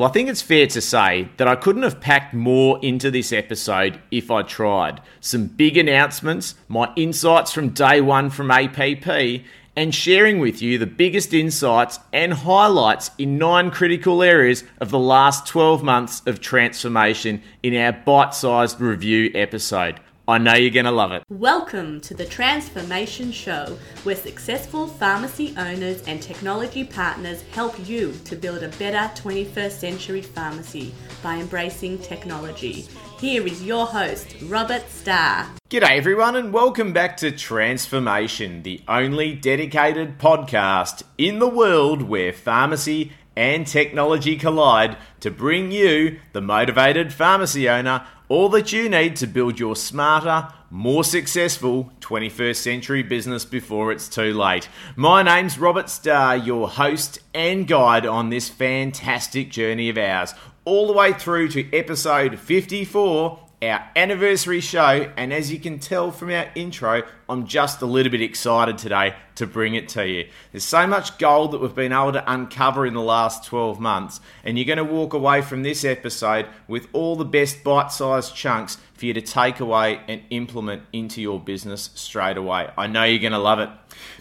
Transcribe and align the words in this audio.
Well, 0.00 0.08
I 0.08 0.12
think 0.12 0.30
it's 0.30 0.40
fair 0.40 0.66
to 0.68 0.80
say 0.80 1.28
that 1.36 1.46
I 1.46 1.56
couldn't 1.56 1.82
have 1.82 2.00
packed 2.00 2.32
more 2.32 2.82
into 2.82 3.10
this 3.10 3.34
episode 3.34 4.00
if 4.10 4.30
I 4.30 4.40
tried. 4.40 5.02
Some 5.20 5.44
big 5.44 5.76
announcements, 5.76 6.54
my 6.68 6.90
insights 6.96 7.52
from 7.52 7.68
day 7.68 8.00
one 8.00 8.30
from 8.30 8.50
APP, 8.50 9.42
and 9.76 9.94
sharing 9.94 10.38
with 10.38 10.62
you 10.62 10.78
the 10.78 10.86
biggest 10.86 11.34
insights 11.34 11.98
and 12.14 12.32
highlights 12.32 13.10
in 13.18 13.36
nine 13.36 13.70
critical 13.70 14.22
areas 14.22 14.64
of 14.80 14.90
the 14.90 14.98
last 14.98 15.46
12 15.46 15.82
months 15.82 16.22
of 16.24 16.40
transformation 16.40 17.42
in 17.62 17.76
our 17.76 17.92
bite 17.92 18.32
sized 18.32 18.80
review 18.80 19.30
episode. 19.34 20.00
I 20.30 20.38
know 20.38 20.54
you're 20.54 20.70
going 20.70 20.84
to 20.84 20.92
love 20.92 21.10
it. 21.10 21.24
Welcome 21.28 22.00
to 22.02 22.14
the 22.14 22.24
Transformation 22.24 23.32
Show, 23.32 23.76
where 24.04 24.14
successful 24.14 24.86
pharmacy 24.86 25.52
owners 25.58 26.04
and 26.06 26.22
technology 26.22 26.84
partners 26.84 27.42
help 27.50 27.74
you 27.84 28.12
to 28.26 28.36
build 28.36 28.62
a 28.62 28.68
better 28.78 29.12
21st 29.20 29.72
century 29.72 30.22
pharmacy 30.22 30.94
by 31.20 31.38
embracing 31.38 31.98
technology. 31.98 32.86
Here 33.18 33.44
is 33.44 33.64
your 33.64 33.86
host, 33.86 34.36
Robert 34.44 34.88
Starr. 34.88 35.48
G'day, 35.68 35.96
everyone, 35.96 36.36
and 36.36 36.52
welcome 36.52 36.92
back 36.92 37.16
to 37.16 37.32
Transformation, 37.32 38.62
the 38.62 38.82
only 38.86 39.34
dedicated 39.34 40.20
podcast 40.20 41.02
in 41.18 41.40
the 41.40 41.48
world 41.48 42.02
where 42.02 42.32
pharmacy 42.32 43.10
and 43.34 43.66
technology 43.66 44.36
collide 44.36 44.96
to 45.18 45.30
bring 45.30 45.72
you, 45.72 46.20
the 46.34 46.40
motivated 46.40 47.12
pharmacy 47.12 47.68
owner, 47.68 48.06
all 48.30 48.48
that 48.48 48.72
you 48.72 48.88
need 48.88 49.16
to 49.16 49.26
build 49.26 49.58
your 49.58 49.74
smarter, 49.74 50.46
more 50.70 51.02
successful 51.02 51.90
21st 52.00 52.54
century 52.54 53.02
business 53.02 53.44
before 53.44 53.90
it's 53.90 54.08
too 54.08 54.32
late. 54.32 54.68
My 54.94 55.24
name's 55.24 55.58
Robert 55.58 55.90
Starr, 55.90 56.36
your 56.36 56.68
host 56.68 57.18
and 57.34 57.66
guide 57.66 58.06
on 58.06 58.30
this 58.30 58.48
fantastic 58.48 59.50
journey 59.50 59.88
of 59.88 59.98
ours, 59.98 60.32
all 60.64 60.86
the 60.86 60.92
way 60.92 61.12
through 61.12 61.48
to 61.48 61.76
episode 61.76 62.38
54 62.38 63.49
our 63.62 63.86
anniversary 63.94 64.60
show, 64.60 65.12
and 65.16 65.32
as 65.34 65.52
you 65.52 65.58
can 65.58 65.78
tell 65.78 66.10
from 66.10 66.30
our 66.30 66.50
intro, 66.54 67.02
I'm 67.28 67.46
just 67.46 67.82
a 67.82 67.86
little 67.86 68.10
bit 68.10 68.22
excited 68.22 68.78
today 68.78 69.14
to 69.34 69.46
bring 69.46 69.74
it 69.74 69.90
to 69.90 70.08
you. 70.08 70.28
There's 70.50 70.64
so 70.64 70.86
much 70.86 71.18
gold 71.18 71.52
that 71.52 71.60
we've 71.60 71.74
been 71.74 71.92
able 71.92 72.12
to 72.12 72.32
uncover 72.32 72.86
in 72.86 72.94
the 72.94 73.02
last 73.02 73.44
12 73.44 73.78
months, 73.78 74.20
and 74.44 74.58
you're 74.58 74.64
going 74.64 74.78
to 74.78 74.84
walk 74.84 75.12
away 75.12 75.42
from 75.42 75.62
this 75.62 75.84
episode 75.84 76.46
with 76.68 76.88
all 76.94 77.16
the 77.16 77.24
best 77.24 77.62
bite 77.62 77.92
sized 77.92 78.34
chunks 78.34 78.78
for 78.94 79.04
you 79.04 79.12
to 79.12 79.20
take 79.20 79.60
away 79.60 80.00
and 80.08 80.22
implement 80.30 80.82
into 80.92 81.20
your 81.20 81.38
business 81.38 81.90
straight 81.94 82.38
away. 82.38 82.70
I 82.78 82.86
know 82.86 83.04
you're 83.04 83.18
going 83.18 83.32
to 83.32 83.38
love 83.38 83.58
it. 83.58 83.68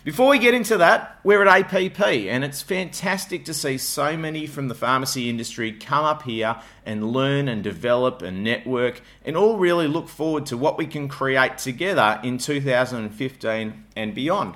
Before 0.04 0.30
we 0.30 0.40
get 0.40 0.54
into 0.54 0.78
that, 0.78 1.20
we're 1.24 1.46
at 1.46 1.74
APP, 1.74 2.00
and 2.02 2.44
it's 2.44 2.62
fantastic 2.62 3.46
to 3.46 3.54
see 3.54 3.78
so 3.78 4.16
many 4.16 4.48
from 4.48 4.68
the 4.68 4.76
pharmacy 4.76 5.30
industry 5.30 5.72
come 5.72 6.06
up 6.06 6.24
here 6.24 6.56
and 6.86 7.12
learn 7.12 7.48
and 7.48 7.64
develop 7.64 8.22
and 8.22 8.44
network, 8.44 9.02
and 9.26 9.36
all 9.36 9.58
really 9.58 9.88
look 9.88 10.08
forward 10.08 10.46
to 10.48 10.58
what 10.58 10.78
we 10.78 10.88
can 10.88 11.08
create 11.08 11.58
together 11.58 12.20
in 12.24 12.38
2015 12.38 13.84
and 13.96 14.16
beyond. 14.16 14.56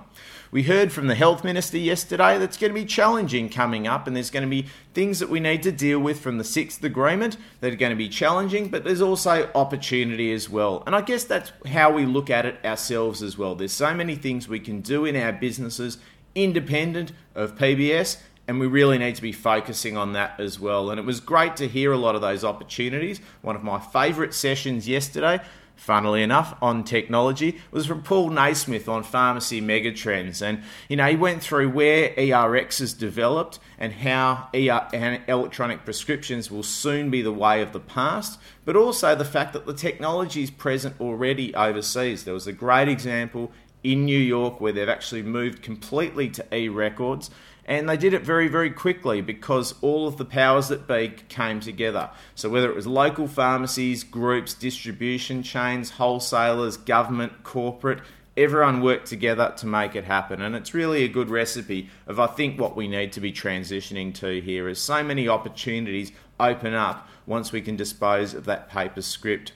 We 0.54 0.62
heard 0.62 0.92
from 0.92 1.08
the 1.08 1.16
health 1.16 1.44
minister 1.44 1.80
yesterday 1.80 2.38
that's 2.38 2.58
going 2.58 2.72
to 2.72 2.80
be 2.80 2.86
challenging 2.86 3.50
coming 3.50 3.88
up, 3.88 4.06
and 4.06 4.16
there's 4.16 4.30
going 4.30 4.44
to 4.44 4.50
be 4.50 4.68
things 4.94 5.18
that 5.18 5.28
we 5.28 5.40
need 5.40 5.64
to 5.64 5.72
deal 5.72 5.98
with 5.98 6.20
from 6.20 6.38
the 6.38 6.44
sixth 6.44 6.84
agreement 6.84 7.38
that 7.62 7.74
are 7.74 7.76
going 7.76 7.90
to 7.90 7.96
be 7.96 8.08
challenging, 8.08 8.68
but 8.68 8.84
there's 8.84 9.02
also 9.02 9.50
opportunity 9.56 10.32
as 10.32 10.52
well. 10.52 10.84
And 10.86 10.96
I 10.96 11.02
guess 11.02 11.24
that's 11.24 11.52
how 11.66 11.92
we 11.92 12.06
look 12.06 12.30
at 12.30 12.46
it 12.46 12.64
ourselves 12.64 13.24
as 13.24 13.36
well. 13.36 13.56
There's 13.56 13.74
so 13.74 13.96
many 13.96 14.14
things 14.14 14.48
we 14.48 14.60
can 14.60 14.82
do 14.82 15.06
in 15.06 15.16
our 15.16 15.34
businesses 15.34 15.98
independent 16.36 17.14
of 17.34 17.56
PBS 17.56 18.18
and 18.48 18.60
we 18.60 18.68
really 18.68 18.98
need 18.98 19.16
to 19.16 19.22
be 19.22 19.32
focusing 19.32 19.96
on 19.96 20.14
that 20.14 20.38
as 20.40 20.60
well. 20.60 20.90
And 20.90 21.00
it 21.00 21.06
was 21.06 21.22
great 21.22 21.56
to 21.58 21.68
hear 21.68 21.94
a 21.94 21.98
lot 21.98 22.14
of 22.14 22.22
those 22.22 22.44
opportunities. 22.44 23.22
One 23.42 23.56
of 23.56 23.64
my 23.64 23.80
favourite 23.80 24.34
sessions 24.34 24.86
yesterday 24.86 25.40
funnily 25.76 26.24
enough, 26.24 26.56
on 26.62 26.84
technology 26.84 27.60
was 27.72 27.86
from 27.86 28.02
Paul 28.02 28.30
Naismith 28.30 28.88
on 28.88 29.04
pharmacy 29.04 29.62
megatrends. 29.62 30.42
And, 30.42 30.64
you 30.88 30.96
know, 30.96 31.08
he 31.08 31.16
went 31.16 31.42
through 31.42 31.70
where 31.70 32.10
ERX 32.12 32.80
has 32.80 32.94
developed 32.94 33.60
and 33.78 33.94
how 33.94 34.50
ER, 34.54 34.88
and 34.94 35.22
electronic 35.28 35.86
prescriptions 35.86 36.50
will 36.50 36.64
soon 36.64 37.10
be 37.10 37.22
the 37.22 37.34
way 37.34 37.62
of 37.62 37.74
the 37.74 37.80
past, 37.80 38.40
but 38.66 38.76
also 38.76 39.16
the 39.16 39.26
fact 39.26 39.54
that 39.54 39.66
the 39.66 39.74
technology 39.74 40.44
is 40.44 40.52
present 40.52 40.96
already 41.02 41.54
overseas. 41.56 42.24
There 42.24 42.34
was 42.34 42.48
a 42.48 42.54
great 42.54 42.88
example 42.88 43.52
in 43.84 44.06
New 44.06 44.20
York 44.20 44.62
where 44.62 44.72
they've 44.72 44.88
actually 44.88 45.24
moved 45.24 45.62
completely 45.62 46.30
to 46.30 46.56
e 46.56 46.70
records 46.70 47.30
and 47.66 47.88
they 47.88 47.98
did 47.98 48.14
it 48.14 48.24
very, 48.24 48.48
very 48.48 48.70
quickly 48.70 49.22
because 49.22 49.76
all 49.82 50.08
of 50.08 50.18
the 50.18 50.26
powers 50.26 50.68
that 50.68 50.88
be 50.88 51.14
came 51.30 51.60
together. 51.60 52.10
So, 52.36 52.50
whether 52.50 52.70
it 52.70 52.76
was 52.76 52.88
local 52.88 53.28
pharmacies, 53.28 54.04
groups, 54.04 54.54
distribution 54.54 55.44
chains, 55.44 55.92
wholesalers, 55.92 56.78
government, 56.78 57.44
corporate, 57.44 58.00
everyone 58.36 58.82
worked 58.82 59.08
together 59.08 59.54
to 59.58 59.66
make 59.66 59.96
it 59.96 60.04
happen. 60.04 60.42
And 60.42 60.56
it's 60.56 60.74
really 60.74 61.04
a 61.04 61.08
good 61.08 61.30
recipe 61.30 61.90
of, 62.08 62.20
I 62.20 62.28
think, 62.28 62.60
what 62.60 62.76
we 62.76 62.88
need 62.88 63.14
to 63.14 63.22
be 63.22 63.32
transitioning 63.32 64.14
to 64.16 64.42
here 64.42 64.68
is 64.68 64.80
so 64.80 65.04
many 65.04 65.28
opportunities 65.28 66.12
open 66.40 66.74
up 66.74 67.08
once 67.26 67.52
we 67.52 67.62
can 67.62 67.76
dispose 67.76 68.34
of 68.34 68.46
that 68.46 68.70
paper 68.70 69.02
script 69.02 69.54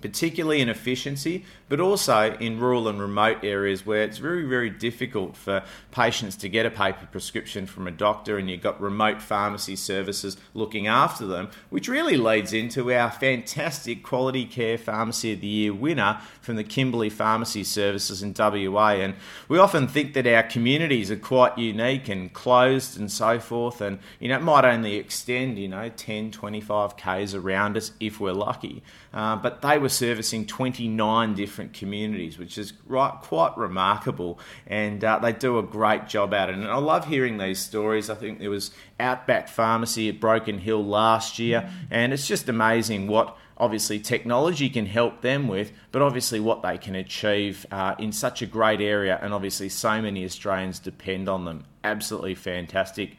particularly 0.00 0.60
in 0.60 0.68
efficiency, 0.68 1.44
but 1.70 1.80
also 1.80 2.36
in 2.40 2.58
rural 2.58 2.88
and 2.88 3.00
remote 3.00 3.38
areas 3.44 3.86
where 3.86 4.02
it's 4.02 4.18
very, 4.18 4.44
very 4.44 4.68
difficult 4.68 5.36
for 5.36 5.62
patients 5.92 6.36
to 6.36 6.48
get 6.48 6.66
a 6.66 6.70
paper 6.70 7.06
prescription 7.10 7.64
from 7.64 7.86
a 7.86 7.92
doctor 7.92 8.36
and 8.36 8.50
you've 8.50 8.60
got 8.60 8.78
remote 8.80 9.22
pharmacy 9.22 9.76
services 9.76 10.36
looking 10.52 10.88
after 10.88 11.26
them, 11.26 11.48
which 11.70 11.88
really 11.88 12.16
leads 12.16 12.52
into 12.52 12.92
our 12.92 13.08
fantastic 13.08 14.02
Quality 14.02 14.44
Care 14.44 14.76
Pharmacy 14.76 15.32
of 15.32 15.40
the 15.40 15.46
Year 15.46 15.72
winner 15.72 16.20
from 16.40 16.56
the 16.56 16.64
Kimberley 16.64 17.08
Pharmacy 17.08 17.62
Services 17.62 18.20
in 18.20 18.34
WA. 18.36 18.94
And 18.94 19.14
we 19.48 19.58
often 19.58 19.86
think 19.86 20.14
that 20.14 20.26
our 20.26 20.42
communities 20.42 21.08
are 21.08 21.16
quite 21.16 21.56
unique 21.56 22.08
and 22.08 22.32
closed 22.32 22.98
and 22.98 23.10
so 23.12 23.38
forth, 23.38 23.80
and 23.80 24.00
you 24.18 24.28
know, 24.28 24.36
it 24.36 24.42
might 24.42 24.64
only 24.64 24.96
extend, 24.96 25.56
you 25.56 25.68
know, 25.68 25.88
10, 25.88 26.32
25 26.32 26.96
Ks 26.96 27.34
around 27.34 27.76
us 27.76 27.92
if 28.00 28.18
we're 28.18 28.32
lucky. 28.32 28.82
Uh, 29.12 29.36
but 29.36 29.62
they 29.62 29.78
were 29.78 29.88
servicing 29.88 30.46
29 30.46 31.34
different 31.34 31.59
communities, 31.68 32.38
which 32.38 32.58
is 32.58 32.72
right, 32.86 33.12
quite 33.22 33.56
remarkable. 33.56 34.38
And 34.66 35.04
uh, 35.04 35.18
they 35.18 35.32
do 35.32 35.58
a 35.58 35.62
great 35.62 36.08
job 36.08 36.34
at 36.34 36.48
it. 36.48 36.56
And 36.56 36.66
I 36.66 36.76
love 36.76 37.06
hearing 37.06 37.38
these 37.38 37.58
stories. 37.58 38.10
I 38.10 38.14
think 38.14 38.38
there 38.38 38.50
was 38.50 38.70
Outback 38.98 39.48
Pharmacy 39.48 40.08
at 40.08 40.20
Broken 40.20 40.58
Hill 40.58 40.84
last 40.84 41.38
year, 41.38 41.70
and 41.90 42.12
it's 42.12 42.26
just 42.26 42.48
amazing 42.48 43.06
what 43.06 43.36
obviously 43.56 44.00
technology 44.00 44.70
can 44.70 44.86
help 44.86 45.20
them 45.20 45.46
with, 45.46 45.70
but 45.92 46.00
obviously 46.00 46.40
what 46.40 46.62
they 46.62 46.78
can 46.78 46.94
achieve 46.94 47.66
uh, 47.70 47.94
in 47.98 48.10
such 48.10 48.40
a 48.42 48.46
great 48.46 48.80
area, 48.80 49.18
and 49.22 49.34
obviously 49.34 49.68
so 49.68 50.00
many 50.00 50.24
Australians 50.24 50.78
depend 50.78 51.28
on 51.28 51.44
them. 51.44 51.64
Absolutely 51.84 52.34
fantastic. 52.34 53.16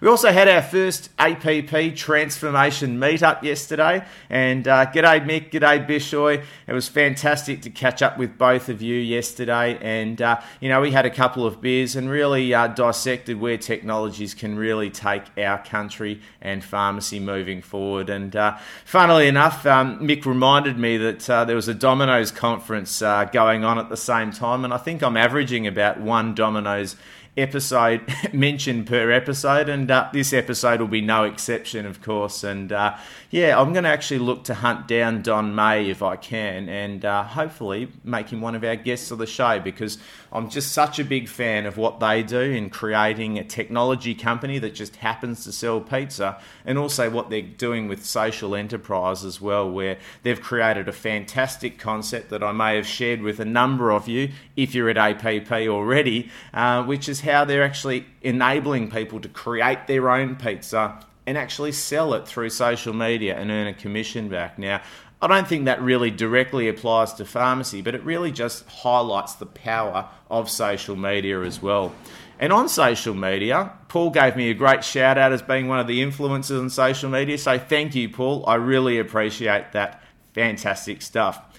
We 0.00 0.08
also 0.08 0.32
had 0.32 0.48
our 0.48 0.62
first 0.62 1.10
APP 1.18 1.94
transformation 1.94 2.98
meetup 2.98 3.42
yesterday, 3.42 4.04
and 4.28 4.66
uh, 4.66 4.86
g'day 4.86 5.24
Mick, 5.24 5.50
g'day 5.50 5.86
Bishoy. 5.86 6.42
It 6.66 6.72
was 6.72 6.88
fantastic 6.88 7.62
to 7.62 7.70
catch 7.70 8.02
up 8.02 8.18
with 8.18 8.36
both 8.36 8.68
of 8.68 8.82
you 8.82 8.96
yesterday, 8.96 9.78
and 9.80 10.20
uh, 10.20 10.40
you 10.60 10.68
know 10.68 10.80
we 10.80 10.90
had 10.90 11.06
a 11.06 11.10
couple 11.10 11.46
of 11.46 11.60
beers 11.60 11.94
and 11.94 12.10
really 12.10 12.52
uh, 12.52 12.68
dissected 12.68 13.40
where 13.40 13.56
technologies 13.56 14.34
can 14.34 14.56
really 14.56 14.90
take 14.90 15.22
our 15.38 15.62
country 15.62 16.20
and 16.40 16.64
pharmacy 16.64 17.20
moving 17.20 17.62
forward. 17.62 18.10
And 18.10 18.34
uh, 18.34 18.58
funnily 18.84 19.28
enough, 19.28 19.64
um, 19.64 20.00
Mick 20.00 20.24
reminded 20.26 20.76
me 20.76 20.96
that 20.96 21.30
uh, 21.30 21.44
there 21.44 21.56
was 21.56 21.68
a 21.68 21.74
Domino's 21.74 22.32
conference 22.32 23.00
uh, 23.00 23.24
going 23.26 23.64
on 23.64 23.78
at 23.78 23.90
the 23.90 23.96
same 23.96 24.32
time, 24.32 24.64
and 24.64 24.74
I 24.74 24.78
think 24.78 25.02
I'm 25.02 25.16
averaging 25.16 25.66
about 25.66 26.00
one 26.00 26.34
Domino's 26.34 26.96
episode 27.36 28.02
mentioned 28.32 28.86
per 28.86 29.10
episode, 29.10 29.68
and 29.68 29.90
uh, 29.90 30.08
this 30.12 30.32
episode 30.32 30.80
will 30.80 30.88
be 30.88 31.00
no 31.00 31.24
exception, 31.24 31.86
of 31.86 32.02
course. 32.02 32.44
And 32.44 32.72
uh, 32.72 32.96
yeah, 33.30 33.60
I'm 33.60 33.72
going 33.72 33.84
to 33.84 33.90
actually 33.90 34.20
look 34.20 34.44
to 34.44 34.54
hunt 34.54 34.86
down 34.86 35.22
Don 35.22 35.54
Meij 35.54 35.88
if 35.88 36.02
I 36.02 36.16
can, 36.16 36.68
and 36.68 37.04
uh, 37.04 37.24
hopefully 37.24 37.88
make 38.04 38.30
him 38.30 38.40
one 38.40 38.54
of 38.54 38.64
our 38.64 38.76
guests 38.76 39.10
of 39.10 39.18
the 39.18 39.26
show 39.26 39.58
because 39.58 39.98
I'm 40.34 40.50
just 40.50 40.72
such 40.72 40.98
a 40.98 41.04
big 41.04 41.28
fan 41.28 41.64
of 41.64 41.76
what 41.76 42.00
they 42.00 42.24
do 42.24 42.40
in 42.40 42.68
creating 42.68 43.38
a 43.38 43.44
technology 43.44 44.16
company 44.16 44.58
that 44.58 44.74
just 44.74 44.96
happens 44.96 45.44
to 45.44 45.52
sell 45.52 45.80
pizza, 45.80 46.40
and 46.64 46.76
also 46.76 47.08
what 47.08 47.30
they're 47.30 47.42
doing 47.42 47.86
with 47.86 48.04
social 48.04 48.56
enterprise 48.56 49.24
as 49.24 49.40
well, 49.40 49.70
where 49.70 49.96
they've 50.24 50.40
created 50.40 50.88
a 50.88 50.92
fantastic 50.92 51.78
concept 51.78 52.30
that 52.30 52.42
I 52.42 52.50
may 52.50 52.74
have 52.74 52.86
shared 52.86 53.22
with 53.22 53.38
a 53.38 53.44
number 53.44 53.92
of 53.92 54.08
you 54.08 54.30
if 54.56 54.74
you're 54.74 54.90
at 54.90 54.98
APP 54.98 55.52
already, 55.52 56.30
uh, 56.52 56.82
which 56.82 57.08
is 57.08 57.20
how 57.20 57.44
they're 57.44 57.62
actually 57.62 58.04
enabling 58.20 58.90
people 58.90 59.20
to 59.20 59.28
create 59.28 59.86
their 59.86 60.10
own 60.10 60.34
pizza 60.34 60.98
and 61.26 61.38
actually 61.38 61.72
sell 61.72 62.12
it 62.14 62.28
through 62.28 62.50
social 62.50 62.92
media 62.92 63.36
and 63.36 63.50
earn 63.50 63.66
a 63.66 63.74
commission 63.74 64.28
back. 64.28 64.58
Now, 64.58 64.82
I 65.24 65.26
don't 65.26 65.48
think 65.48 65.64
that 65.64 65.80
really 65.80 66.10
directly 66.10 66.68
applies 66.68 67.14
to 67.14 67.24
pharmacy, 67.24 67.80
but 67.80 67.94
it 67.94 68.04
really 68.04 68.30
just 68.30 68.68
highlights 68.68 69.32
the 69.32 69.46
power 69.46 70.10
of 70.28 70.50
social 70.50 70.96
media 70.96 71.40
as 71.40 71.62
well. 71.62 71.94
And 72.38 72.52
on 72.52 72.68
social 72.68 73.14
media, 73.14 73.72
Paul 73.88 74.10
gave 74.10 74.36
me 74.36 74.50
a 74.50 74.54
great 74.54 74.84
shout 74.84 75.16
out 75.16 75.32
as 75.32 75.40
being 75.40 75.66
one 75.66 75.78
of 75.78 75.86
the 75.86 76.02
influencers 76.02 76.60
on 76.60 76.68
social 76.68 77.08
media. 77.08 77.38
So 77.38 77.58
thank 77.58 77.94
you, 77.94 78.10
Paul. 78.10 78.44
I 78.46 78.56
really 78.56 78.98
appreciate 78.98 79.72
that. 79.72 80.02
Fantastic 80.34 81.00
stuff. 81.00 81.53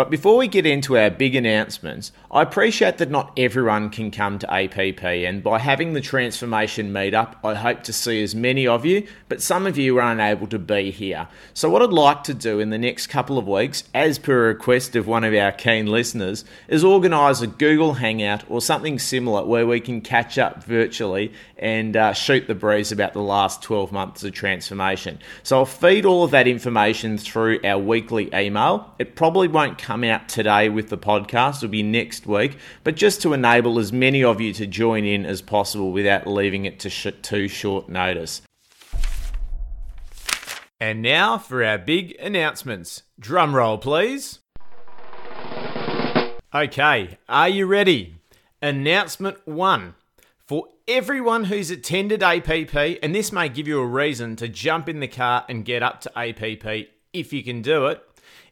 But 0.00 0.08
before 0.08 0.38
we 0.38 0.48
get 0.48 0.64
into 0.64 0.96
our 0.96 1.10
big 1.10 1.34
announcements, 1.34 2.10
I 2.30 2.40
appreciate 2.40 2.96
that 2.96 3.10
not 3.10 3.34
everyone 3.36 3.90
can 3.90 4.10
come 4.10 4.38
to 4.38 4.50
APP, 4.50 5.04
and 5.04 5.42
by 5.42 5.58
having 5.58 5.92
the 5.92 6.00
transformation 6.00 6.90
meetup, 6.90 7.34
I 7.44 7.52
hope 7.52 7.82
to 7.82 7.92
see 7.92 8.22
as 8.22 8.34
many 8.34 8.66
of 8.66 8.86
you, 8.86 9.06
but 9.28 9.42
some 9.42 9.66
of 9.66 9.76
you 9.76 9.98
are 9.98 10.10
unable 10.10 10.46
to 10.46 10.58
be 10.58 10.90
here. 10.90 11.28
So, 11.52 11.68
what 11.68 11.82
I'd 11.82 11.90
like 11.90 12.24
to 12.24 12.32
do 12.32 12.60
in 12.60 12.70
the 12.70 12.78
next 12.78 13.08
couple 13.08 13.36
of 13.36 13.46
weeks, 13.46 13.84
as 13.92 14.18
per 14.18 14.46
request 14.46 14.96
of 14.96 15.06
one 15.06 15.22
of 15.22 15.34
our 15.34 15.52
keen 15.52 15.86
listeners, 15.86 16.46
is 16.66 16.82
organise 16.82 17.42
a 17.42 17.46
Google 17.46 17.92
Hangout 17.92 18.42
or 18.48 18.62
something 18.62 18.98
similar 18.98 19.44
where 19.44 19.66
we 19.66 19.80
can 19.80 20.00
catch 20.00 20.38
up 20.38 20.64
virtually 20.64 21.30
and 21.60 21.96
uh, 21.96 22.12
shoot 22.12 22.48
the 22.48 22.54
breeze 22.56 22.90
about 22.90 23.12
the 23.12 23.22
last 23.22 23.62
12 23.62 23.92
months 23.92 24.24
of 24.24 24.32
transformation. 24.32 25.20
So, 25.44 25.58
I'll 25.58 25.66
feed 25.66 26.04
all 26.04 26.24
of 26.24 26.32
that 26.32 26.48
information 26.48 27.18
through 27.18 27.60
our 27.62 27.78
weekly 27.78 28.28
email. 28.34 28.92
It 28.98 29.14
probably 29.14 29.46
won't 29.46 29.78
come 29.78 30.02
out 30.02 30.28
today 30.28 30.68
with 30.68 30.88
the 30.88 30.98
podcast, 30.98 31.58
it'll 31.58 31.68
be 31.68 31.84
next 31.84 32.26
week, 32.26 32.56
but 32.82 32.96
just 32.96 33.22
to 33.22 33.32
enable 33.32 33.78
as 33.78 33.92
many 33.92 34.24
of 34.24 34.40
you 34.40 34.52
to 34.54 34.66
join 34.66 35.04
in 35.04 35.24
as 35.24 35.42
possible 35.42 35.92
without 35.92 36.26
leaving 36.26 36.64
it 36.64 36.80
to 36.80 36.90
sh- 36.90 37.06
too 37.22 37.46
short 37.46 37.88
notice. 37.88 38.42
And 40.80 41.02
now 41.02 41.36
for 41.36 41.62
our 41.62 41.76
big 41.76 42.16
announcements. 42.18 43.02
Drum 43.18 43.54
roll, 43.54 43.76
please. 43.76 44.38
Okay, 46.54 47.18
are 47.28 47.48
you 47.48 47.66
ready? 47.66 48.16
Announcement 48.62 49.46
one. 49.46 49.94
Everyone 50.92 51.44
who's 51.44 51.70
attended 51.70 52.20
APP, 52.20 52.74
and 52.74 53.14
this 53.14 53.30
may 53.30 53.48
give 53.48 53.68
you 53.68 53.78
a 53.78 53.86
reason 53.86 54.34
to 54.34 54.48
jump 54.48 54.88
in 54.88 54.98
the 54.98 55.06
car 55.06 55.44
and 55.48 55.64
get 55.64 55.84
up 55.84 56.00
to 56.00 56.18
APP 56.18 56.88
if 57.12 57.32
you 57.32 57.44
can 57.44 57.62
do 57.62 57.86
it, 57.86 58.02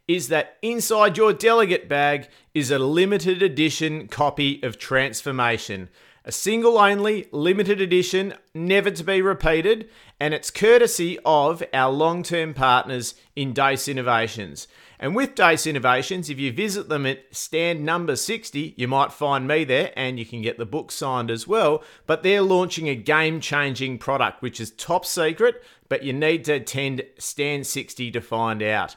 is 0.06 0.28
that 0.28 0.56
inside 0.62 1.16
your 1.16 1.32
delegate 1.32 1.88
bag 1.88 2.28
is 2.54 2.70
a 2.70 2.78
limited 2.78 3.42
edition 3.42 4.06
copy 4.06 4.62
of 4.62 4.78
Transformation. 4.78 5.88
A 6.24 6.30
single 6.30 6.78
only, 6.78 7.26
limited 7.32 7.80
edition, 7.80 8.34
never 8.54 8.92
to 8.92 9.02
be 9.02 9.20
repeated, 9.20 9.90
and 10.20 10.32
it's 10.32 10.52
courtesy 10.52 11.18
of 11.24 11.64
our 11.74 11.90
long 11.90 12.22
term 12.22 12.54
partners 12.54 13.16
in 13.34 13.52
Dace 13.52 13.88
Innovations. 13.88 14.68
And 15.00 15.14
with 15.14 15.36
Dace 15.36 15.66
Innovations, 15.66 16.28
if 16.28 16.38
you 16.38 16.52
visit 16.52 16.88
them 16.88 17.06
at 17.06 17.24
stand 17.30 17.84
number 17.84 18.16
60, 18.16 18.74
you 18.76 18.88
might 18.88 19.12
find 19.12 19.46
me 19.46 19.64
there 19.64 19.92
and 19.94 20.18
you 20.18 20.26
can 20.26 20.42
get 20.42 20.58
the 20.58 20.66
book 20.66 20.90
signed 20.90 21.30
as 21.30 21.46
well. 21.46 21.84
But 22.06 22.22
they're 22.22 22.42
launching 22.42 22.88
a 22.88 22.96
game 22.96 23.40
changing 23.40 23.98
product, 23.98 24.42
which 24.42 24.60
is 24.60 24.72
top 24.72 25.06
secret, 25.06 25.62
but 25.88 26.02
you 26.02 26.12
need 26.12 26.44
to 26.46 26.54
attend 26.54 27.02
stand 27.18 27.66
60 27.66 28.10
to 28.10 28.20
find 28.20 28.62
out. 28.62 28.96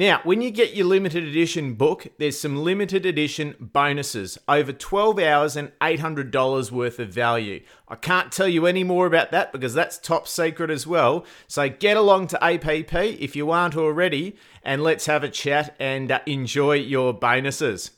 Now, 0.00 0.22
when 0.24 0.40
you 0.40 0.50
get 0.50 0.74
your 0.74 0.86
limited 0.86 1.24
edition 1.24 1.74
book, 1.74 2.06
there's 2.16 2.40
some 2.40 2.64
limited 2.64 3.04
edition 3.04 3.54
bonuses 3.60 4.38
over 4.48 4.72
12 4.72 5.18
hours 5.18 5.56
and 5.56 5.72
$800 5.78 6.70
worth 6.70 6.98
of 6.98 7.10
value. 7.10 7.62
I 7.86 7.96
can't 7.96 8.32
tell 8.32 8.48
you 8.48 8.64
any 8.64 8.82
more 8.82 9.04
about 9.04 9.30
that 9.32 9.52
because 9.52 9.74
that's 9.74 9.98
top 9.98 10.26
secret 10.26 10.70
as 10.70 10.86
well. 10.86 11.26
So 11.48 11.68
get 11.68 11.98
along 11.98 12.28
to 12.28 12.42
APP 12.42 12.94
if 12.94 13.36
you 13.36 13.50
aren't 13.50 13.76
already 13.76 14.36
and 14.62 14.82
let's 14.82 15.04
have 15.04 15.22
a 15.22 15.28
chat 15.28 15.76
and 15.78 16.10
uh, 16.10 16.20
enjoy 16.24 16.76
your 16.76 17.12
bonuses. 17.12 17.90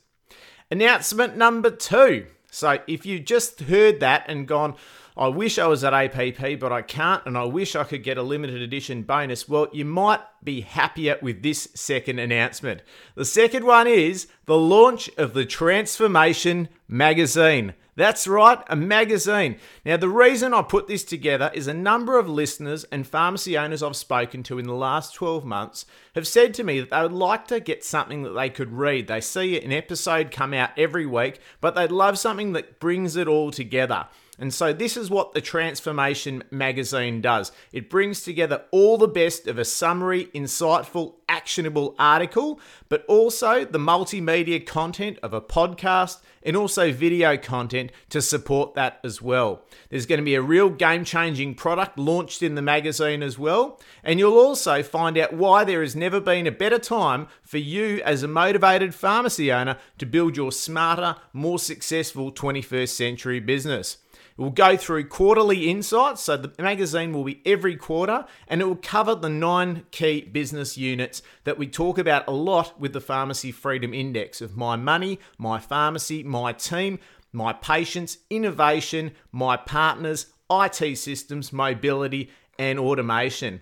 Announcement 0.69 1.37
number 1.37 1.71
two. 1.71 2.25
So 2.51 2.79
if 2.85 3.05
you 3.05 3.21
just 3.21 3.61
heard 3.61 4.01
that 4.01 4.25
and 4.27 4.45
gone, 4.45 4.75
I 5.15 5.27
wish 5.27 5.59
I 5.59 5.67
was 5.67 5.83
at 5.83 5.93
APP, 5.93 6.59
but 6.59 6.71
I 6.71 6.81
can't, 6.81 7.23
and 7.25 7.37
I 7.37 7.43
wish 7.43 7.75
I 7.75 7.83
could 7.83 8.03
get 8.03 8.17
a 8.17 8.23
limited 8.23 8.61
edition 8.61 9.03
bonus. 9.03 9.47
Well, 9.47 9.67
you 9.71 9.85
might 9.85 10.21
be 10.43 10.61
happier 10.61 11.19
with 11.21 11.43
this 11.43 11.69
second 11.75 12.17
announcement. 12.19 12.81
The 13.15 13.25
second 13.25 13.65
one 13.65 13.87
is 13.87 14.27
the 14.45 14.57
launch 14.57 15.09
of 15.17 15.33
the 15.33 15.45
Transformation 15.45 16.67
magazine. 16.87 17.75
That's 17.95 18.27
right, 18.27 18.57
a 18.67 18.75
magazine. 18.75 19.57
Now, 19.85 19.97
the 19.97 20.09
reason 20.09 20.51
I 20.51 20.63
put 20.63 20.87
this 20.87 21.03
together 21.03 21.51
is 21.53 21.67
a 21.67 21.75
number 21.75 22.17
of 22.17 22.27
listeners 22.27 22.85
and 22.85 23.05
pharmacy 23.05 23.55
owners 23.55 23.83
I've 23.83 23.95
spoken 23.95 24.41
to 24.43 24.57
in 24.57 24.65
the 24.65 24.73
last 24.73 25.13
12 25.13 25.45
months 25.45 25.85
have 26.15 26.27
said 26.27 26.55
to 26.55 26.63
me 26.63 26.79
that 26.79 26.89
they 26.89 27.01
would 27.03 27.11
like 27.11 27.47
to 27.49 27.59
get 27.59 27.83
something 27.83 28.23
that 28.23 28.31
they 28.31 28.49
could 28.49 28.71
read. 28.71 29.05
They 29.05 29.21
see 29.21 29.61
an 29.61 29.71
episode 29.71 30.31
come 30.31 30.55
out 30.55 30.71
every 30.75 31.05
week, 31.05 31.39
but 31.61 31.75
they'd 31.75 31.91
love 31.91 32.17
something 32.17 32.53
that 32.53 32.79
brings 32.79 33.15
it 33.15 33.27
all 33.27 33.51
together. 33.51 34.07
And 34.39 34.51
so, 34.51 34.73
this 34.73 34.97
is 34.97 35.11
what 35.11 35.33
the 35.33 35.41
Transformation 35.41 36.43
magazine 36.49 37.21
does 37.21 37.51
it 37.71 37.89
brings 37.89 38.23
together 38.23 38.63
all 38.71 38.97
the 38.97 39.07
best 39.07 39.47
of 39.47 39.59
a 39.59 39.65
summary, 39.65 40.25
insightful, 40.33 41.15
actionable 41.29 41.95
article, 41.99 42.59
but 42.89 43.05
also 43.05 43.63
the 43.63 43.77
multimedia 43.77 44.65
content 44.65 45.19
of 45.21 45.33
a 45.33 45.41
podcast 45.41 46.21
and 46.41 46.57
also 46.57 46.91
video 46.91 47.37
content 47.37 47.91
to 48.09 48.21
support 48.23 48.73
that 48.73 48.99
as 49.03 49.21
well. 49.21 49.61
There's 49.89 50.07
going 50.07 50.19
to 50.19 50.25
be 50.25 50.35
a 50.35 50.41
real 50.41 50.69
game 50.69 51.05
changing 51.05 51.53
product 51.53 51.99
launched 51.99 52.41
in 52.41 52.55
the 52.55 52.61
magazine 52.61 53.21
as 53.21 53.37
well. 53.37 53.79
And 54.03 54.19
you'll 54.19 54.37
also 54.37 54.81
find 54.81 55.17
out 55.17 55.33
why 55.33 55.63
there 55.63 55.81
has 55.81 55.95
never 55.95 56.19
been 56.19 56.47
a 56.47 56.51
better 56.51 56.79
time 56.79 57.27
for 57.43 57.59
you 57.59 58.01
as 58.03 58.23
a 58.23 58.27
motivated 58.27 58.95
pharmacy 58.95 59.51
owner 59.51 59.77
to 59.99 60.05
build 60.05 60.35
your 60.35 60.51
smarter, 60.51 61.17
more 61.33 61.59
successful 61.59 62.31
21st 62.31 62.89
century 62.89 63.39
business. 63.39 63.97
We'll 64.37 64.49
go 64.49 64.75
through 64.77 65.07
quarterly 65.09 65.69
insights. 65.69 66.21
So 66.21 66.37
the 66.37 66.61
magazine 66.61 67.13
will 67.13 67.23
be 67.23 67.41
every 67.45 67.75
quarter 67.75 68.25
and 68.47 68.61
it 68.61 68.65
will 68.65 68.75
cover 68.75 69.15
the 69.15 69.29
nine 69.29 69.83
key 69.91 70.21
business 70.21 70.77
units 70.77 71.21
that 71.43 71.57
we 71.57 71.67
talk 71.67 71.97
about 71.97 72.27
a 72.27 72.31
lot 72.31 72.79
with 72.79 72.93
the 72.93 73.01
Pharmacy 73.01 73.51
Freedom 73.51 73.93
Index 73.93 74.41
of 74.41 74.57
my 74.57 74.75
money, 74.75 75.19
my 75.37 75.59
pharmacy, 75.59 76.23
my 76.23 76.53
team, 76.53 76.99
my 77.31 77.53
patients, 77.53 78.17
innovation, 78.29 79.11
my 79.31 79.57
partners, 79.57 80.27
IT 80.51 80.97
systems, 80.97 81.53
mobility, 81.53 82.31
and 82.59 82.79
automation 82.79 83.61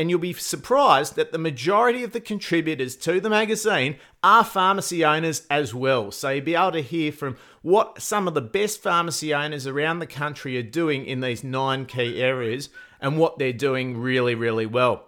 and 0.00 0.08
you'll 0.08 0.18
be 0.18 0.32
surprised 0.32 1.14
that 1.16 1.30
the 1.30 1.36
majority 1.36 2.02
of 2.02 2.12
the 2.12 2.22
contributors 2.22 2.96
to 2.96 3.20
the 3.20 3.28
magazine 3.28 3.96
are 4.22 4.42
pharmacy 4.42 5.04
owners 5.04 5.46
as 5.50 5.74
well. 5.74 6.10
So 6.10 6.30
you'll 6.30 6.42
be 6.42 6.54
able 6.54 6.72
to 6.72 6.80
hear 6.80 7.12
from 7.12 7.36
what 7.60 8.00
some 8.00 8.26
of 8.26 8.32
the 8.32 8.40
best 8.40 8.82
pharmacy 8.82 9.34
owners 9.34 9.66
around 9.66 9.98
the 9.98 10.06
country 10.06 10.56
are 10.56 10.62
doing 10.62 11.04
in 11.04 11.20
these 11.20 11.44
nine 11.44 11.84
key 11.84 12.22
areas 12.22 12.70
and 12.98 13.18
what 13.18 13.38
they're 13.38 13.52
doing 13.52 13.98
really, 13.98 14.34
really 14.34 14.64
well. 14.64 15.04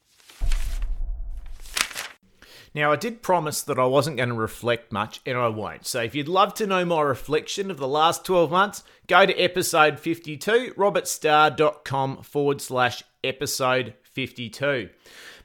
Now, 2.72 2.92
I 2.92 2.96
did 2.96 3.22
promise 3.22 3.62
that 3.62 3.78
I 3.80 3.84
wasn't 3.84 4.16
going 4.16 4.28
to 4.28 4.34
reflect 4.34 4.92
much, 4.92 5.20
and 5.26 5.36
I 5.36 5.48
won't. 5.48 5.86
So, 5.86 6.02
if 6.02 6.14
you'd 6.14 6.28
love 6.28 6.54
to 6.54 6.66
know 6.66 6.84
my 6.84 7.02
reflection 7.02 7.70
of 7.70 7.78
the 7.78 7.88
last 7.88 8.24
12 8.24 8.50
months, 8.50 8.84
go 9.08 9.26
to 9.26 9.36
episode 9.36 9.98
52, 9.98 10.74
robertstarr.com 10.76 12.22
forward 12.22 12.60
slash 12.60 13.02
episode 13.24 13.94
52. 14.04 14.88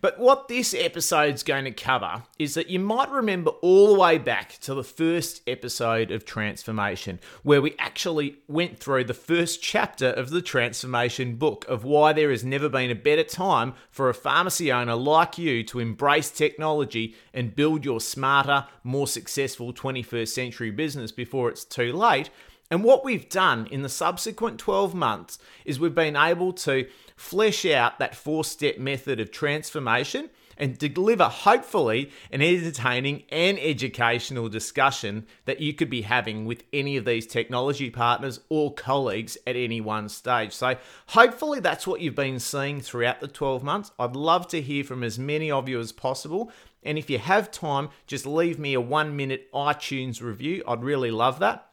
But 0.02 0.20
what 0.20 0.48
this 0.48 0.74
episode's 0.74 1.44
going 1.44 1.66
to 1.66 1.72
cover 1.72 2.24
is 2.38 2.54
that 2.54 2.70
you 2.70 2.80
might 2.80 3.10
remember 3.10 3.52
all 3.62 3.94
the 3.94 4.00
way 4.00 4.18
back 4.18 4.58
to 4.62 4.74
the 4.74 4.84
first 4.84 5.42
episode 5.48 6.12
of 6.12 6.26
Transformation, 6.26 7.20
where 7.44 7.62
we 7.62 7.76
actually 7.80 8.38
went 8.48 8.80
through 8.80 9.06
the 9.06 9.14
first 9.14 9.62
chapter 9.62 10.08
of 10.10 10.30
the 10.30 10.42
Transformation 10.42 11.36
book 11.36 11.66
of 11.68 11.84
why 11.84 12.14
there 12.14 12.32
has 12.32 12.44
never 12.44 12.70
been 12.70 12.92
a 12.92 12.96
better 12.96 13.24
time 13.24 13.74
for 13.90 14.10
a 14.10 14.14
pharmacy 14.14 14.72
owner 14.72 14.96
like 14.96 15.38
you 15.38 15.64
to 15.64 15.80
embrace 15.80 16.30
technology 16.30 17.16
and 17.34 17.56
build 17.56 17.86
your 17.86 18.00
smarter, 18.00 18.66
more 18.84 19.08
successful 19.08 19.74
21st 19.74 20.28
century 20.28 20.72
business 20.72 21.12
before 21.12 21.50
it's 21.50 21.66
too 21.66 21.94
late. 21.94 22.30
And 22.72 22.84
what 22.84 23.06
we've 23.06 23.30
done 23.30 23.68
in 23.68 23.84
the 23.84 23.90
subsequent 23.90 24.60
12 24.60 24.96
months 24.96 25.38
is 25.66 25.80
we've 25.80 25.94
been 25.94 26.16
able 26.16 26.52
to 26.54 26.88
flesh 27.16 27.66
out 27.66 28.00
that 28.00 28.16
four 28.16 28.44
step 28.44 28.78
method 28.78 29.20
of 29.20 29.32
transformation 29.32 30.30
and 30.58 30.78
deliver, 30.78 31.26
hopefully, 31.26 32.12
an 32.32 32.42
entertaining 32.42 33.24
and 33.30 33.60
educational 33.60 34.50
discussion 34.50 35.26
that 35.46 35.60
you 35.60 35.74
could 35.74 35.90
be 35.90 36.04
having 36.04 36.46
with 36.46 36.64
any 36.72 36.98
of 36.98 37.06
these 37.06 37.28
technology 37.28 37.90
partners 37.90 38.40
or 38.50 38.74
colleagues 38.74 39.38
at 39.46 39.56
any 39.56 39.82
one 39.82 40.08
stage. 40.08 40.54
So, 40.54 40.78
hopefully, 41.08 41.60
that's 41.60 41.86
what 41.86 42.02
you've 42.02 42.16
been 42.16 42.40
seeing 42.40 42.82
throughout 42.82 43.20
the 43.20 43.28
12 43.28 43.64
months. 43.64 43.92
I'd 44.00 44.16
love 44.16 44.48
to 44.50 44.62
hear 44.62 44.84
from 44.84 45.04
as 45.04 45.20
many 45.20 45.52
of 45.52 45.68
you 45.68 45.80
as 45.80 45.92
possible. 45.92 46.52
And 46.84 46.98
if 46.98 47.10
you 47.10 47.20
have 47.20 47.52
time, 47.52 47.90
just 48.08 48.26
leave 48.26 48.60
me 48.60 48.76
a 48.76 48.82
one 48.82 49.16
minute 49.16 49.52
iTunes 49.54 50.22
review. 50.22 50.64
I'd 50.68 50.84
really 50.84 51.12
love 51.12 51.40
that. 51.40 51.68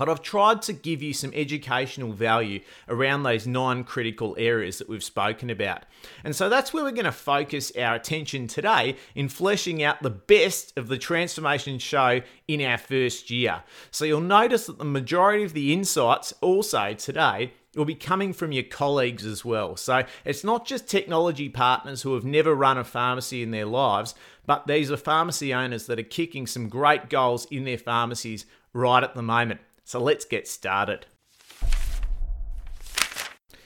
But 0.00 0.08
I've 0.08 0.22
tried 0.22 0.62
to 0.62 0.72
give 0.72 1.02
you 1.02 1.12
some 1.12 1.30
educational 1.34 2.14
value 2.14 2.60
around 2.88 3.22
those 3.22 3.46
nine 3.46 3.84
critical 3.84 4.34
areas 4.38 4.78
that 4.78 4.88
we've 4.88 5.04
spoken 5.04 5.50
about. 5.50 5.82
And 6.24 6.34
so 6.34 6.48
that's 6.48 6.72
where 6.72 6.84
we're 6.84 6.92
going 6.92 7.04
to 7.04 7.12
focus 7.12 7.70
our 7.78 7.96
attention 7.96 8.46
today 8.46 8.96
in 9.14 9.28
fleshing 9.28 9.82
out 9.82 10.02
the 10.02 10.08
best 10.08 10.72
of 10.78 10.88
the 10.88 10.96
transformation 10.96 11.78
show 11.78 12.22
in 12.48 12.62
our 12.62 12.78
first 12.78 13.30
year. 13.30 13.62
So 13.90 14.06
you'll 14.06 14.22
notice 14.22 14.64
that 14.68 14.78
the 14.78 14.86
majority 14.86 15.44
of 15.44 15.52
the 15.52 15.74
insights 15.74 16.32
also 16.40 16.94
today 16.94 17.52
will 17.76 17.84
be 17.84 17.94
coming 17.94 18.32
from 18.32 18.52
your 18.52 18.64
colleagues 18.64 19.26
as 19.26 19.44
well. 19.44 19.76
So 19.76 20.04
it's 20.24 20.42
not 20.42 20.66
just 20.66 20.88
technology 20.88 21.50
partners 21.50 22.00
who 22.00 22.14
have 22.14 22.24
never 22.24 22.54
run 22.54 22.78
a 22.78 22.84
pharmacy 22.84 23.42
in 23.42 23.50
their 23.50 23.66
lives, 23.66 24.14
but 24.46 24.66
these 24.66 24.90
are 24.90 24.96
pharmacy 24.96 25.52
owners 25.52 25.84
that 25.88 25.98
are 25.98 26.04
kicking 26.04 26.46
some 26.46 26.70
great 26.70 27.10
goals 27.10 27.46
in 27.50 27.64
their 27.64 27.76
pharmacies 27.76 28.46
right 28.72 29.04
at 29.04 29.14
the 29.14 29.20
moment. 29.22 29.60
So 29.90 29.98
let's 29.98 30.24
get 30.24 30.46
started. 30.46 31.06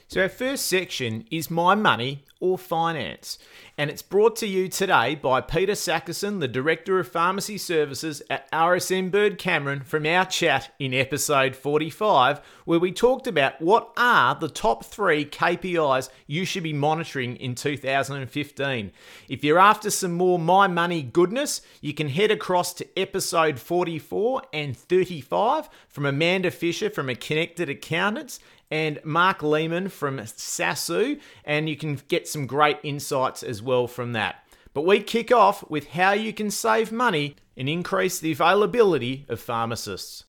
So, 0.09 0.23
our 0.23 0.31
first 0.31 0.65
section 0.65 1.27
is 1.31 1.51
My 1.51 1.75
Money 1.75 2.25
or 2.45 2.59
Finance, 2.59 3.39
and 3.79 3.89
it's 3.89 4.03
brought 4.03 4.37
to 4.37 4.47
you 4.47 4.69
today 4.69 5.15
by 5.15 5.41
Peter 5.41 5.73
Sackerson, 5.73 6.41
the 6.41 6.47
Director 6.47 6.99
of 6.99 7.09
Pharmacy 7.09 7.57
Services 7.57 8.21
at 8.29 8.53
RSM 8.53 9.11
Bird 9.11 9.39
Cameron, 9.39 9.81
from 9.81 10.05
our 10.05 10.27
chat 10.27 10.71
in 10.79 10.93
episode 10.93 11.57
45, 11.57 12.43
where 12.67 12.79
we 12.79 12.93
talked 12.93 13.27
about 13.27 13.63
what 13.63 13.95
are 13.97 14.35
the 14.35 14.51
top 14.51 14.85
three 14.85 15.25
KPIs 15.25 16.11
you 16.27 16.45
should 16.45 16.63
be 16.63 16.75
monitoring 16.75 17.37
in 17.37 17.55
2015. 17.55 18.93
If 19.31 19.43
you're 19.43 19.59
after 19.59 19.89
some 19.89 20.13
more 20.13 20.39
My 20.39 20.67
Money 20.67 21.03
goodness, 21.03 21.63
you 21.81 21.95
can 21.95 22.11
head 22.11 22.31
across 22.31 22.75
to 22.75 22.99
episode 22.99 23.59
44 23.59 24.43
and 24.53 24.77
35 24.77 25.71
from 25.89 26.05
Amanda 26.05 26.51
Fisher 26.51 26.91
from 26.91 27.09
A 27.09 27.15
Connected 27.15 27.71
Accountants 27.71 28.39
and 28.71 29.01
Mark 29.05 29.43
Lehman 29.43 29.89
from 29.89 30.19
SASU, 30.19 31.21
and 31.45 31.69
you 31.69 31.77
can 31.77 32.01
get 32.09 32.27
some 32.27 32.47
great 32.47 32.79
insights 32.83 33.43
as 33.43 33.63
well 33.63 33.87
from 33.87 34.13
that. 34.13 34.45
But 34.73 34.83
we 34.83 35.01
kick 35.01 35.31
off 35.31 35.69
with 35.71 35.89
how 35.91 36.13
you 36.13 36.33
can 36.33 36.51
save 36.51 36.91
money 36.91 37.37
and 37.57 37.69
increase 37.69 38.19
the 38.19 38.33
availability 38.33 39.25
of 39.29 39.41
pharmacists. 39.41 40.25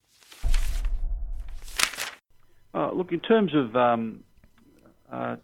Uh, 2.74 2.92
look, 2.92 3.12
in 3.12 3.22
terms 3.22 3.56
of 3.56 3.75
um, 3.75 4.24
uh, 5.12 5.38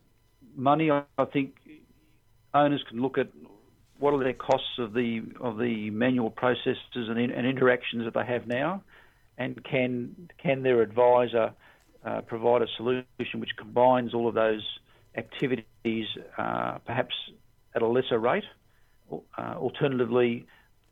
money, 0.56 0.92
I 0.92 1.04
think 1.32 1.56
owners 2.54 2.84
can 2.90 3.02
look 3.02 3.18
at 3.18 3.30
what 4.00 4.14
are 4.14 4.24
their 4.24 4.34
costs 4.34 4.80
of 4.80 4.94
the 4.94 5.22
of 5.40 5.58
the 5.58 5.90
manual 5.92 6.30
processes 6.30 6.76
and, 6.94 7.18
and 7.18 7.48
interactions 7.48 8.04
that 8.04 8.14
they 8.14 8.26
have 8.26 8.48
now, 8.48 8.84
and 9.38 9.64
can 9.64 10.30
can 10.38 10.64
their 10.64 10.82
advisor 10.82 11.54
uh, 12.06 12.22
provide 12.22 12.62
a 12.62 12.68
solution 12.78 13.40
which 13.40 13.56
combines 13.58 14.14
all 14.14 14.28
of 14.28 14.34
those 14.34 14.66
activities, 15.16 16.06
uh, 16.38 16.78
perhaps 16.86 17.14
at 17.76 17.82
a 17.82 17.88
lesser 17.88 18.20
rate. 18.20 18.44
Uh, 19.12 19.56
alternatively, 19.58 20.46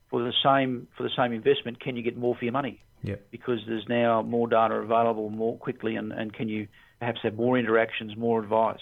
for 0.10 0.22
the 0.22 0.34
same 0.44 0.88
for 0.98 1.04
the 1.04 1.12
same 1.16 1.32
investment, 1.32 1.80
can 1.80 1.96
you 1.96 2.04
get 2.04 2.18
more 2.18 2.36
for 2.36 2.44
your 2.44 2.52
money? 2.52 2.82
Yep. 3.04 3.28
Because 3.32 3.60
there's 3.66 3.88
now 3.88 4.22
more 4.22 4.48
data 4.48 4.76
available 4.76 5.30
more 5.30 5.58
quickly, 5.58 5.96
and, 5.96 6.12
and 6.12 6.34
can 6.34 6.50
you 6.50 6.68
perhaps 7.00 7.20
have 7.24 7.36
more 7.36 7.58
interactions, 7.58 8.18
more 8.18 8.42
advice? 8.42 8.80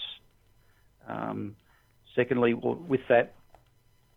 Um, 1.06 1.54
secondly, 2.16 2.52
with 2.52 3.00
that, 3.08 3.34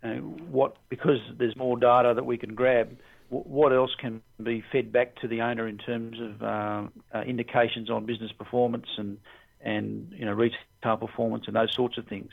uh, 0.03 0.15
what 0.15 0.75
because 0.89 1.19
there's 1.37 1.55
more 1.55 1.77
data 1.77 2.13
that 2.15 2.25
we 2.25 2.37
can 2.37 2.55
grab, 2.55 2.97
what 3.31 3.71
else 3.71 3.91
can 3.97 4.21
be 4.43 4.61
fed 4.73 4.91
back 4.91 5.15
to 5.21 5.27
the 5.27 5.41
owner 5.41 5.65
in 5.65 5.77
terms 5.77 6.19
of 6.19 6.41
uh, 6.41 6.87
uh, 7.15 7.21
indications 7.21 7.89
on 7.89 8.05
business 8.05 8.31
performance 8.33 8.87
and 8.97 9.17
and 9.61 10.13
you 10.17 10.25
know 10.25 10.33
retail 10.33 10.97
performance 10.97 11.45
and 11.47 11.55
those 11.55 11.73
sorts 11.73 11.97
of 11.97 12.07
things. 12.07 12.31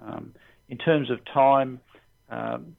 Um, 0.00 0.34
in 0.68 0.76
terms 0.76 1.10
of 1.10 1.24
time, 1.24 1.80
um, 2.28 2.76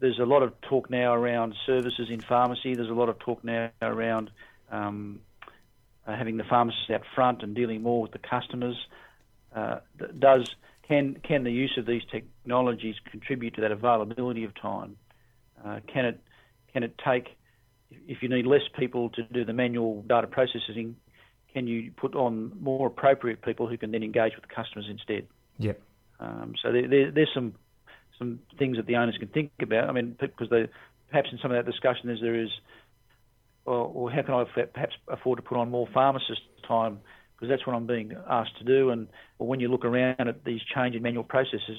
there's 0.00 0.18
a 0.18 0.24
lot 0.24 0.42
of 0.42 0.58
talk 0.62 0.88
now 0.88 1.12
around 1.12 1.54
services 1.66 2.08
in 2.08 2.20
pharmacy. 2.22 2.74
There's 2.74 2.88
a 2.88 2.94
lot 2.94 3.10
of 3.10 3.18
talk 3.18 3.44
now 3.44 3.70
around 3.82 4.30
um, 4.70 5.20
uh, 6.06 6.16
having 6.16 6.38
the 6.38 6.44
pharmacist 6.44 6.88
out 6.90 7.02
front 7.14 7.42
and 7.42 7.54
dealing 7.54 7.82
more 7.82 8.00
with 8.00 8.12
the 8.12 8.18
customers. 8.18 8.76
Uh, 9.54 9.80
does 10.18 10.48
can 10.86 11.16
can 11.22 11.44
the 11.44 11.52
use 11.52 11.76
of 11.76 11.84
these 11.84 12.02
technologies 12.10 12.94
contribute 13.10 13.56
to 13.56 13.60
that 13.60 13.72
availability 13.72 14.44
of 14.44 14.54
time? 14.54 14.96
Uh, 15.64 15.80
can 15.92 16.04
it 16.04 16.20
can 16.72 16.82
it 16.82 16.94
take 17.04 17.28
if 18.06 18.22
you 18.22 18.28
need 18.28 18.46
less 18.46 18.62
people 18.78 19.10
to 19.10 19.22
do 19.24 19.44
the 19.44 19.52
manual 19.52 20.02
data 20.02 20.26
processing? 20.26 20.96
Can 21.52 21.66
you 21.66 21.90
put 21.96 22.14
on 22.14 22.52
more 22.60 22.86
appropriate 22.86 23.42
people 23.42 23.66
who 23.66 23.78
can 23.78 23.90
then 23.90 24.02
engage 24.02 24.34
with 24.34 24.46
the 24.48 24.54
customers 24.54 24.86
instead? 24.90 25.26
Yep. 25.58 25.80
Um, 26.20 26.54
so 26.62 26.72
there, 26.72 26.88
there, 26.88 27.10
there's 27.10 27.30
some 27.34 27.54
some 28.18 28.40
things 28.58 28.76
that 28.76 28.86
the 28.86 28.96
owners 28.96 29.16
can 29.18 29.28
think 29.28 29.50
about. 29.62 29.88
I 29.88 29.92
mean, 29.92 30.16
because 30.18 30.50
they 30.50 30.68
perhaps 31.10 31.28
in 31.32 31.38
some 31.40 31.50
of 31.50 31.64
that 31.64 31.70
discussion 31.70 32.10
is 32.10 32.20
there 32.20 32.34
is, 32.34 32.50
or 33.64 34.10
how 34.10 34.22
can 34.22 34.34
I 34.34 34.44
perhaps 34.44 34.94
afford 35.08 35.38
to 35.38 35.42
put 35.42 35.56
on 35.56 35.70
more 35.70 35.88
pharmacist 35.92 36.42
time 36.66 36.98
because 37.38 37.48
that's 37.48 37.66
what 37.66 37.76
I'm 37.76 37.86
being 37.86 38.16
asked 38.28 38.58
to 38.58 38.64
do. 38.64 38.90
And 38.90 39.06
when 39.38 39.60
you 39.60 39.68
look 39.68 39.84
around 39.84 40.16
at 40.20 40.44
these 40.44 40.60
change 40.74 40.96
in 40.96 41.02
manual 41.02 41.22
processes, 41.22 41.78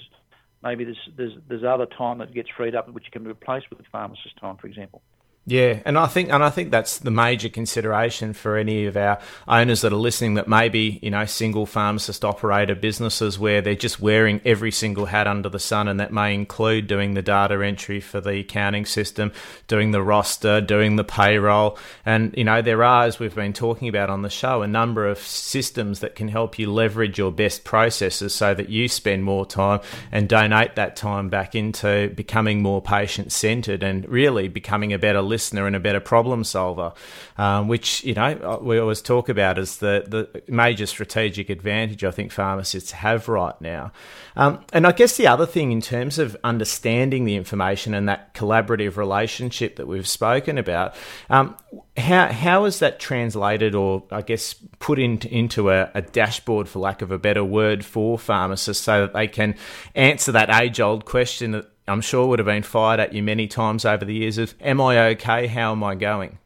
maybe 0.63 0.83
there's 0.83 1.09
there's 1.17 1.33
there's 1.47 1.63
other 1.63 1.85
time 1.85 2.19
that 2.19 2.33
gets 2.33 2.49
freed 2.55 2.75
up 2.75 2.89
which 2.89 3.05
can 3.11 3.23
be 3.23 3.29
replaced 3.29 3.69
with 3.69 3.79
pharmacist 3.91 4.37
time, 4.39 4.57
for 4.57 4.67
example. 4.67 5.01
Yeah, 5.45 5.79
and 5.83 5.97
I 5.97 6.05
think 6.05 6.31
and 6.31 6.43
I 6.43 6.51
think 6.51 6.69
that's 6.69 6.99
the 6.99 7.09
major 7.09 7.49
consideration 7.49 8.33
for 8.33 8.55
any 8.55 8.85
of 8.85 8.95
our 8.95 9.19
owners 9.47 9.81
that 9.81 9.91
are 9.91 9.95
listening 9.95 10.35
that 10.35 10.47
maybe, 10.47 10.99
you 11.01 11.09
know, 11.09 11.25
single 11.25 11.65
pharmacist 11.65 12.23
operator 12.23 12.75
businesses 12.75 13.39
where 13.39 13.59
they're 13.59 13.73
just 13.73 13.99
wearing 13.99 14.41
every 14.45 14.69
single 14.69 15.07
hat 15.07 15.25
under 15.25 15.49
the 15.49 15.57
sun 15.57 15.87
and 15.87 15.99
that 16.01 16.13
may 16.13 16.35
include 16.35 16.85
doing 16.85 17.15
the 17.15 17.23
data 17.23 17.65
entry 17.65 17.99
for 17.99 18.21
the 18.21 18.41
accounting 18.41 18.85
system, 18.85 19.31
doing 19.67 19.89
the 19.89 20.03
roster, 20.03 20.61
doing 20.61 20.97
the 20.97 21.03
payroll. 21.03 21.79
And, 22.05 22.31
you 22.37 22.43
know, 22.43 22.61
there 22.61 22.83
are, 22.83 23.05
as 23.05 23.17
we've 23.17 23.33
been 23.33 23.53
talking 23.53 23.87
about 23.87 24.11
on 24.11 24.21
the 24.21 24.29
show, 24.29 24.61
a 24.61 24.67
number 24.67 25.07
of 25.07 25.17
systems 25.17 26.01
that 26.01 26.13
can 26.13 26.27
help 26.27 26.59
you 26.59 26.71
leverage 26.71 27.17
your 27.17 27.31
best 27.31 27.63
processes 27.63 28.35
so 28.35 28.53
that 28.53 28.69
you 28.69 28.87
spend 28.87 29.23
more 29.23 29.47
time 29.47 29.79
and 30.11 30.29
donate 30.29 30.75
that 30.75 30.95
time 30.95 31.29
back 31.29 31.55
into 31.55 32.09
becoming 32.09 32.61
more 32.61 32.83
patient 32.83 33.31
centered 33.31 33.81
and 33.81 34.07
really 34.07 34.47
becoming 34.47 34.93
a 34.93 34.99
better 34.99 35.23
listener 35.29 35.67
and 35.67 35.75
a 35.75 35.79
better 35.79 35.99
problem 35.99 36.43
solver, 36.43 36.93
um, 37.37 37.67
which 37.67 38.03
you 38.03 38.13
know 38.13 38.37
uh, 38.43 38.57
we 38.61 38.79
always 38.79 39.01
talk 39.01 39.29
about 39.29 39.57
as 39.57 39.77
the 39.77 40.03
the 40.07 40.51
major 40.51 40.85
strategic 40.85 41.49
advantage 41.49 42.03
I 42.03 42.11
think 42.11 42.31
pharmacists 42.31 42.91
have 42.91 43.29
right 43.29 43.59
now. 43.61 43.91
Um, 44.35 44.63
and 44.73 44.87
I 44.87 44.91
guess 44.91 45.17
the 45.17 45.27
other 45.27 45.45
thing 45.45 45.71
in 45.71 45.81
terms 45.81 46.19
of 46.19 46.35
understanding 46.43 47.25
the 47.25 47.35
information 47.35 47.93
and 47.93 48.07
that 48.09 48.33
collaborative 48.33 48.97
relationship 48.97 49.75
that 49.75 49.87
we've 49.87 50.07
spoken 50.07 50.57
about, 50.57 50.95
um, 51.29 51.55
how 51.97 52.27
how 52.27 52.65
is 52.65 52.79
that 52.79 52.99
translated 52.99 53.75
or 53.75 54.03
I 54.11 54.21
guess 54.21 54.55
put 54.79 54.99
into 54.99 55.33
into 55.33 55.69
a, 55.69 55.91
a 55.93 56.01
dashboard 56.01 56.67
for 56.67 56.79
lack 56.79 57.01
of 57.01 57.11
a 57.11 57.19
better 57.19 57.43
word 57.43 57.85
for 57.85 58.17
pharmacists 58.17 58.83
so 58.83 59.01
that 59.01 59.13
they 59.13 59.27
can 59.27 59.55
answer 59.95 60.31
that 60.31 60.49
age 60.49 60.79
old 60.79 61.05
question 61.05 61.51
that 61.51 61.69
I'm 61.89 62.01
sure 62.01 62.27
would 62.27 62.39
have 62.39 62.45
been 62.45 62.63
fired 62.63 62.99
at 62.99 63.13
you 63.13 63.23
many 63.23 63.47
times 63.47 63.85
over 63.85 64.05
the 64.05 64.13
years 64.13 64.37
of, 64.37 64.53
am 64.61 64.79
I 64.81 64.99
okay? 65.09 65.47
How 65.47 65.71
am 65.71 65.83
I 65.83 65.95
going? 65.95 66.37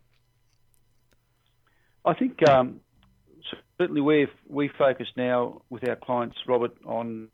I 2.05 2.13
think 2.13 2.47
um, 2.47 2.81
certainly 3.77 4.01
we 4.01 4.27
we 4.47 4.69
focus 4.77 5.07
now 5.15 5.61
with 5.69 5.87
our 5.87 5.95
clients, 5.95 6.37
Robert, 6.47 6.75
on 6.85 7.29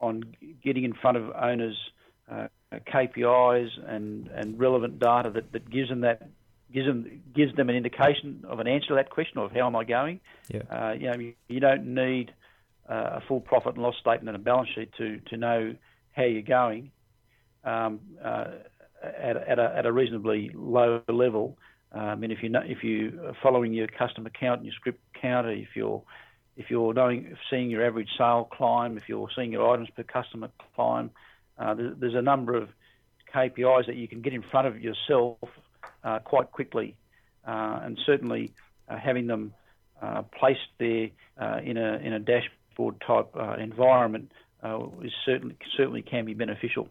on 0.00 0.34
getting 0.62 0.84
in 0.84 0.94
front 0.94 1.16
of 1.16 1.30
owners 1.30 1.76
uh, 2.30 2.48
KPIs 2.72 3.68
and, 3.86 4.28
and 4.28 4.58
relevant 4.58 4.98
data 4.98 5.30
that, 5.30 5.52
that 5.52 5.68
gives 5.68 5.88
them 5.88 6.00
that 6.02 6.28
gives 6.72 6.86
them 6.86 7.22
gives 7.34 7.54
them 7.56 7.68
an 7.68 7.76
indication 7.76 8.44
of 8.48 8.60
an 8.60 8.66
answer 8.66 8.88
to 8.88 8.94
that 8.94 9.10
question 9.10 9.38
of 9.38 9.52
how 9.52 9.66
am 9.66 9.76
I 9.76 9.84
going. 9.84 10.20
Yeah. 10.48 10.62
Uh, 10.70 10.92
you 10.92 11.10
know, 11.10 11.18
you, 11.18 11.34
you 11.48 11.60
don't 11.60 11.94
need 11.94 12.32
uh, 12.88 13.18
a 13.18 13.22
full 13.26 13.40
profit 13.40 13.74
and 13.74 13.82
loss 13.82 13.96
statement 14.00 14.28
and 14.28 14.36
a 14.36 14.40
balance 14.40 14.68
sheet 14.74 14.92
to 14.98 15.18
to 15.30 15.36
know 15.36 15.74
how 16.12 16.24
you're 16.24 16.42
going 16.42 16.90
um, 17.64 18.00
uh, 18.22 18.46
at, 19.02 19.36
at, 19.36 19.58
a, 19.58 19.74
at 19.76 19.86
a 19.86 19.92
reasonably 19.92 20.50
low 20.54 21.02
level. 21.08 21.58
Um, 21.92 22.22
and 22.22 22.32
if 22.32 22.42
you 22.42 22.48
know, 22.48 22.62
if 22.64 22.84
you 22.84 23.20
are 23.26 23.36
following 23.42 23.72
your 23.72 23.88
customer 23.88 24.30
count 24.30 24.58
and 24.58 24.66
your 24.66 24.74
script 24.74 25.00
counter, 25.20 25.50
if 25.50 25.68
you're 25.74 26.02
if 26.56 26.70
you're 26.70 26.92
knowing 26.92 27.36
seeing 27.48 27.70
your 27.70 27.84
average 27.84 28.10
sale 28.18 28.48
climb, 28.52 28.96
if 28.96 29.08
you're 29.08 29.28
seeing 29.34 29.52
your 29.52 29.72
items 29.72 29.88
per 29.96 30.02
customer 30.02 30.50
climb, 30.74 31.10
uh, 31.58 31.74
there's, 31.74 31.96
there's, 31.98 32.14
a 32.14 32.22
number 32.22 32.54
of 32.54 32.68
KPIs 33.34 33.86
that 33.86 33.96
you 33.96 34.06
can 34.06 34.20
get 34.20 34.34
in 34.34 34.42
front 34.42 34.66
of 34.66 34.80
yourself 34.80 35.38
uh, 36.04 36.18
quite 36.18 36.50
quickly, 36.52 36.96
uh, 37.46 37.80
and 37.82 37.98
certainly 38.04 38.52
uh, 38.88 38.96
having 38.98 39.26
them 39.26 39.54
uh, 40.02 40.22
placed 40.38 40.68
there 40.78 41.08
in 41.62 41.76
a 41.76 41.94
in 41.96 42.12
a 42.12 42.18
dashboard 42.18 43.00
type 43.06 43.34
environment 43.58 44.30
is 45.02 45.12
certainly 45.24 45.56
certainly 45.76 46.02
can 46.02 46.24
be 46.24 46.34
beneficial. 46.34 46.88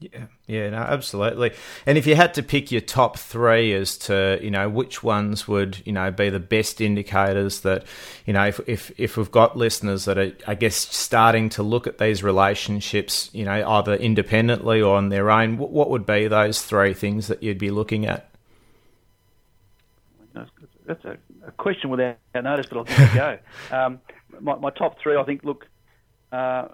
Yeah, 0.00 0.26
yeah, 0.46 0.70
no, 0.70 0.78
absolutely. 0.78 1.52
And 1.84 1.98
if 1.98 2.06
you 2.06 2.16
had 2.16 2.32
to 2.34 2.42
pick 2.42 2.72
your 2.72 2.80
top 2.80 3.18
three 3.18 3.74
as 3.74 3.98
to 3.98 4.38
you 4.42 4.50
know 4.50 4.66
which 4.66 5.02
ones 5.02 5.46
would 5.46 5.82
you 5.84 5.92
know 5.92 6.10
be 6.10 6.30
the 6.30 6.40
best 6.40 6.80
indicators 6.80 7.60
that 7.60 7.84
you 8.24 8.32
know 8.32 8.46
if 8.46 8.60
if, 8.66 8.92
if 8.98 9.18
we've 9.18 9.30
got 9.30 9.58
listeners 9.58 10.06
that 10.06 10.16
are 10.16 10.32
I 10.46 10.54
guess 10.54 10.74
starting 10.74 11.50
to 11.50 11.62
look 11.62 11.86
at 11.86 11.98
these 11.98 12.22
relationships 12.22 13.28
you 13.34 13.44
know 13.44 13.68
either 13.68 13.94
independently 13.94 14.80
or 14.80 14.96
on 14.96 15.10
their 15.10 15.30
own, 15.30 15.58
what 15.58 15.90
would 15.90 16.06
be 16.06 16.28
those 16.28 16.62
three 16.62 16.94
things 16.94 17.26
that 17.26 17.42
you'd 17.42 17.58
be 17.58 17.70
looking 17.70 18.06
at? 18.06 18.30
That's 20.90 21.04
a, 21.04 21.16
a 21.46 21.52
question 21.52 21.90
without 21.90 22.16
notice, 22.34 22.66
but 22.66 22.78
I'll 22.78 22.84
give 22.84 22.98
it 22.98 23.12
a 23.12 23.14
go. 23.14 23.38
Um, 23.76 24.00
my, 24.40 24.56
my, 24.56 24.70
top 24.70 24.98
three, 25.00 25.16
I 25.16 25.22
think, 25.22 25.44
look. 25.44 25.66
Uh, 26.32 26.68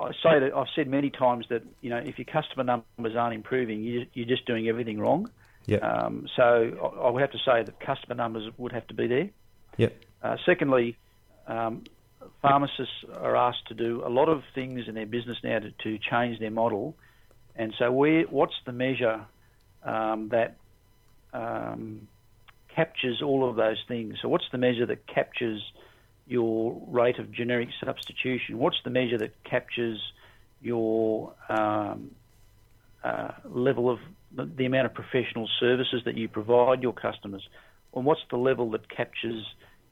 I 0.00 0.12
say 0.22 0.40
that 0.40 0.52
I've 0.56 0.66
said 0.74 0.88
many 0.88 1.10
times 1.10 1.46
that 1.50 1.62
you 1.80 1.90
know 1.90 1.98
if 1.98 2.18
your 2.18 2.24
customer 2.24 2.64
numbers 2.64 3.16
aren't 3.16 3.34
improving, 3.34 3.82
you, 3.82 4.06
are 4.22 4.24
just 4.26 4.46
doing 4.46 4.68
everything 4.68 4.98
wrong. 4.98 5.30
Yeah. 5.66 5.78
Um, 5.78 6.26
so 6.36 6.42
I, 6.42 7.06
I, 7.06 7.10
would 7.10 7.20
have 7.20 7.32
to 7.32 7.38
say 7.38 7.62
that 7.62 7.78
customer 7.80 8.14
numbers 8.14 8.50
would 8.56 8.72
have 8.72 8.86
to 8.88 8.94
be 8.94 9.06
there. 9.06 9.30
Yep. 9.76 10.02
Uh, 10.22 10.36
secondly, 10.46 10.96
um, 11.46 11.84
pharmacists 12.40 13.04
are 13.14 13.36
asked 13.36 13.68
to 13.68 13.74
do 13.74 14.02
a 14.04 14.08
lot 14.08 14.28
of 14.28 14.42
things 14.54 14.88
in 14.88 14.94
their 14.94 15.06
business 15.06 15.36
now 15.44 15.58
to, 15.58 15.70
to 15.70 15.98
change 15.98 16.38
their 16.40 16.50
model, 16.50 16.96
and 17.54 17.74
so 17.78 17.92
where 17.92 18.22
what's 18.24 18.54
the 18.64 18.72
measure 18.72 19.26
um, 19.84 20.30
that 20.30 20.56
um, 21.32 22.08
captures 22.74 23.20
all 23.22 23.48
of 23.48 23.56
those 23.56 23.78
things? 23.86 24.16
So 24.22 24.28
what's 24.28 24.48
the 24.50 24.58
measure 24.58 24.86
that 24.86 25.06
captures 25.06 25.62
your 26.30 26.80
rate 26.86 27.18
of 27.18 27.32
generic 27.32 27.68
substitution? 27.84 28.58
What's 28.58 28.78
the 28.84 28.90
measure 28.90 29.18
that 29.18 29.42
captures 29.42 30.00
your 30.62 31.34
um, 31.48 32.12
uh, 33.02 33.32
level 33.44 33.90
of 33.90 33.98
the, 34.30 34.44
the, 34.44 34.64
amount 34.64 34.86
of 34.86 34.94
professional 34.94 35.48
services 35.58 36.02
that 36.04 36.16
you 36.16 36.28
provide 36.28 36.82
your 36.82 36.92
customers? 36.92 37.46
And 37.94 38.04
what's 38.04 38.20
the 38.30 38.36
level 38.36 38.70
that 38.70 38.88
captures 38.88 39.44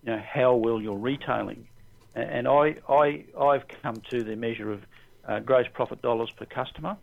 you 0.04 0.12
know, 0.12 0.23
how 0.25 0.54
well 0.54 0.80
you're 0.80 0.97
retailing? 0.97 1.66
And 2.14 2.47
I, 2.47 2.76
I, 2.88 3.25
I've 3.38 3.66
come 3.83 4.00
to 4.11 4.23
the 4.23 4.37
measure 4.37 4.71
of 4.71 4.83
uh, 5.26 5.40
gross 5.40 5.66
profit 5.73 6.02
dollars 6.02 6.30
per 6.30 6.45
customer 6.45 6.97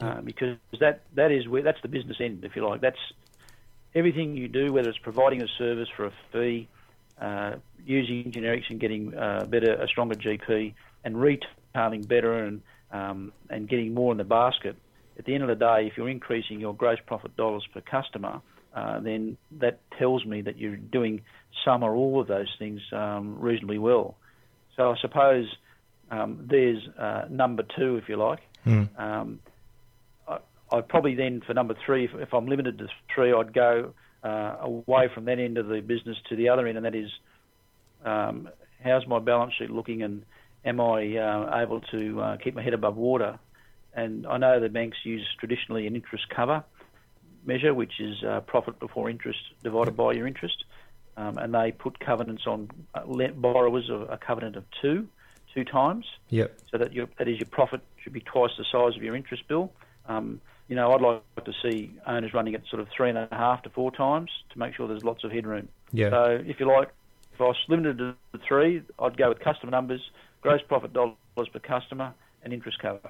uh, 0.00 0.20
because 0.20 0.58
that, 0.78 1.02
that 1.14 1.32
is 1.32 1.48
where 1.48 1.62
that's 1.62 1.82
the 1.82 1.88
business 1.88 2.18
end, 2.20 2.44
if 2.44 2.54
you 2.54 2.66
like. 2.66 2.80
That's 2.82 2.98
everything 3.96 4.36
you 4.36 4.46
do, 4.46 4.72
whether 4.72 4.88
it's 4.88 4.98
providing 4.98 5.42
a 5.42 5.48
service 5.58 5.88
for 5.96 6.06
a 6.06 6.12
fee, 6.32 6.68
using 7.84 8.32
generics 8.32 8.68
and 8.68 8.80
getting 8.80 9.14
uh, 9.14 9.46
better, 9.48 9.74
a 9.74 9.88
stronger 9.88 10.14
GP, 10.14 10.74
and 11.04 11.20
retailing 11.20 12.02
better 12.02 12.44
and 12.44 12.62
um, 12.92 13.32
and 13.50 13.68
getting 13.68 13.94
more 13.94 14.12
in 14.12 14.18
the 14.18 14.24
basket. 14.24 14.76
At 15.18 15.24
the 15.24 15.34
end 15.34 15.42
of 15.42 15.48
the 15.48 15.56
day, 15.56 15.86
if 15.86 15.96
you're 15.96 16.08
increasing 16.08 16.60
your 16.60 16.74
gross 16.74 16.98
profit 17.06 17.36
dollars 17.36 17.66
per 17.72 17.80
customer, 17.80 18.40
uh, 18.74 19.00
then 19.00 19.36
that 19.58 19.80
tells 19.98 20.24
me 20.24 20.42
that 20.42 20.58
you're 20.58 20.76
doing 20.76 21.22
some 21.64 21.82
or 21.82 21.94
all 21.94 22.20
of 22.20 22.26
those 22.26 22.54
things 22.58 22.80
um, 22.92 23.40
reasonably 23.40 23.78
well. 23.78 24.16
So 24.76 24.90
I 24.90 24.96
suppose 25.00 25.46
um, 26.10 26.46
there's 26.48 26.86
uh, 26.98 27.24
number 27.30 27.62
two, 27.62 27.96
if 27.96 28.08
you 28.08 28.16
like. 28.16 28.40
Mm. 28.66 29.38
I, 30.28 30.38
I'd 30.70 30.88
probably 30.88 31.14
then, 31.14 31.40
for 31.46 31.54
number 31.54 31.74
three, 31.84 32.04
if, 32.04 32.14
if 32.14 32.34
I'm 32.34 32.46
limited 32.46 32.78
to 32.78 32.88
three, 33.14 33.32
I'd 33.32 33.54
go 33.54 33.94
uh, 34.22 34.56
away 34.60 35.08
from 35.12 35.24
that 35.26 35.38
end 35.38 35.58
of 35.58 35.66
the 35.68 35.80
business 35.80 36.16
to 36.28 36.36
the 36.36 36.48
other 36.48 36.66
end, 36.66 36.76
and 36.76 36.86
that 36.86 36.94
is 36.94 37.10
um, 38.04 38.48
how's 38.82 39.06
my 39.06 39.18
balance 39.18 39.54
sheet 39.58 39.70
looking, 39.70 40.02
and 40.02 40.24
am 40.64 40.80
I 40.80 41.16
uh, 41.16 41.60
able 41.62 41.80
to 41.92 42.20
uh, 42.20 42.36
keep 42.36 42.54
my 42.54 42.62
head 42.62 42.74
above 42.74 42.96
water? 42.96 43.38
And 43.94 44.26
I 44.26 44.36
know 44.36 44.60
the 44.60 44.68
banks 44.68 44.98
use 45.04 45.26
traditionally 45.38 45.86
an 45.86 45.96
interest 45.96 46.28
cover 46.28 46.64
measure, 47.46 47.72
which 47.72 48.00
is 48.00 48.22
uh, 48.24 48.40
profit 48.40 48.78
before 48.78 49.08
interest 49.08 49.38
divided 49.62 49.96
by 49.96 50.12
your 50.12 50.26
interest, 50.26 50.64
um, 51.16 51.38
and 51.38 51.54
they 51.54 51.72
put 51.72 51.98
covenants 51.98 52.46
on 52.46 52.68
uh, 52.94 53.04
borrowers 53.36 53.88
of 53.88 54.02
a 54.10 54.18
covenant 54.18 54.56
of 54.56 54.64
two, 54.82 55.08
two 55.54 55.64
times. 55.64 56.04
Yep. 56.28 56.58
So 56.70 56.78
that 56.78 56.92
your 56.92 57.08
that 57.18 57.28
is 57.28 57.38
your 57.38 57.48
profit 57.48 57.80
should 58.02 58.12
be 58.12 58.20
twice 58.20 58.50
the 58.58 58.64
size 58.70 58.96
of 58.96 59.02
your 59.02 59.16
interest 59.16 59.48
bill. 59.48 59.72
Um, 60.06 60.40
you 60.68 60.74
know, 60.76 60.92
I'd 60.92 61.00
like 61.00 61.22
to 61.44 61.52
see 61.62 61.92
owners 62.06 62.34
running 62.34 62.54
at 62.54 62.62
sort 62.68 62.80
of 62.80 62.88
three 62.96 63.08
and 63.08 63.18
a 63.18 63.28
half 63.30 63.62
to 63.62 63.70
four 63.70 63.90
times 63.92 64.30
to 64.50 64.58
make 64.58 64.74
sure 64.74 64.88
there's 64.88 65.04
lots 65.04 65.22
of 65.24 65.30
headroom. 65.30 65.68
Yeah. 65.92 66.10
So 66.10 66.42
if 66.44 66.58
you 66.58 66.66
like, 66.66 66.88
if 67.34 67.40
I 67.40 67.44
was 67.44 67.56
limited 67.68 67.98
to 67.98 68.14
three, 68.46 68.82
I'd 68.98 69.16
go 69.16 69.28
with 69.28 69.40
customer 69.40 69.70
numbers, 69.70 70.00
gross 70.40 70.60
profit 70.66 70.92
dollars 70.92 71.16
per 71.52 71.58
customer, 71.60 72.14
and 72.42 72.52
interest 72.52 72.78
cover. 72.80 73.00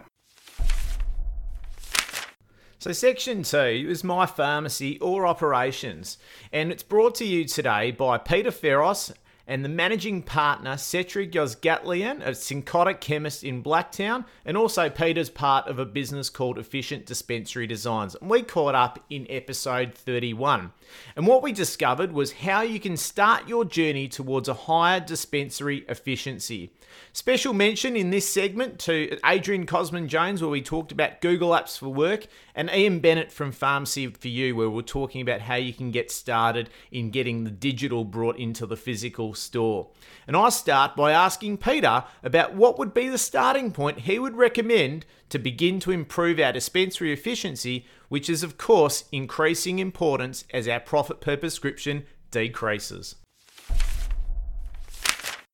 So, 2.78 2.92
section 2.92 3.42
two 3.42 3.86
is 3.88 4.04
my 4.04 4.26
pharmacy 4.26 4.98
or 5.00 5.26
operations, 5.26 6.18
and 6.52 6.70
it's 6.70 6.82
brought 6.82 7.14
to 7.16 7.24
you 7.24 7.44
today 7.44 7.90
by 7.90 8.18
Peter 8.18 8.50
Ferros 8.50 9.12
and 9.46 9.64
the 9.64 9.68
managing 9.68 10.22
partner, 10.22 10.72
Setri 10.72 11.30
Gosgatlian, 11.30 12.20
a 12.26 12.30
Cincotta 12.30 12.98
chemist 12.98 13.44
in 13.44 13.62
Blacktown, 13.62 14.24
and 14.44 14.56
also 14.56 14.90
Peter's 14.90 15.30
part 15.30 15.68
of 15.68 15.78
a 15.78 15.84
business 15.84 16.28
called 16.28 16.58
Efficient 16.58 17.06
Dispensary 17.06 17.66
Designs. 17.66 18.16
And 18.16 18.28
we 18.28 18.42
caught 18.42 18.74
up 18.74 18.98
in 19.08 19.26
episode 19.30 19.94
31. 19.94 20.72
And 21.14 21.26
what 21.26 21.42
we 21.42 21.52
discovered 21.52 22.12
was 22.12 22.32
how 22.32 22.62
you 22.62 22.80
can 22.80 22.96
start 22.96 23.48
your 23.48 23.64
journey 23.64 24.08
towards 24.08 24.48
a 24.48 24.54
higher 24.54 25.00
dispensary 25.00 25.84
efficiency. 25.88 26.72
Special 27.12 27.52
mention 27.52 27.96
in 27.96 28.10
this 28.10 28.28
segment 28.28 28.78
to 28.80 29.18
Adrian 29.24 29.66
Cosman 29.66 30.08
Jones, 30.08 30.40
where 30.40 30.50
we 30.50 30.62
talked 30.62 30.92
about 30.92 31.20
Google 31.20 31.50
Apps 31.50 31.78
for 31.78 31.88
Work, 31.88 32.26
and 32.54 32.70
Ian 32.70 33.00
Bennett 33.00 33.32
from 33.32 33.52
Pharmacy 33.52 34.06
for 34.06 34.28
You, 34.28 34.56
where 34.56 34.70
we're 34.70 34.82
talking 34.82 35.20
about 35.20 35.42
how 35.42 35.56
you 35.56 35.72
can 35.72 35.90
get 35.90 36.10
started 36.10 36.70
in 36.90 37.10
getting 37.10 37.44
the 37.44 37.50
digital 37.50 38.04
brought 38.04 38.38
into 38.38 38.66
the 38.66 38.76
physical 38.76 39.34
store. 39.36 39.88
And 40.26 40.36
I 40.36 40.48
start 40.48 40.96
by 40.96 41.12
asking 41.12 41.58
Peter 41.58 42.04
about 42.22 42.54
what 42.54 42.78
would 42.78 42.92
be 42.92 43.08
the 43.08 43.18
starting 43.18 43.70
point 43.70 44.00
he 44.00 44.18
would 44.18 44.36
recommend 44.36 45.06
to 45.28 45.38
begin 45.38 45.80
to 45.80 45.90
improve 45.90 46.40
our 46.40 46.52
dispensary 46.52 47.12
efficiency, 47.12 47.86
which 48.08 48.28
is, 48.28 48.42
of 48.42 48.58
course, 48.58 49.04
increasing 49.12 49.78
importance 49.78 50.44
as 50.52 50.66
our 50.66 50.80
profit 50.80 51.20
per 51.20 51.36
prescription 51.36 52.04
decreases. 52.30 53.16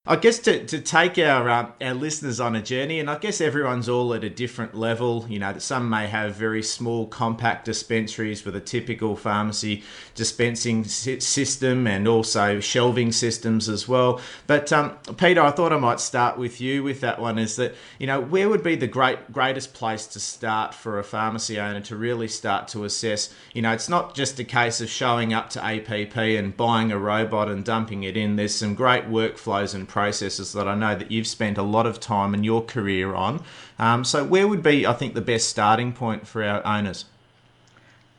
I 0.05 0.17
guess 0.17 0.41
to, 0.41 0.67
to 0.67 0.81
take 0.81 1.17
our 1.17 1.49
uh, 1.49 1.71
our 1.81 1.95
listeners 1.95 2.41
on 2.41 2.57
a 2.57 2.61
journey, 2.61 2.99
and 2.99 3.09
I 3.09 3.19
guess 3.19 3.41
everyone's 3.41 3.88
all 3.88 4.12
at 4.15 4.25
a 4.25 4.29
different 4.31 4.75
level. 4.75 5.25
You 5.29 5.38
know, 5.38 5.57
some 5.59 5.88
may 5.88 6.09
have 6.09 6.35
very 6.35 6.65
small, 6.65 7.07
compact 7.07 7.67
dispensaries 7.67 8.45
with 8.45 8.57
a 8.57 8.61
typical 8.61 9.15
pharmacy 9.15 9.85
dispensing 10.17 10.83
system 10.83 11.87
and 11.87 12.09
also 12.09 12.59
shelving 12.59 13.12
systems 13.12 13.69
as 13.69 13.87
well. 13.87 14.21
But 14.49 14.73
um, 14.73 14.99
Peter, 15.19 15.41
I 15.41 15.53
thought 15.53 15.73
I 15.73 15.79
might 15.79 16.01
start 16.01 16.37
with 16.37 16.61
you 16.61 16.83
with 16.83 17.01
that 17.03 17.21
one. 17.21 17.38
Is 17.38 17.55
that 17.55 17.77
you 18.01 18.09
know 18.09 18.21
where 18.21 18.49
would 18.49 18.65
be 18.65 18.75
the 18.75 18.88
great 18.88 19.31
greatest 19.31 19.73
place 19.73 20.09
to 20.09 20.19
start 20.19 20.75
for 20.75 20.99
a 20.99 21.05
pharmacy 21.05 21.61
owner 21.61 21.81
to 21.83 21.95
really 21.95 22.27
start 22.27 22.67
to 22.69 22.83
assess? 22.83 23.33
You 23.53 23.62
know, 23.62 23.73
it's 23.73 23.88
not 23.88 24.17
just 24.17 24.41
a 24.41 24.45
case 24.45 24.81
of 24.81 24.91
showing 24.91 25.33
up 25.33 25.49
to 25.51 25.65
APP 25.65 26.17
and 26.17 26.57
buying 26.57 26.91
a 26.91 26.99
robot 26.99 27.49
and 27.49 27.65
dumping 27.65 28.03
it 28.03 28.17
in. 28.17 28.35
There's 28.35 28.57
some 28.57 28.75
great 28.75 29.05
workflows 29.05 29.77
and 29.77 29.91
processes 29.92 30.52
that 30.55 30.66
I 30.66 30.74
know 30.74 30.96
that 30.96 31.11
you've 31.11 31.26
spent 31.26 31.59
a 31.59 31.62
lot 31.62 31.87
of 31.87 32.00
time 32.00 32.35
in 32.35 32.42
your 32.42 32.64
career 32.64 33.14
on. 33.14 33.44
Um, 33.78 34.05
so, 34.05 34.24
where 34.24 34.48
would 34.48 34.62
be, 34.62 34.87
I 34.87 34.92
think, 34.92 35.14
the 35.14 35.20
best 35.20 35.48
starting 35.48 35.92
point 35.92 36.26
for 36.26 36.42
our 36.42 36.66
owners? 36.66 37.05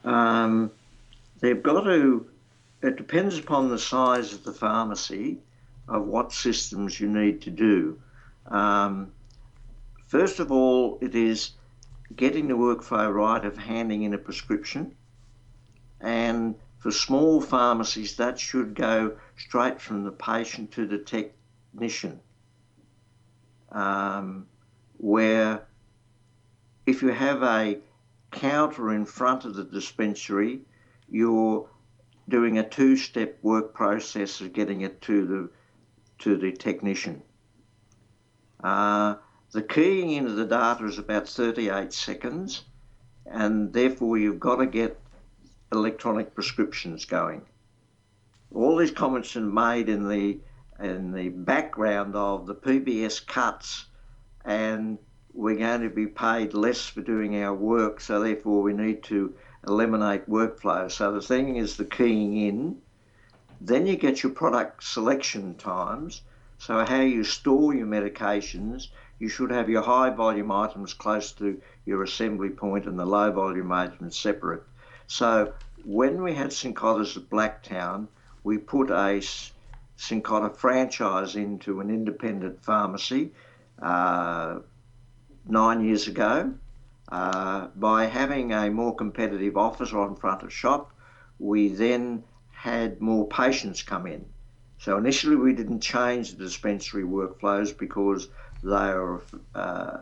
Um, 0.05 0.71
they've 1.41 1.61
got 1.61 1.81
to, 1.81 2.25
it 2.81 2.95
depends 2.95 3.37
upon 3.37 3.69
the 3.69 3.79
size 3.79 4.33
of 4.33 4.43
the 4.43 4.53
pharmacy 4.53 5.39
of 5.87 6.05
what 6.05 6.31
systems 6.31 6.99
you 6.99 7.09
need 7.09 7.41
to 7.41 7.49
do. 7.49 7.99
Um, 8.47 9.11
First 10.13 10.39
of 10.39 10.51
all, 10.51 10.99
it 11.01 11.15
is 11.15 11.53
getting 12.15 12.47
the 12.47 12.53
workflow 12.53 13.11
right 13.11 13.43
of 13.43 13.57
handing 13.57 14.03
in 14.03 14.13
a 14.13 14.17
prescription. 14.19 14.95
And 15.99 16.53
for 16.77 16.91
small 16.91 17.41
pharmacies, 17.41 18.15
that 18.17 18.39
should 18.39 18.75
go 18.75 19.17
straight 19.37 19.81
from 19.81 20.03
the 20.03 20.11
patient 20.11 20.71
to 20.73 20.85
the 20.85 20.99
technician. 21.73 22.19
Um, 23.71 24.47
where 24.97 25.63
if 26.85 27.01
you 27.01 27.09
have 27.09 27.41
a 27.43 27.79
counter 28.31 28.93
in 28.93 29.05
front 29.05 29.45
of 29.45 29.55
the 29.55 29.63
dispensary, 29.63 30.61
you're 31.09 31.67
doing 32.29 32.57
a 32.57 32.69
two-step 32.69 33.37
work 33.41 33.73
process 33.73 34.41
of 34.41 34.53
getting 34.53 34.81
it 34.81 35.01
to 35.01 35.25
the 35.25 35.49
to 36.19 36.37
the 36.37 36.51
technician. 36.51 37.21
Uh, 38.63 39.15
the 39.51 39.61
keying 39.61 40.11
into 40.11 40.31
the 40.31 40.45
data 40.45 40.85
is 40.85 40.97
about 40.97 41.27
38 41.27 41.91
seconds, 41.91 42.63
and 43.25 43.73
therefore 43.73 44.17
you've 44.17 44.39
got 44.39 44.57
to 44.57 44.65
get 44.65 44.99
electronic 45.71 46.33
prescriptions 46.33 47.03
going. 47.03 47.41
All 48.53 48.77
these 48.77 48.91
comments 48.91 49.35
are 49.35 49.41
made 49.41 49.89
in 49.89 50.07
the 50.07 50.39
in 50.79 51.11
the 51.11 51.29
background 51.29 52.15
of 52.15 52.47
the 52.47 52.55
PBS 52.55 53.25
cuts, 53.25 53.85
and 54.45 54.97
we're 55.33 55.55
going 55.55 55.81
to 55.81 55.89
be 55.89 56.07
paid 56.07 56.53
less 56.53 56.85
for 56.85 57.01
doing 57.01 57.41
our 57.41 57.53
work, 57.53 57.99
so 57.99 58.21
therefore 58.21 58.61
we 58.61 58.73
need 58.73 59.03
to 59.03 59.33
eliminate 59.67 60.29
workflow. 60.29 60.91
So 60.91 61.11
the 61.11 61.21
thing 61.21 61.55
is 61.55 61.77
the 61.77 61.85
keying 61.85 62.37
in. 62.37 62.77
Then 63.61 63.87
you 63.87 63.95
get 63.95 64.23
your 64.23 64.31
product 64.31 64.83
selection 64.83 65.55
times. 65.55 66.21
So 66.57 66.85
how 66.85 67.01
you 67.01 67.23
store 67.23 67.73
your 67.73 67.87
medications, 67.87 68.87
you 69.19 69.29
should 69.29 69.51
have 69.51 69.69
your 69.69 69.81
high 69.81 70.09
volume 70.09 70.51
items 70.51 70.93
close 70.93 71.31
to 71.33 71.59
your 71.85 72.03
assembly 72.03 72.49
point 72.49 72.85
and 72.85 72.99
the 72.99 73.05
low 73.05 73.31
volume 73.31 73.71
items 73.71 74.17
separate. 74.17 74.63
So 75.07 75.53
when 75.83 76.21
we 76.23 76.33
had 76.33 76.51
Cincotta's 76.51 77.17
at 77.17 77.29
Blacktown, 77.29 78.07
we 78.43 78.57
put 78.57 78.91
a 78.91 79.21
Cincotta 80.03 80.53
franchise 80.55 81.35
into 81.35 81.79
an 81.79 81.89
independent 81.89 82.61
pharmacy 82.63 83.31
uh, 83.81 84.59
nine 85.47 85.83
years 85.85 86.07
ago. 86.07 86.53
Uh, 87.09 87.67
by 87.75 88.05
having 88.05 88.51
a 88.53 88.69
more 88.69 88.95
competitive 88.95 89.55
offer 89.55 89.85
on 89.97 90.15
front 90.15 90.43
of 90.43 90.51
shop, 90.51 90.91
we 91.39 91.69
then 91.69 92.23
had 92.51 92.99
more 92.99 93.27
patients 93.27 93.83
come 93.83 94.07
in. 94.07 94.25
So 94.77 94.97
initially 94.97 95.35
we 95.35 95.53
didn't 95.53 95.79
change 95.79 96.31
the 96.31 96.43
dispensary 96.43 97.03
workflows 97.03 97.77
because 97.77 98.27
they 98.61 98.69
are 98.75 99.21
uh, 99.55 99.99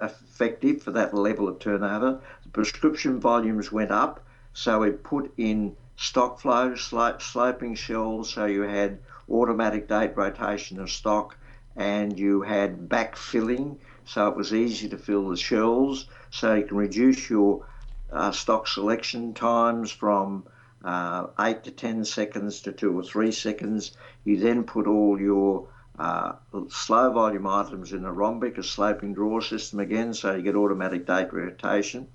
effective 0.00 0.82
for 0.82 0.92
that 0.92 1.12
level 1.12 1.48
of 1.48 1.58
turnover. 1.58 2.20
The 2.42 2.48
prescription 2.50 3.20
volumes 3.20 3.70
went 3.70 3.90
up, 3.90 4.24
so 4.54 4.80
we 4.80 4.90
put 4.92 5.32
in 5.36 5.76
stock 6.00 6.40
flow, 6.40 6.74
sloping 6.74 7.74
shelves, 7.74 8.30
so 8.30 8.46
you 8.46 8.62
had 8.62 8.98
automatic 9.30 9.86
date 9.86 10.16
rotation 10.16 10.80
of 10.80 10.90
stock 10.90 11.36
and 11.76 12.18
you 12.18 12.42
had 12.42 12.88
backfilling 12.88 13.76
so 14.10 14.26
it 14.26 14.36
was 14.36 14.52
easy 14.52 14.88
to 14.88 14.98
fill 14.98 15.28
the 15.28 15.36
shelves. 15.36 16.08
So 16.30 16.54
you 16.54 16.64
can 16.64 16.76
reduce 16.76 17.30
your 17.30 17.64
uh, 18.10 18.32
stock 18.32 18.66
selection 18.66 19.34
times 19.34 19.92
from 19.92 20.46
uh, 20.84 21.28
8 21.38 21.62
to 21.62 21.70
10 21.70 22.04
seconds 22.04 22.62
to 22.62 22.72
2 22.72 22.98
or 22.98 23.04
3 23.04 23.30
seconds. 23.30 23.92
You 24.24 24.38
then 24.38 24.64
put 24.64 24.88
all 24.88 25.20
your 25.20 25.68
uh, 25.96 26.32
slow 26.70 27.12
volume 27.12 27.46
items 27.46 27.92
in 27.92 28.04
a 28.04 28.12
rhombic, 28.12 28.58
a 28.58 28.64
sloping 28.64 29.14
drawer 29.14 29.42
system 29.42 29.78
again, 29.78 30.12
so 30.12 30.34
you 30.34 30.42
get 30.42 30.56
automatic 30.56 31.06
date 31.06 31.32
rotation. 31.32 32.08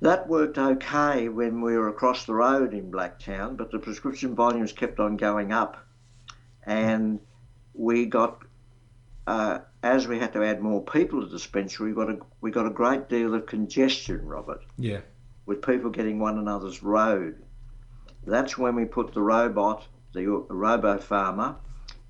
That 0.00 0.28
worked 0.28 0.56
okay 0.56 1.28
when 1.28 1.60
we 1.60 1.76
were 1.76 1.88
across 1.88 2.24
the 2.24 2.34
road 2.34 2.72
in 2.72 2.90
Blacktown, 2.90 3.56
but 3.56 3.70
the 3.70 3.78
prescription 3.78 4.34
volumes 4.34 4.72
kept 4.72 4.98
on 4.98 5.16
going 5.16 5.52
up. 5.52 5.86
And 6.64 7.20
we 7.74 8.06
got 8.06 8.42
uh, 9.26 9.58
as 9.82 10.08
we 10.08 10.18
had 10.18 10.32
to 10.32 10.44
add 10.44 10.60
more 10.60 10.82
people 10.82 11.20
to 11.20 11.26
the 11.26 11.32
dispensary, 11.32 11.92
we 11.92 11.94
got 11.94 12.10
a 12.10 12.18
we 12.40 12.50
got 12.50 12.66
a 12.66 12.70
great 12.70 13.08
deal 13.08 13.34
of 13.34 13.46
congestion, 13.46 14.26
Robert. 14.26 14.62
Yeah. 14.76 15.00
With 15.46 15.62
people 15.62 15.90
getting 15.90 16.18
one 16.18 16.38
another's 16.38 16.82
road. 16.82 17.36
That's 18.26 18.58
when 18.58 18.74
we 18.74 18.84
put 18.84 19.14
the 19.14 19.22
robot, 19.22 19.86
the 20.12 20.26
Robo 20.26 20.98
Pharma, 20.98 21.56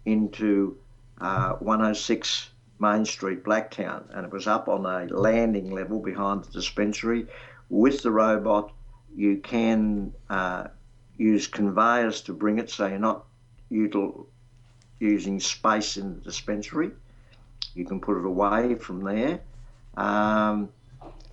into 0.05 0.77
uh, 1.21 1.53
106 1.55 2.51
Main 2.81 3.05
Street, 3.05 3.45
Blacktown, 3.45 4.05
and 4.11 4.27
it 4.27 4.33
was 4.33 4.47
up 4.47 4.69
on 4.69 4.85
a 4.85 5.07
landing 5.15 5.71
level 5.71 6.01
behind 6.01 6.45
the 6.45 6.53
dispensary. 6.53 7.27
With 7.71 8.03
the 8.03 8.11
robot, 8.11 8.73
you 9.17 9.39
can 9.39 10.13
uh, 10.29 10.69
use 11.17 11.47
conveyors 11.47 12.21
to 12.23 12.35
bring 12.35 12.59
it, 12.59 12.69
so 12.69 12.87
you're 12.87 12.99
not 12.99 13.25
util- 13.73 14.27
using 14.99 15.41
space 15.41 15.97
in 15.97 16.15
the 16.15 16.21
dispensary 16.21 16.91
you 17.75 17.85
can 17.85 18.01
put 18.01 18.19
it 18.19 18.27
away 18.27 18.75
from 18.75 19.03
there. 19.03 19.41
Um, 19.97 20.71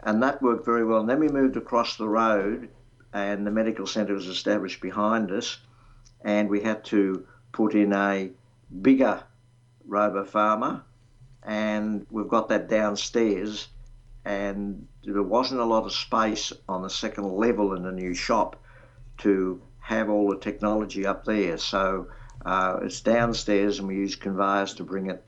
and 0.04 0.21
that 0.23 0.41
worked 0.41 0.65
very 0.65 0.86
well. 0.86 1.00
And 1.00 1.10
then 1.10 1.19
we 1.19 1.28
moved 1.28 1.58
across 1.58 1.97
the 1.97 2.08
road, 2.08 2.69
and 3.13 3.45
the 3.45 3.52
medical 3.52 3.88
centre 3.88 4.13
was 4.13 4.28
established 4.28 4.82
behind 4.82 5.32
us, 5.32 5.60
and 6.21 6.50
we 6.50 6.62
had 6.62 6.84
to 6.86 7.26
put 7.52 7.73
in 7.73 7.93
a 7.93 8.30
bigger 8.82 9.23
Robo 9.86 10.23
Pharma, 10.23 10.82
and 11.43 12.06
we've 12.12 12.28
got 12.28 12.50
that 12.50 12.69
downstairs. 12.69 13.67
And 14.26 14.88
there 15.13 15.24
wasn't 15.24 15.62
a 15.62 15.65
lot 15.65 15.86
of 15.86 15.93
space 15.93 16.52
on 16.67 16.82
the 16.82 16.89
second 16.89 17.32
level 17.32 17.74
in 17.74 17.84
the 17.84 17.91
new 17.91 18.13
shop 18.13 18.62
to 19.20 19.62
have 19.80 20.10
all 20.10 20.30
the 20.30 20.38
technology 20.38 21.06
up 21.06 21.24
there. 21.24 21.58
So 21.58 22.08
uh, 22.46 22.80
it's 22.82 23.00
downstairs, 23.00 23.80
and 23.80 23.88
we 23.88 23.96
use 23.96 24.17
conveyors 24.17 24.74
to 24.76 24.84
bring 24.84 25.10
it 25.10 25.24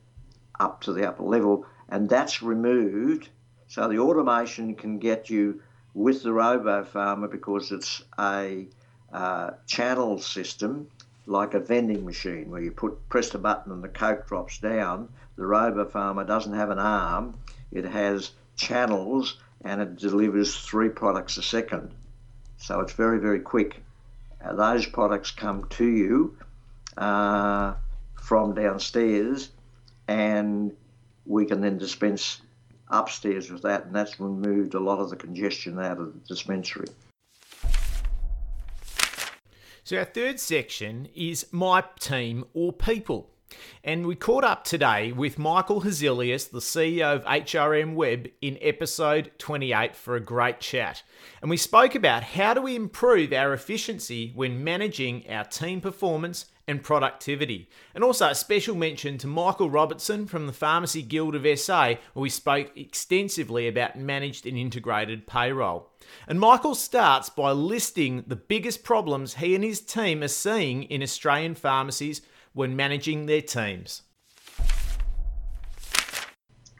up 0.58 0.82
to 0.82 0.92
the 0.92 1.08
upper 1.08 1.22
level, 1.22 1.64
and 1.88 2.10
that's 2.10 2.42
removed. 2.42 3.30
So 3.68 3.88
the 3.88 3.98
automation 3.98 4.74
can 4.74 4.98
get 4.98 5.30
you 5.30 5.62
with 5.94 6.22
the 6.22 6.32
Robo 6.32 6.84
Pharma 6.84 7.30
because 7.30 7.72
it's 7.72 8.02
a 8.18 8.66
uh, 9.12 9.52
channel 9.66 10.18
system 10.18 10.88
like 11.26 11.54
a 11.54 11.60
vending 11.60 12.04
machine 12.04 12.50
where 12.50 12.60
you 12.60 12.70
put 12.70 13.08
press 13.08 13.34
a 13.34 13.38
button 13.38 13.72
and 13.72 13.82
the 13.82 13.88
coke 13.88 14.28
drops 14.28 14.58
down. 14.58 15.08
The 15.36 15.46
Robo 15.46 15.86
Pharma 15.86 16.26
doesn't 16.26 16.52
have 16.52 16.70
an 16.70 16.78
arm; 16.78 17.34
it 17.72 17.86
has 17.86 18.32
channels 18.56 19.38
and 19.64 19.80
it 19.80 19.96
delivers 19.96 20.56
three 20.56 20.88
products 20.88 21.36
a 21.36 21.42
second. 21.42 21.92
So 22.56 22.80
it's 22.80 22.92
very 22.92 23.18
very 23.18 23.40
quick. 23.40 23.82
Uh, 24.44 24.54
those 24.54 24.86
products 24.86 25.30
come 25.30 25.66
to 25.70 25.86
you 25.86 26.36
uh, 26.96 27.74
from 28.14 28.54
downstairs 28.54 29.50
and 30.08 30.72
we 31.26 31.46
can 31.46 31.60
then 31.60 31.78
dispense 31.78 32.40
upstairs 32.88 33.50
with 33.50 33.62
that, 33.62 33.86
and 33.86 33.94
that's 33.94 34.18
removed 34.18 34.74
a 34.74 34.80
lot 34.80 34.98
of 34.98 35.10
the 35.10 35.16
congestion 35.16 35.78
out 35.78 35.98
of 35.98 36.12
the 36.12 36.20
dispensary. 36.28 36.88
So, 39.84 39.98
our 39.98 40.04
third 40.04 40.38
section 40.38 41.08
is 41.14 41.46
my 41.52 41.84
team 41.98 42.44
or 42.54 42.72
people. 42.72 43.30
And 43.82 44.06
we 44.06 44.14
caught 44.14 44.44
up 44.44 44.64
today 44.64 45.12
with 45.12 45.38
Michael 45.38 45.82
Hazilius, 45.82 46.50
the 46.50 46.58
CEO 46.58 47.16
of 47.16 47.24
HRM 47.24 47.94
Web, 47.94 48.28
in 48.40 48.58
episode 48.60 49.32
28 49.38 49.96
for 49.96 50.16
a 50.16 50.20
great 50.20 50.60
chat. 50.60 51.02
And 51.40 51.50
we 51.50 51.56
spoke 51.56 51.94
about 51.94 52.22
how 52.22 52.54
do 52.54 52.62
we 52.62 52.76
improve 52.76 53.32
our 53.32 53.52
efficiency 53.52 54.32
when 54.34 54.62
managing 54.62 55.24
our 55.30 55.44
team 55.44 55.80
performance 55.80 56.46
and 56.70 56.82
productivity. 56.84 57.68
And 57.94 58.04
also 58.04 58.28
a 58.28 58.34
special 58.34 58.76
mention 58.76 59.18
to 59.18 59.26
Michael 59.26 59.68
Robertson 59.68 60.26
from 60.26 60.46
the 60.46 60.52
Pharmacy 60.52 61.02
Guild 61.02 61.34
of 61.34 61.58
SA, 61.58 61.94
where 62.12 62.22
we 62.22 62.30
spoke 62.30 62.70
extensively 62.76 63.66
about 63.66 63.98
managed 63.98 64.46
and 64.46 64.56
integrated 64.56 65.26
payroll. 65.26 65.90
And 66.28 66.38
Michael 66.38 66.76
starts 66.76 67.28
by 67.28 67.50
listing 67.50 68.24
the 68.26 68.36
biggest 68.36 68.84
problems 68.84 69.34
he 69.34 69.54
and 69.54 69.64
his 69.64 69.80
team 69.80 70.22
are 70.22 70.28
seeing 70.28 70.84
in 70.84 71.02
Australian 71.02 71.56
pharmacies 71.56 72.22
when 72.60 72.76
managing 72.76 73.24
their 73.24 73.40
teams. 73.40 74.02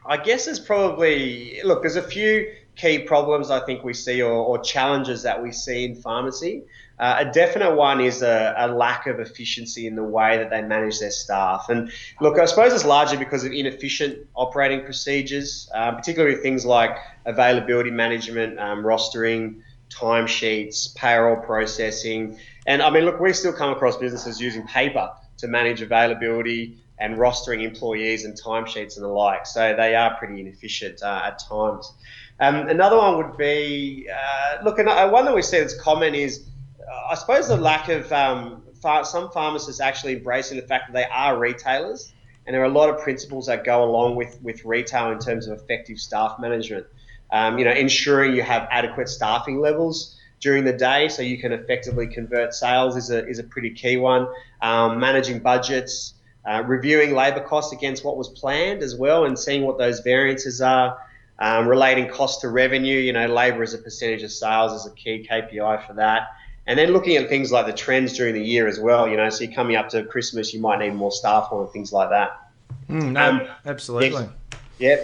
I 0.05 0.17
guess 0.17 0.45
there's 0.45 0.59
probably, 0.59 1.59
look, 1.63 1.81
there's 1.81 1.95
a 1.95 2.03
few 2.03 2.53
key 2.75 2.99
problems 2.99 3.49
I 3.49 3.65
think 3.65 3.83
we 3.83 3.95
see 3.95 4.21
or, 4.21 4.31
or 4.31 4.59
challenges 4.59 5.23
that 5.23 5.41
we 5.41 5.51
see 5.51 5.85
in 5.85 5.95
pharmacy. 5.95 6.65
Uh, 6.99 7.25
a 7.25 7.31
definite 7.31 7.75
one 7.75 7.99
is 7.99 8.21
a, 8.21 8.53
a, 8.57 8.67
lack 8.67 9.07
of 9.07 9.19
efficiency 9.19 9.87
in 9.87 9.95
the 9.95 10.03
way 10.03 10.37
that 10.37 10.51
they 10.51 10.61
manage 10.61 10.99
their 10.99 11.09
staff. 11.09 11.65
And 11.69 11.91
look, 12.19 12.37
I 12.37 12.45
suppose 12.45 12.73
it's 12.73 12.85
largely 12.85 13.17
because 13.17 13.43
of 13.43 13.51
inefficient 13.51 14.27
operating 14.35 14.83
procedures, 14.85 15.67
uh, 15.73 15.93
particularly 15.93 16.35
things 16.35 16.63
like 16.63 16.95
availability 17.25 17.89
management, 17.89 18.59
um, 18.59 18.83
rostering, 18.83 19.61
timesheets, 19.89 20.93
payroll 20.93 21.37
processing. 21.37 22.37
And 22.67 22.83
I 22.83 22.91
mean, 22.91 23.05
look, 23.05 23.19
we 23.19 23.33
still 23.33 23.53
come 23.53 23.71
across 23.71 23.97
businesses 23.97 24.39
using 24.39 24.67
paper 24.67 25.09
to 25.41 25.47
manage 25.47 25.81
availability 25.81 26.77
and 26.99 27.17
rostering 27.17 27.63
employees 27.63 28.25
and 28.25 28.39
timesheets 28.39 28.95
and 28.95 29.03
the 29.03 29.09
like. 29.09 29.45
So 29.45 29.75
they 29.75 29.95
are 29.95 30.15
pretty 30.17 30.39
inefficient 30.39 31.01
uh, 31.01 31.23
at 31.25 31.39
times. 31.39 31.91
Um, 32.39 32.69
another 32.69 32.97
one 32.97 33.17
would 33.17 33.37
be 33.37 34.07
uh, 34.09 34.63
look, 34.63 34.77
one 34.77 35.25
that 35.25 35.35
we 35.35 35.41
see 35.41 35.59
that's 35.59 35.79
common 35.79 36.15
is 36.15 36.47
uh, 36.79 37.11
I 37.11 37.15
suppose 37.15 37.47
the 37.47 37.57
lack 37.57 37.89
of 37.89 38.11
um, 38.11 38.63
some 39.03 39.29
pharmacists 39.31 39.81
actually 39.81 40.13
embracing 40.13 40.57
the 40.57 40.65
fact 40.65 40.91
that 40.91 40.93
they 40.93 41.05
are 41.05 41.37
retailers, 41.37 42.13
and 42.45 42.53
there 42.53 42.61
are 42.61 42.65
a 42.65 42.69
lot 42.69 42.89
of 42.89 42.99
principles 42.99 43.47
that 43.47 43.63
go 43.63 43.83
along 43.83 44.15
with 44.15 44.39
with 44.41 44.63
retail 44.65 45.11
in 45.11 45.19
terms 45.19 45.47
of 45.47 45.59
effective 45.59 45.99
staff 45.99 46.37
management. 46.39 46.85
Um, 47.31 47.57
you 47.57 47.65
know, 47.65 47.71
ensuring 47.71 48.35
you 48.35 48.41
have 48.41 48.67
adequate 48.71 49.07
staffing 49.07 49.61
levels 49.61 50.19
during 50.41 50.65
the 50.65 50.73
day 50.73 51.07
so 51.07 51.21
you 51.21 51.37
can 51.37 51.53
effectively 51.53 52.07
convert 52.07 52.53
sales 52.53 52.97
is 52.97 53.11
a, 53.11 53.25
is 53.27 53.39
a 53.39 53.43
pretty 53.43 53.69
key 53.69 53.95
one. 53.97 54.27
Um, 54.61 54.99
managing 54.99 55.39
budgets, 55.39 56.13
uh, 56.45 56.63
reviewing 56.65 57.15
labour 57.15 57.41
costs 57.41 57.73
against 57.73 58.03
what 58.03 58.17
was 58.17 58.29
planned 58.29 58.83
as 58.83 58.95
well, 58.95 59.25
and 59.25 59.37
seeing 59.37 59.63
what 59.63 59.77
those 59.77 59.99
variances 59.99 60.61
are. 60.61 60.97
Um, 61.39 61.67
relating 61.67 62.07
cost 62.07 62.41
to 62.41 62.49
revenue, 62.49 62.99
you 62.99 63.13
know, 63.13 63.25
labour 63.25 63.63
as 63.63 63.73
a 63.73 63.79
percentage 63.79 64.21
of 64.21 64.31
sales 64.31 64.73
is 64.73 64.85
a 64.85 64.93
key 64.95 65.27
KPI 65.27 65.87
for 65.87 65.93
that. 65.93 66.27
And 66.67 66.77
then 66.77 66.93
looking 66.93 67.17
at 67.17 67.29
things 67.29 67.51
like 67.51 67.65
the 67.65 67.73
trends 67.73 68.13
during 68.13 68.35
the 68.35 68.43
year 68.43 68.67
as 68.67 68.79
well, 68.79 69.07
you 69.07 69.17
know, 69.17 69.27
so 69.29 69.43
you're 69.43 69.53
coming 69.53 69.75
up 69.75 69.89
to 69.89 70.03
Christmas, 70.03 70.53
you 70.53 70.61
might 70.61 70.79
need 70.79 70.93
more 70.93 71.11
staff 71.11 71.47
on 71.51 71.61
and 71.63 71.71
things 71.71 71.91
like 71.91 72.09
that. 72.11 72.51
Mm, 72.87 73.11
no, 73.13 73.29
um, 73.29 73.47
absolutely. 73.65 74.29
Yeah. 74.77 75.03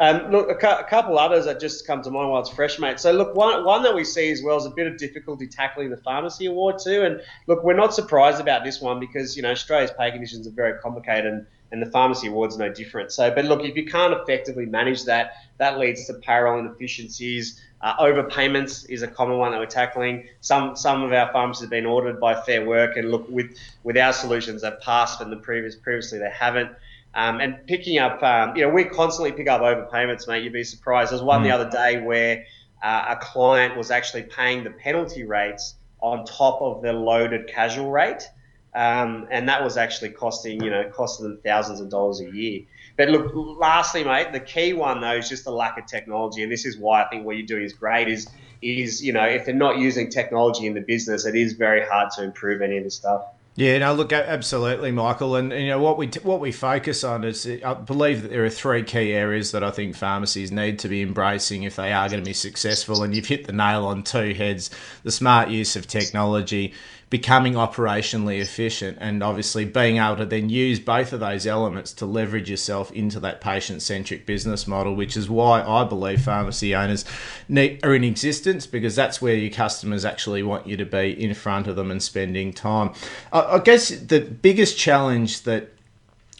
Um, 0.00 0.30
look, 0.30 0.48
a, 0.48 0.54
cu- 0.54 0.80
a, 0.80 0.84
couple 0.84 1.18
others 1.18 1.46
that 1.46 1.58
just 1.58 1.84
come 1.84 2.02
to 2.02 2.10
mind 2.10 2.30
while 2.30 2.40
it's 2.40 2.50
fresh, 2.50 2.78
mate. 2.78 3.00
So, 3.00 3.10
look, 3.10 3.34
one, 3.34 3.64
one 3.64 3.82
that 3.82 3.94
we 3.94 4.04
see 4.04 4.30
as 4.30 4.40
well 4.42 4.56
is 4.56 4.64
a 4.64 4.70
bit 4.70 4.86
of 4.86 4.96
difficulty 4.96 5.48
tackling 5.48 5.90
the 5.90 5.96
pharmacy 5.96 6.46
award 6.46 6.76
too. 6.78 7.02
And 7.02 7.20
look, 7.48 7.64
we're 7.64 7.74
not 7.74 7.92
surprised 7.92 8.40
about 8.40 8.62
this 8.62 8.80
one 8.80 9.00
because 9.00 9.36
you 9.36 9.42
know 9.42 9.50
Australia's 9.50 9.90
pay 9.98 10.12
conditions 10.12 10.46
are 10.46 10.52
very 10.52 10.78
complicated, 10.78 11.26
and, 11.26 11.46
and 11.72 11.82
the 11.82 11.90
pharmacy 11.90 12.28
award's 12.28 12.56
no 12.56 12.72
different. 12.72 13.10
So, 13.10 13.34
but 13.34 13.44
look, 13.44 13.64
if 13.64 13.76
you 13.76 13.86
can't 13.86 14.14
effectively 14.14 14.66
manage 14.66 15.04
that, 15.06 15.32
that 15.56 15.80
leads 15.80 16.06
to 16.06 16.14
payroll 16.14 16.60
inefficiencies. 16.60 17.60
Uh, 17.80 17.96
overpayments 17.96 18.88
is 18.88 19.02
a 19.02 19.08
common 19.08 19.38
one 19.38 19.50
that 19.50 19.58
we're 19.58 19.66
tackling. 19.66 20.28
Some 20.42 20.76
some 20.76 21.02
of 21.02 21.12
our 21.12 21.32
pharmacies 21.32 21.62
have 21.62 21.70
been 21.70 21.86
audited 21.86 22.20
by 22.20 22.40
Fair 22.40 22.64
Work, 22.64 22.96
and 22.96 23.10
look 23.10 23.28
with 23.28 23.56
with 23.82 23.96
our 23.96 24.12
solutions 24.12 24.62
they've 24.62 24.80
passed, 24.80 25.20
and 25.20 25.32
the 25.32 25.36
previous 25.36 25.74
previously 25.74 26.20
they 26.20 26.30
haven't. 26.30 26.70
Um, 27.18 27.40
and 27.40 27.66
picking 27.66 27.98
up, 27.98 28.22
um, 28.22 28.54
you 28.54 28.62
know, 28.62 28.70
we 28.70 28.84
constantly 28.84 29.32
pick 29.32 29.48
up 29.48 29.60
overpayments, 29.60 30.28
mate. 30.28 30.44
You'd 30.44 30.52
be 30.52 30.62
surprised. 30.62 31.10
There 31.10 31.16
was 31.16 31.24
one 31.24 31.40
mm. 31.40 31.46
the 31.46 31.50
other 31.50 31.68
day 31.68 32.00
where 32.00 32.44
uh, 32.80 33.06
a 33.08 33.16
client 33.16 33.76
was 33.76 33.90
actually 33.90 34.22
paying 34.22 34.62
the 34.62 34.70
penalty 34.70 35.24
rates 35.24 35.74
on 36.00 36.24
top 36.24 36.62
of 36.62 36.80
the 36.80 36.92
loaded 36.92 37.48
casual 37.48 37.90
rate, 37.90 38.22
um, 38.72 39.26
and 39.32 39.48
that 39.48 39.64
was 39.64 39.76
actually 39.76 40.10
costing, 40.10 40.62
you 40.62 40.70
know, 40.70 40.88
costing 40.94 41.28
them 41.28 41.40
thousands 41.44 41.80
of 41.80 41.90
dollars 41.90 42.20
a 42.20 42.30
year. 42.30 42.60
But 42.96 43.08
look, 43.08 43.32
lastly, 43.34 44.04
mate, 44.04 44.32
the 44.32 44.38
key 44.38 44.72
one 44.74 45.00
though 45.00 45.16
is 45.16 45.28
just 45.28 45.42
the 45.42 45.50
lack 45.50 45.76
of 45.76 45.86
technology, 45.86 46.44
and 46.44 46.52
this 46.52 46.64
is 46.64 46.78
why 46.78 47.02
I 47.02 47.08
think 47.08 47.26
what 47.26 47.36
you're 47.36 47.46
doing 47.48 47.64
is 47.64 47.72
great. 47.72 48.06
Is 48.06 48.28
is 48.62 49.02
you 49.02 49.12
know, 49.12 49.24
if 49.24 49.44
they're 49.44 49.54
not 49.56 49.78
using 49.78 50.08
technology 50.08 50.66
in 50.68 50.74
the 50.74 50.82
business, 50.82 51.26
it 51.26 51.34
is 51.34 51.54
very 51.54 51.84
hard 51.84 52.12
to 52.12 52.22
improve 52.22 52.62
any 52.62 52.78
of 52.78 52.84
this 52.84 52.94
stuff. 52.94 53.24
Yeah, 53.58 53.78
no, 53.78 53.92
look, 53.92 54.12
absolutely, 54.12 54.92
Michael, 54.92 55.34
and 55.34 55.50
you 55.50 55.66
know 55.66 55.80
what 55.80 55.98
we 55.98 56.06
what 56.22 56.38
we 56.38 56.52
focus 56.52 57.02
on 57.02 57.24
is 57.24 57.44
I 57.44 57.74
believe 57.74 58.22
that 58.22 58.28
there 58.28 58.44
are 58.44 58.50
three 58.50 58.84
key 58.84 59.12
areas 59.12 59.50
that 59.50 59.64
I 59.64 59.72
think 59.72 59.96
pharmacies 59.96 60.52
need 60.52 60.78
to 60.78 60.88
be 60.88 61.02
embracing 61.02 61.64
if 61.64 61.74
they 61.74 61.92
are 61.92 62.08
going 62.08 62.22
to 62.22 62.24
be 62.24 62.34
successful, 62.34 63.02
and 63.02 63.12
you've 63.16 63.26
hit 63.26 63.48
the 63.48 63.52
nail 63.52 63.84
on 63.86 64.04
two 64.04 64.32
heads: 64.32 64.70
the 65.02 65.10
smart 65.10 65.48
use 65.48 65.74
of 65.74 65.88
technology 65.88 66.72
becoming 67.10 67.54
operationally 67.54 68.40
efficient 68.40 68.98
and 69.00 69.22
obviously 69.22 69.64
being 69.64 69.96
able 69.96 70.16
to 70.16 70.26
then 70.26 70.50
use 70.50 70.78
both 70.78 71.12
of 71.12 71.20
those 71.20 71.46
elements 71.46 71.92
to 71.94 72.04
leverage 72.04 72.50
yourself 72.50 72.92
into 72.92 73.18
that 73.18 73.40
patient 73.40 73.80
centric 73.80 74.26
business 74.26 74.66
model, 74.66 74.94
which 74.94 75.16
is 75.16 75.30
why 75.30 75.62
I 75.62 75.84
believe 75.84 76.20
pharmacy 76.20 76.74
owners 76.74 77.06
are 77.50 77.94
in 77.94 78.04
existence 78.04 78.66
because 78.66 78.94
that's 78.94 79.22
where 79.22 79.34
your 79.34 79.50
customers 79.50 80.04
actually 80.04 80.42
want 80.42 80.66
you 80.66 80.76
to 80.76 80.84
be 80.84 81.12
in 81.12 81.32
front 81.32 81.66
of 81.66 81.76
them 81.76 81.90
and 81.90 82.02
spending 82.02 82.52
time. 82.52 82.92
I 83.32 83.58
guess 83.58 83.88
the 83.88 84.20
biggest 84.20 84.76
challenge 84.76 85.42
that 85.42 85.72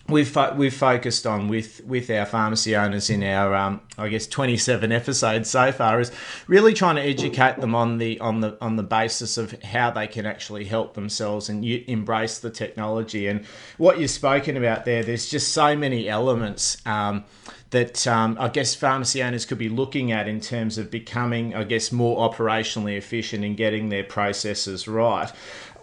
we've 0.08 0.28
fo- 0.28 0.54
we've 0.54 0.74
focused 0.74 1.26
on 1.26 1.48
with 1.48 1.84
with 1.84 2.10
our 2.10 2.26
pharmacy 2.26 2.74
owners 2.74 3.10
in 3.10 3.22
our 3.22 3.54
um, 3.54 3.80
I 3.96 4.08
guess 4.08 4.26
27 4.26 4.90
episodes 4.92 5.50
so 5.50 5.70
far 5.72 6.00
is 6.00 6.10
really 6.46 6.74
trying 6.74 6.96
to 6.96 7.02
educate 7.02 7.60
them 7.60 7.74
on 7.74 7.98
the 7.98 8.18
on 8.20 8.40
the 8.40 8.56
on 8.60 8.76
the 8.76 8.82
basis 8.82 9.36
of 9.36 9.62
how 9.62 9.90
they 9.90 10.06
can 10.06 10.26
actually 10.26 10.64
help 10.64 10.94
themselves 10.94 11.48
and 11.48 11.64
embrace 11.64 12.38
the 12.38 12.50
technology. 12.50 13.26
And 13.26 13.44
what 13.76 13.98
you've 13.98 14.10
spoken 14.10 14.56
about 14.56 14.84
there 14.84 15.02
there's 15.02 15.28
just 15.28 15.52
so 15.52 15.76
many 15.76 16.08
elements 16.08 16.84
um, 16.86 17.24
that 17.70 18.06
um, 18.06 18.36
I 18.40 18.48
guess 18.48 18.74
pharmacy 18.74 19.22
owners 19.22 19.44
could 19.44 19.58
be 19.58 19.68
looking 19.68 20.10
at 20.10 20.26
in 20.26 20.40
terms 20.40 20.78
of 20.78 20.90
becoming, 20.90 21.54
I 21.54 21.64
guess, 21.64 21.92
more 21.92 22.28
operationally 22.28 22.96
efficient 22.96 23.44
in 23.44 23.56
getting 23.56 23.90
their 23.90 24.04
processes 24.04 24.88
right 24.88 25.30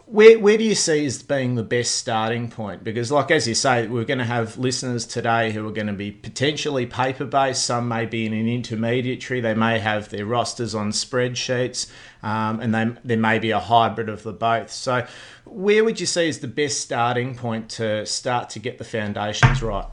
where 0.08 0.38
where 0.38 0.58
do 0.58 0.63
you 0.63 0.76
see 0.76 1.06
as 1.06 1.24
being 1.24 1.56
the 1.56 1.63
best 1.63 1.96
starting 1.96 2.50
point? 2.50 2.84
Because, 2.84 3.12
like 3.12 3.32
as 3.32 3.48
you 3.48 3.56
say, 3.56 3.88
we're 3.88 4.06
going 4.06 4.20
to 4.20 4.26
have 4.26 4.58
listeners 4.58 5.06
today 5.06 5.52
who 5.52 5.68
are 5.68 5.72
going 5.72 5.88
to 5.88 5.94
be 5.94 6.12
potentially 6.12 6.86
paper 6.86 7.26
based. 7.26 7.65
Some 7.65 7.88
may 7.88 8.06
be 8.06 8.26
in 8.26 8.34
an 8.34 8.48
intermediary. 8.48 9.41
They 9.41 9.56
may 9.56 9.80
have 9.80 10.10
their 10.10 10.26
rosters 10.26 10.76
on 10.76 10.91
spreadsheets, 10.91 11.89
um, 12.22 12.60
and 12.60 12.74
they, 12.74 12.91
there 13.04 13.18
may 13.18 13.39
be 13.39 13.50
a 13.50 13.60
hybrid 13.60 14.10
of 14.10 14.22
the 14.22 14.34
both. 14.34 14.72
So, 14.72 15.08
where 15.46 15.84
would 15.84 16.00
you 16.00 16.06
see 16.06 16.28
is 16.28 16.39
the 16.39 16.48
best 16.48 16.82
starting 16.82 17.36
point 17.36 17.70
to 17.72 18.06
start 18.06 18.52
to 18.52 18.60
get 18.60 18.78
the 18.78 18.86
foundations 18.86 19.63
right? 19.63 19.88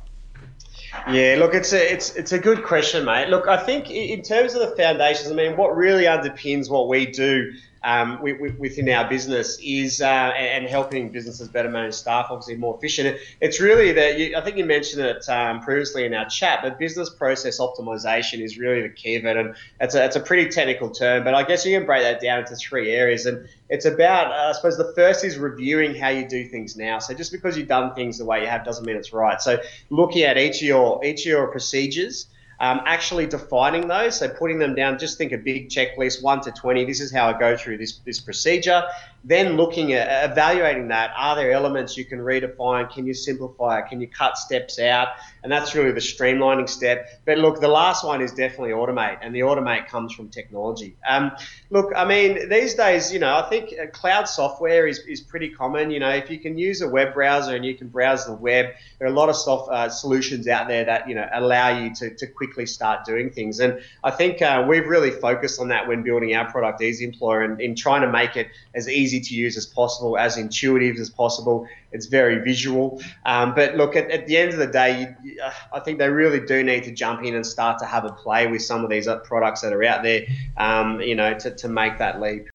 Yeah, 1.11 1.37
look, 1.39 1.55
it's 1.55 1.73
a 1.73 1.93
it's 1.93 2.15
it's 2.17 2.33
a 2.33 2.39
good 2.39 2.65
question, 2.65 3.07
mate. 3.07 3.29
Look, 3.29 3.49
I 3.49 3.57
think 3.57 3.91
in 3.91 4.21
terms 4.21 4.53
of 4.55 4.61
the 4.69 4.77
foundations, 4.77 5.31
I 5.31 5.35
mean, 5.35 5.57
what 5.57 5.75
really 5.75 6.05
underpins 6.05 6.71
what 6.71 6.89
we 6.89 7.07
do 7.07 7.53
um, 7.85 8.21
within 8.23 8.89
our 8.89 9.09
business 9.09 9.59
is 9.63 10.01
uh, 10.01 10.05
and 10.05 10.67
helping 10.67 11.11
businesses 11.11 11.49
better 11.49 11.69
manage 11.69 11.95
staff, 11.95 12.27
obviously 12.31 12.57
more 12.57 12.77
efficient. 12.77 13.19
It's 13.41 13.61
really 13.61 13.93
that 13.93 14.19
you, 14.19 14.37
I 14.37 14.41
think 14.41 14.57
you 14.57 14.65
mentioned 14.65 15.03
it 15.03 15.29
um, 15.29 15.61
previously 15.61 16.05
in 16.05 16.15
our 16.15 16.29
chat, 16.29 16.61
but 16.63 16.79
business 16.79 17.11
process 17.11 17.59
optimization 17.59 18.41
is 18.41 18.59
really 18.59 18.83
the 18.83 18.89
key 18.89 19.17
of 19.17 19.25
it, 19.25 19.37
and 19.37 19.55
it's 19.81 19.95
a, 19.95 20.05
it's 20.05 20.17
a 20.17 20.21
pretty 20.21 20.49
technical 20.49 20.91
term, 20.91 21.25
but 21.25 21.35
I 21.35 21.43
guess 21.43 21.67
you 21.67 21.77
can 21.77 21.87
break 21.87 22.03
that 22.03 22.21
down 22.21 22.41
into 22.41 22.57
three 22.57 22.93
areas, 22.93 23.27
and 23.27 23.49
it's 23.69 23.85
about 23.85 24.31
uh, 24.31 24.51
I 24.51 24.53
suppose 24.53 24.77
the 24.77 24.93
first 24.95 25.25
is 25.25 25.39
reviewing 25.39 25.95
how 25.95 26.09
you 26.09 26.29
do 26.29 26.47
things 26.49 26.77
now. 26.77 26.99
So 26.99 27.15
just 27.15 27.33
because 27.33 27.57
you've 27.57 27.69
done 27.69 27.95
things 27.95 28.19
the 28.19 28.25
way 28.25 28.43
you 28.43 28.47
have 28.47 28.65
doesn't 28.65 28.85
mean 28.85 28.97
it's 28.97 29.13
right. 29.13 29.41
So 29.41 29.61
looking 29.91 30.23
at 30.23 30.39
each 30.39 30.57
of 30.57 30.69
your 30.69 31.05
each 31.05 31.21
of 31.21 31.27
your 31.27 31.47
procedures 31.49 32.27
um, 32.63 32.81
actually 32.87 33.27
defining 33.27 33.89
those, 33.89 34.21
so 34.21 34.29
putting 34.29 34.61
them 34.61 34.77
down, 34.77 34.97
just 34.97 35.19
think 35.19 35.33
a 35.33 35.37
big 35.37 35.69
checklist, 35.69 36.23
one 36.23 36.41
to 36.43 36.53
20, 36.53 36.85
this 36.85 37.01
is 37.01 37.13
how 37.13 37.29
I 37.29 37.37
go 37.37 37.57
through 37.57 37.79
this, 37.79 37.99
this 38.05 38.21
procedure. 38.21 38.85
Then 39.25 39.57
looking 39.57 39.93
at 39.93 40.31
evaluating 40.31 40.89
that, 40.89 41.13
are 41.17 41.37
there 41.37 41.53
elements 41.53 41.97
you 41.97 42.05
can 42.05 42.19
redefine? 42.21 42.93
Can 42.93 43.07
you 43.07 43.15
simplify 43.15 43.81
it? 43.81 43.89
Can 43.89 44.01
you 44.01 44.09
cut 44.09 44.37
steps 44.37 44.81
out? 44.81 45.09
And 45.43 45.51
that's 45.51 45.75
really 45.75 45.93
the 45.93 46.01
streamlining 46.01 46.69
step. 46.69 47.21
But 47.25 47.39
look, 47.39 47.61
the 47.61 47.69
last 47.69 48.05
one 48.05 48.21
is 48.21 48.33
definitely 48.33 48.71
automate, 48.71 49.19
and 49.23 49.35
the 49.35 49.41
automate 49.41 49.89
comes 49.89 50.13
from 50.13 50.29
technology. 50.29 50.97
Um, 51.09 51.33
look, 51.71 51.93
I 51.97 52.05
mean, 52.05 52.49
these 52.49 52.75
days, 52.75 53.13
you 53.13 53.21
know, 53.21 53.37
I 53.37 53.49
think 53.49 53.73
uh, 53.79 53.87
cloud 53.89 54.25
software 54.29 54.87
is, 54.89 55.01
is 55.01 55.21
pretty 55.21 55.51
common. 55.51 55.91
You 55.91 56.01
know, 56.01 56.11
if 56.11 56.31
you 56.31 56.39
can 56.39 56.59
use 56.59 56.81
a 56.81 56.89
web 56.89 57.15
browser 57.15 57.55
and 57.55 57.65
you 57.65 57.77
can 57.77 57.89
browse 57.89 58.27
the 58.27 58.35
web, 58.35 58.67
there 58.99 59.07
are 59.07 59.13
a 59.13 59.15
lot 59.15 59.29
of 59.29 59.37
soft 59.37 59.71
uh, 59.71 59.89
solutions 59.89 60.49
out 60.49 60.67
there 60.69 60.85
that, 60.85 61.09
you 61.09 61.15
know, 61.15 61.29
allow 61.33 61.69
you 61.69 61.95
to, 61.95 62.15
to 62.15 62.27
quickly 62.27 62.52
start 62.67 63.05
doing 63.05 63.31
things. 63.31 63.61
And 63.61 63.81
I 64.05 64.11
think 64.11 64.43
uh, 64.43 64.65
we've 64.69 64.87
really 64.87 65.11
focused 65.11 65.61
on 65.61 65.69
that 65.69 65.87
when 65.87 66.03
building 66.03 66.35
our 66.35 66.51
product, 66.51 66.83
Easy 66.83 67.05
Employer, 67.05 67.43
and 67.43 67.61
in 67.61 67.75
trying 67.75 68.03
to 68.03 68.11
make 68.11 68.37
it 68.37 68.49
as 68.75 68.89
easy 68.89 69.21
to 69.21 69.35
use 69.35 69.57
as 69.57 69.67
possible, 69.67 70.19
as 70.19 70.37
intuitive 70.37 70.97
as 70.97 71.11
possible. 71.11 71.67
It's 71.93 72.07
very 72.07 72.39
visual. 72.39 73.03
Um, 73.27 73.55
but 73.55 73.77
look, 73.77 73.97
at, 73.97 74.11
at, 74.11 74.27
the 74.27 74.37
end 74.37 74.53
of 74.53 74.59
the 74.59 74.67
day, 74.67 75.15
you, 75.23 75.41
uh, 75.43 75.53
I 75.73 75.81
think 75.81 75.99
they 75.99 76.09
really 76.09 76.41
do 76.41 76.63
need 76.63 76.85
to 76.85 76.93
jump 76.93 77.23
in 77.23 77.35
and 77.35 77.47
start 77.47 77.79
to 77.81 77.85
have 77.85 78.05
a 78.05 78.13
play 78.13 78.47
with 78.47 78.63
some 78.63 78.83
of 78.83 78.91
these 78.91 79.09
products 79.25 79.61
that 79.61 79.73
are 79.73 79.85
out 79.85 80.03
there, 80.03 80.27
um, 80.57 81.01
you 81.01 81.15
know, 81.15 81.35
to, 81.39 81.51
to 81.55 81.69
make 81.69 81.99
that 81.99 82.21
leap. 82.21 82.49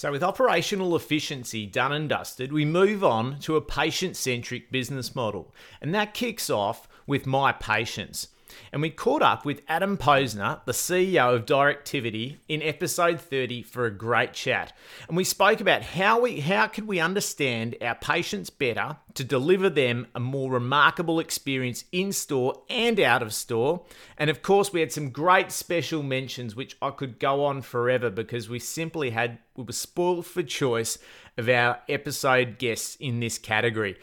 So, 0.00 0.10
with 0.10 0.22
operational 0.22 0.96
efficiency 0.96 1.66
done 1.66 1.92
and 1.92 2.08
dusted, 2.08 2.54
we 2.54 2.64
move 2.64 3.04
on 3.04 3.38
to 3.40 3.56
a 3.56 3.60
patient 3.60 4.16
centric 4.16 4.72
business 4.72 5.14
model. 5.14 5.54
And 5.82 5.94
that 5.94 6.14
kicks 6.14 6.48
off 6.48 6.88
with 7.10 7.26
My 7.26 7.50
Patients 7.50 8.28
and 8.72 8.82
we 8.82 8.90
caught 8.90 9.22
up 9.22 9.44
with 9.44 9.62
Adam 9.68 9.96
Posner, 9.96 10.64
the 10.64 10.72
CEO 10.72 11.34
of 11.34 11.46
Directivity, 11.46 12.36
in 12.48 12.62
episode 12.62 13.20
30 13.20 13.62
for 13.62 13.86
a 13.86 13.90
great 13.90 14.32
chat. 14.32 14.72
And 15.08 15.16
we 15.16 15.24
spoke 15.24 15.60
about 15.60 15.82
how 15.82 16.20
we 16.20 16.40
how 16.40 16.66
could 16.66 16.86
we 16.86 17.00
understand 17.00 17.76
our 17.80 17.94
patients 17.94 18.50
better 18.50 18.96
to 19.14 19.24
deliver 19.24 19.68
them 19.68 20.06
a 20.14 20.20
more 20.20 20.52
remarkable 20.52 21.20
experience 21.20 21.84
in 21.92 22.12
store 22.12 22.62
and 22.68 23.00
out 23.00 23.22
of 23.22 23.34
store. 23.34 23.82
And 24.16 24.30
of 24.30 24.42
course, 24.42 24.72
we 24.72 24.80
had 24.80 24.92
some 24.92 25.10
great 25.10 25.50
special 25.50 26.02
mentions 26.02 26.54
which 26.54 26.76
I 26.80 26.90
could 26.90 27.18
go 27.18 27.44
on 27.44 27.62
forever 27.62 28.10
because 28.10 28.48
we 28.48 28.58
simply 28.58 29.10
had 29.10 29.38
we 29.56 29.64
were 29.64 29.72
spoiled 29.72 30.26
for 30.26 30.42
choice 30.42 30.98
of 31.36 31.48
our 31.48 31.80
episode 31.88 32.58
guests 32.58 32.96
in 32.96 33.20
this 33.20 33.38
category. 33.38 33.96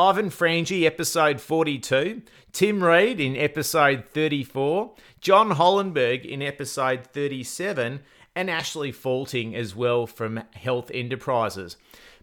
Ivan 0.00 0.30
Frangi, 0.30 0.86
episode 0.86 1.42
42, 1.42 2.22
Tim 2.52 2.82
Reed 2.82 3.20
in 3.20 3.36
episode 3.36 4.04
34, 4.14 4.94
John 5.20 5.50
Hollenberg 5.50 6.24
in 6.24 6.40
episode 6.40 7.04
37, 7.08 8.00
and 8.34 8.50
Ashley 8.50 8.92
Faulting 8.92 9.54
as 9.54 9.76
well 9.76 10.06
from 10.06 10.42
Health 10.54 10.90
Enterprises. 10.94 11.76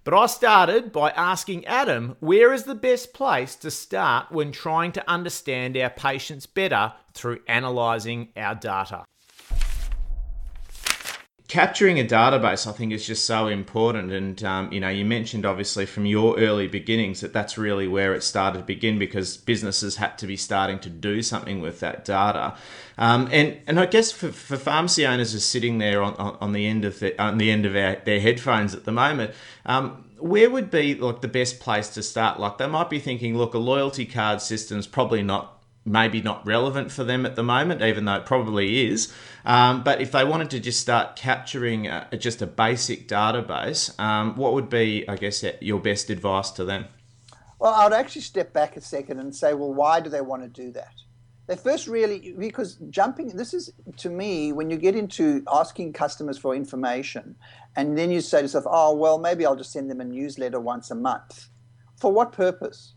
But 0.04 0.16
I 0.16 0.26
started 0.26 0.92
by 0.92 1.12
asking 1.12 1.68
Adam 1.68 2.18
where 2.20 2.52
is 2.52 2.64
the 2.64 2.74
best 2.74 3.14
place 3.14 3.54
to 3.58 3.70
start 3.70 4.32
when 4.32 4.52
trying 4.52 4.92
to 4.94 5.08
understand 5.08 5.78
our 5.78 5.92
patients 5.92 6.48
better 6.48 6.94
through 7.14 7.42
analysing 7.48 8.30
our 8.36 8.56
data 8.56 9.06
capturing 11.48 11.98
a 11.98 12.04
database, 12.04 12.68
I 12.68 12.74
think, 12.74 12.92
is 12.92 13.08
just 13.08 13.26
so 13.26 13.48
important. 13.48 14.12
And 14.12 14.44
um, 14.44 14.72
you 14.72 14.80
know, 14.80 14.90
you 14.90 15.06
mentioned 15.06 15.46
obviously 15.46 15.86
from 15.86 16.06
your 16.06 16.38
early 16.38 16.68
beginnings 16.68 17.22
that 17.22 17.32
that's 17.32 17.58
really 17.58 17.88
where 17.88 18.14
it 18.14 18.24
started 18.24 18.60
to 18.60 18.64
begin 18.66 19.00
because 19.00 19.38
businesses 19.38 19.96
had 19.96 20.18
to 20.18 20.28
be 20.28 20.36
starting 20.36 20.80
to 20.80 20.90
do 20.90 21.22
something 21.22 21.62
with 21.62 21.80
that 21.80 22.04
data. 22.04 22.56
Um, 22.98 23.30
and 23.32 23.58
and 23.66 23.80
I 23.80 23.86
guess 23.86 24.12
for, 24.12 24.32
for 24.32 24.58
pharmacy 24.58 25.06
owners 25.06 25.34
are 25.34 25.40
sitting 25.40 25.78
there 25.78 26.02
on, 26.02 26.16
on 26.16 26.52
the 26.52 26.68
end 26.68 26.84
of 26.84 27.00
the, 27.00 27.20
on 27.22 27.38
the 27.38 27.50
end 27.50 27.66
of 27.66 27.76
our, 27.76 27.96
their 28.04 28.20
headphones 28.20 28.76
at 28.76 28.84
the 28.84 28.92
moment. 28.92 29.32
Um, 29.66 30.04
where 30.20 30.50
would 30.50 30.72
be 30.72 30.96
like 30.96 31.22
the 31.22 31.28
best 31.28 31.60
place 31.60 31.90
to 31.90 32.04
start? 32.04 32.40
Like 32.40 32.58
they 32.58 32.68
might 32.68 32.90
be 32.90 33.00
thinking, 33.00 33.38
look, 33.38 33.54
a 33.54 33.60
loyalty 33.60 34.06
card 34.06 34.42
system 34.42 34.80
is 34.80 34.88
probably 34.88 35.22
not 35.22 35.57
maybe 35.88 36.22
not 36.22 36.46
relevant 36.46 36.92
for 36.92 37.04
them 37.04 37.26
at 37.26 37.36
the 37.36 37.44
moment, 37.44 37.82
even 37.82 38.06
though 38.06 38.16
it 38.16 38.26
probably 38.26 38.88
is. 38.88 39.12
Um, 39.46 39.84
but 39.84 40.02
if 40.02 40.12
they 40.12 40.24
wanted 40.24 40.50
to 40.52 40.60
just 40.60 40.80
start 40.80 41.16
capturing 41.16 41.88
a, 41.88 42.10
just 42.18 42.42
a 42.42 42.48
basic 42.48 43.08
database, 43.08 43.98
um, 44.00 44.36
what 44.36 44.54
would 44.54 44.70
be, 44.70 45.08
I 45.08 45.16
guess, 45.16 45.44
your 45.62 45.80
best 45.80 46.10
advice 46.10 46.52
to 46.52 46.66
them? 46.66 46.86
Well, 47.60 47.74
I'd 47.74 47.94
actually 47.94 48.22
step 48.22 48.54
back 48.54 48.78
a 48.78 48.82
second 48.82 49.20
and 49.20 49.36
say, 49.36 49.54
well, 49.54 49.74
why 49.74 50.00
do 50.00 50.10
they 50.10 50.22
want 50.22 50.44
to 50.44 50.50
do 50.50 50.72
that? 50.74 50.92
They 51.48 51.56
first 51.56 51.88
really, 51.88 52.36
because 52.38 52.76
jumping, 52.90 53.30
this 53.30 53.54
is 53.54 53.72
to 53.96 54.10
me, 54.10 54.52
when 54.52 54.70
you 54.70 54.76
get 54.76 54.96
into 54.96 55.44
asking 55.52 55.94
customers 55.94 56.38
for 56.38 56.54
information, 56.54 57.38
and 57.78 57.98
then 57.98 58.12
you 58.12 58.20
say 58.20 58.40
to 58.40 58.44
yourself, 58.44 58.66
oh, 58.68 58.94
well, 58.94 59.18
maybe 59.18 59.46
I'll 59.46 59.56
just 59.56 59.72
send 59.72 59.90
them 59.90 60.02
a 60.02 60.04
newsletter 60.04 60.60
once 60.60 60.92
a 60.92 60.96
month. 60.96 61.48
For 61.96 62.12
what 62.12 62.34
purpose? 62.34 62.96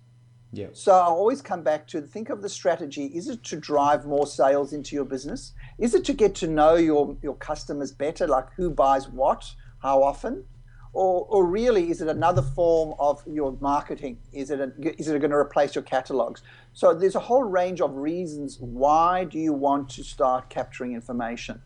Yeah. 0.52 0.68
So 0.72 0.92
I 0.92 1.04
always 1.04 1.42
come 1.42 1.62
back 1.62 1.86
to 1.88 2.00
think 2.00 2.28
of 2.28 2.42
the 2.42 2.48
strategy. 2.48 3.06
Is 3.06 3.28
it 3.28 3.44
to 3.44 3.56
drive 3.56 4.04
more 4.04 4.26
sales 4.26 4.72
into 4.72 4.96
your 4.96 5.04
business? 5.04 5.52
Is 5.78 5.94
it 5.94 6.04
to 6.06 6.12
get 6.12 6.34
to 6.36 6.48
know 6.48 6.74
your, 6.74 7.16
your 7.22 7.36
customers 7.36 7.92
better, 7.92 8.26
like 8.26 8.52
who 8.56 8.70
buys 8.70 9.08
what, 9.08 9.52
how 9.80 10.02
often? 10.02 10.44
Or, 10.92 11.24
or 11.28 11.46
really, 11.46 11.88
is 11.90 12.02
it 12.02 12.08
another 12.08 12.42
form 12.42 12.94
of 12.98 13.22
your 13.24 13.56
marketing? 13.60 14.18
Is 14.32 14.50
it, 14.50 14.58
a, 14.58 14.72
is 15.00 15.06
it 15.06 15.16
going 15.20 15.30
to 15.30 15.36
replace 15.36 15.76
your 15.76 15.84
catalogs? 15.84 16.42
So 16.72 16.94
there's 16.94 17.14
a 17.14 17.20
whole 17.20 17.44
range 17.44 17.80
of 17.80 17.94
reasons 17.94 18.58
why 18.58 19.24
do 19.24 19.38
you 19.38 19.52
want 19.52 19.88
to 19.90 20.02
start 20.02 20.50
capturing 20.50 20.94
information? 20.94 21.62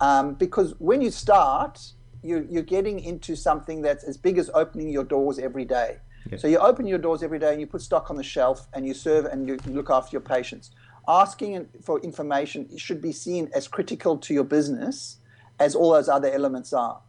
Um, 0.00 0.34
because 0.34 0.74
when 0.78 1.00
you 1.00 1.10
start, 1.10 1.80
you, 2.22 2.46
you're 2.48 2.62
getting 2.62 3.00
into 3.00 3.34
something 3.34 3.82
that's 3.82 4.04
as 4.04 4.16
big 4.16 4.38
as 4.38 4.48
opening 4.54 4.90
your 4.90 5.02
doors 5.02 5.40
every 5.40 5.64
day. 5.64 5.98
So 6.36 6.46
you 6.46 6.58
open 6.58 6.86
your 6.86 6.98
doors 6.98 7.22
every 7.22 7.38
day 7.38 7.52
and 7.52 7.60
you 7.60 7.66
put 7.66 7.80
stock 7.80 8.10
on 8.10 8.16
the 8.16 8.22
shelf 8.22 8.68
and 8.74 8.86
you 8.86 8.94
serve 8.94 9.24
and 9.24 9.48
you 9.48 9.58
look 9.66 9.90
after 9.90 10.10
your 10.12 10.20
patients. 10.20 10.70
Asking 11.06 11.66
for 11.82 12.00
information 12.00 12.76
should 12.76 13.00
be 13.00 13.12
seen 13.12 13.50
as 13.54 13.66
critical 13.66 14.18
to 14.18 14.34
your 14.34 14.44
business 14.44 15.18
as 15.58 15.74
all 15.74 15.92
those 15.92 16.08
other 16.08 16.30
elements 16.30 16.72
are. 16.72 17.00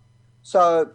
So 0.41 0.91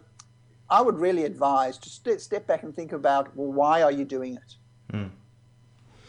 I 0.69 0.81
would 0.81 0.97
really 0.97 1.23
advise 1.23 1.77
to 1.77 2.19
step 2.19 2.47
back 2.47 2.63
and 2.63 2.75
think 2.75 2.91
about 2.91 3.35
well, 3.35 3.51
why 3.51 3.83
are 3.83 3.91
you 3.91 4.05
doing 4.05 4.35
it? 4.35 4.55
Mm. 4.91 5.11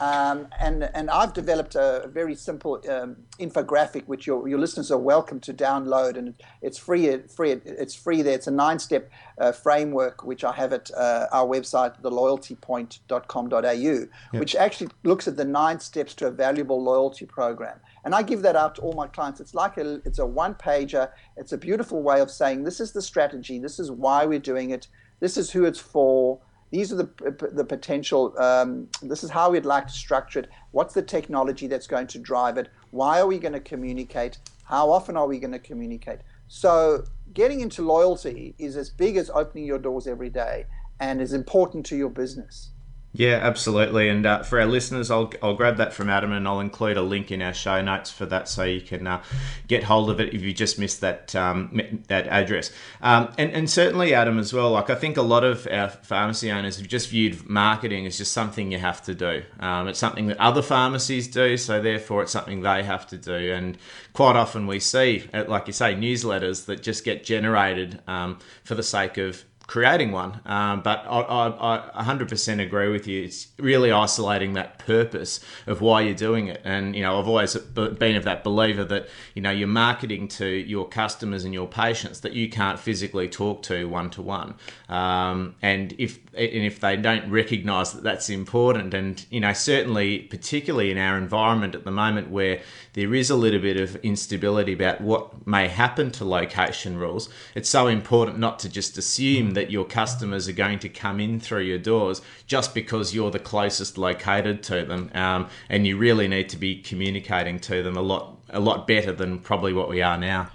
Um, 0.01 0.49
and 0.61 0.91
and 0.95 1.11
I've 1.11 1.33
developed 1.33 1.75
a 1.75 2.09
very 2.13 2.35
simple 2.35 2.83
um, 2.89 3.17
infographic 3.39 4.05
which 4.07 4.27
your, 4.27 4.47
your 4.47 4.59
listeners 4.59 4.91
are 4.91 4.99
welcome 4.99 5.41
to 5.41 5.55
download, 5.55 6.17
and 6.17 6.35
it's 6.61 6.79
free. 6.79 7.17
Free. 7.35 7.53
It's 7.53 7.95
free 7.95 8.23
there. 8.23 8.35
It's 8.35 8.47
a 8.47 8.51
nine-step 8.51 9.11
uh, 9.39 9.53
framework 9.53 10.25
which 10.25 10.45
I 10.45 10.53
have 10.53 10.73
at 10.73 10.91
uh, 10.95 11.27
our 11.33 11.47
website, 11.47 12.01
theloyaltypoint.com.au, 12.03 13.71
yep. 13.71 14.09
which 14.33 14.55
actually 14.55 14.91
looks 15.03 15.27
at 15.29 15.37
the 15.37 15.45
nine 15.45 15.81
steps 15.81 16.15
to 16.15 16.27
a 16.27 16.31
valuable 16.31 16.83
loyalty 16.83 17.25
program. 17.25 17.79
And 18.05 18.15
I 18.15 18.23
give 18.23 18.43
that 18.43 18.57
out 18.57 18.75
to 18.77 18.83
all 18.83 18.93
my 18.93 19.07
clients. 19.07 19.41
It's 19.41 19.55
like 19.55 19.79
a 19.79 20.01
it's 20.05 20.19
a 20.19 20.27
one-pager. 20.27 21.11
It's 21.37 21.53
a 21.53 21.59
beautiful 21.59 22.03
way 22.03 22.21
of 22.21 22.31
saying 22.31 22.65
this 22.65 22.81
is 22.81 22.93
the 22.93 23.03
strategy. 23.03 23.59
This 23.59 23.79
is 23.79 23.91
why 23.91 24.27
we're 24.27 24.39
doing 24.39 24.71
it. 24.71 24.89
This 25.21 25.39
is 25.39 25.51
who 25.51 25.65
it's 25.65 25.81
for 25.81 26.41
these 26.77 26.93
are 26.93 26.97
the, 26.97 27.51
the 27.53 27.65
potential, 27.65 28.39
um, 28.39 28.87
this 29.01 29.25
is 29.25 29.31
how 29.31 29.51
we'd 29.51 29.65
like 29.65 29.87
to 29.87 29.93
structure 29.93 30.41
it. 30.41 30.51
What's 30.73 30.93
the 30.93 31.01
technology 31.01 31.67
that's 31.69 31.87
going 31.87 32.07
to 32.09 32.19
drive 32.19 32.59
it? 32.59 32.69
Why 32.91 33.19
are 33.19 33.27
we 33.27 33.39
going 33.39 33.55
to 33.55 33.61
communicate? 33.61 34.37
How 34.65 34.91
often 34.91 35.17
are 35.17 35.27
we 35.27 35.39
going 35.39 35.53
to 35.53 35.59
communicate? 35.59 36.21
So, 36.49 37.05
getting 37.33 37.61
into 37.61 37.81
loyalty 37.81 38.55
is 38.59 38.77
as 38.77 38.91
big 38.91 39.17
as 39.17 39.31
opening 39.31 39.65
your 39.65 39.79
doors 39.79 40.07
every 40.07 40.29
day 40.29 40.67
and 41.01 41.23
is 41.23 41.33
important 41.33 41.87
to 41.87 41.97
your 41.97 42.11
business. 42.11 42.73
Yeah, 43.17 43.39
absolutely. 43.41 44.11
And 44.11 44.27
uh, 44.27 44.43
for 44.43 44.61
our 44.61 44.67
listeners, 44.67 45.11
I'll, 45.11 45.33
I'll 45.43 45.55
grab 45.55 45.79
that 45.79 45.95
from 45.95 46.11
Adam 46.11 46.33
and 46.33 46.47
I'll 46.47 46.61
include 46.61 46.99
a 46.99 47.03
link 47.03 47.33
in 47.33 47.41
our 47.41 47.55
show 47.55 47.81
notes 47.81 48.11
for 48.11 48.27
that 48.27 48.47
so 48.47 48.65
you 48.65 48.83
can 48.83 49.07
uh, 49.07 49.23
get 49.69 49.85
hold 49.85 50.11
of 50.11 50.21
it 50.21 50.35
if 50.35 50.43
you 50.43 50.53
just 50.53 50.79
missed 50.79 51.01
that 51.01 51.35
um, 51.35 52.03
that 52.09 52.27
address. 52.27 52.71
Um, 53.01 53.33
and, 53.39 53.53
and 53.53 53.71
certainly, 53.71 54.13
Adam, 54.13 54.39
as 54.39 54.53
well, 54.53 54.73
like 54.73 54.91
I 54.91 54.95
think 54.97 55.17
a 55.17 55.23
lot 55.23 55.45
of 55.45 55.67
our 55.73 55.89
pharmacy 55.89 56.53
owners 56.53 56.77
have 56.77 56.89
just 56.89 57.09
viewed 57.09 57.49
marketing 57.49 58.05
as 58.05 58.19
just 58.19 58.33
something 58.33 58.71
you 58.71 58.79
have 58.79 59.03
to 59.05 59.15
do. 59.15 59.43
Um, 59.61 59.89
it's 59.89 59.99
something 59.99 60.27
that 60.27 60.39
other 60.39 60.61
pharmacies 60.61 61.27
do, 61.27 61.57
so 61.57 61.81
therefore 61.81 62.23
it's 62.23 62.33
something 62.33 62.61
they 62.61 62.83
have 62.83 63.07
to 63.07 63.17
do. 63.17 63.55
And 63.55 63.79
quite 64.13 64.37
often 64.37 64.67
we 64.67 64.79
see, 64.79 65.25
uh, 65.33 65.45
like 65.49 65.69
you 65.69 65.73
say, 65.73 65.95
newsletters 65.95 66.67
that 66.67 66.83
just 66.83 67.03
get 67.03 67.25
generated 67.25 68.03
um, 68.07 68.41
for 68.63 68.75
the 68.75 68.83
sake 68.83 69.17
of 69.17 69.43
creating 69.67 70.13
one. 70.13 70.41
Um, 70.47 70.81
but 70.83 71.05
I, 71.09 71.21
I, 71.21 72.01
I, 72.01 72.05
100% 72.05 72.63
agree 72.63 72.89
with 72.89 73.09
you. 73.09 73.25
It's 73.25 73.49
really 73.59 73.91
isolating 73.91 74.53
that 74.53 74.79
purpose 74.79 75.41
of 75.67 75.81
why 75.81 76.03
you're 76.03 76.15
doing 76.15 76.47
it. 76.47 76.61
And, 76.65 76.95
you 76.95 77.03
know, 77.03 77.19
I've 77.19 77.27
always 77.27 77.57
been 77.57 78.15
of 78.15 78.25
that 78.25 78.45
believer 78.45 78.85
that, 78.85 79.09
you 79.35 79.43
know, 79.43 79.51
you're 79.51 79.67
marketing 79.67 80.29
to 80.29 80.47
your 80.47 80.89
customers 80.89 81.45
and 81.45 81.53
your 81.53 81.67
patients 81.67 82.21
that 82.21 82.33
you 82.33 82.49
can't 82.49 82.79
physically 82.79 83.29
talk 83.29 83.63
to 83.65 83.89
one 83.89 84.09
to 84.11 84.23
one. 84.23 84.55
And 84.89 85.95
if, 85.99 86.19
and 86.35 86.65
if 86.65 86.79
they 86.79 86.97
don't 86.97 87.29
recognize 87.29 87.93
that 87.93 88.05
that's 88.05 88.31
important, 88.31 88.95
and, 88.95 89.25
you 89.31 89.41
know, 89.41 89.53
certainly, 89.53 90.21
particularly 90.21 90.93
in 90.93 90.99
our 90.99 91.19
environment 91.19 91.75
at 91.75 91.85
the 91.85 91.91
moment 91.91 92.31
where 92.31 92.61
there 92.93 93.15
is 93.15 93.31
a 93.31 93.37
little 93.37 93.61
bit 93.61 93.79
of 93.79 93.97
instability 93.97 94.73
about 94.73 95.01
what 95.01 95.45
may 95.45 95.67
happen 95.67 96.13
to 96.13 96.25
location 96.25 96.97
rules, 96.99 97.29
it's 97.57 97.69
so 97.69 97.89
important 97.89 98.39
not 98.39 98.61
to 98.61 98.69
just 98.69 98.97
assume 98.97 99.56
that 99.57 99.71
your 99.71 99.87
customers 99.87 100.47
are 100.49 100.53
going 100.53 100.79
to 100.79 100.89
come 100.89 101.19
in 101.19 101.41
through 101.41 101.63
your 101.63 101.79
doors 101.79 102.21
just 102.47 102.75
because 102.75 103.15
you're 103.15 103.31
the 103.31 103.39
closest 103.39 103.97
located 103.97 104.63
to 104.63 104.85
them, 104.85 105.11
um, 105.15 105.49
and 105.71 105.87
you 105.87 105.97
really 105.97 106.29
need 106.29 106.49
to 106.51 106.59
be 106.59 106.81
communicating 106.83 107.59
to 107.59 107.83
them 107.83 107.97
a 107.97 108.03
lot 108.03 108.39
a 108.51 108.61
lot 108.61 108.87
better 108.87 109.13
than 109.13 109.41
probably 109.41 109.73
what 109.73 109.89
we 109.89 110.03
are 110.03 110.19
now. 110.19 110.49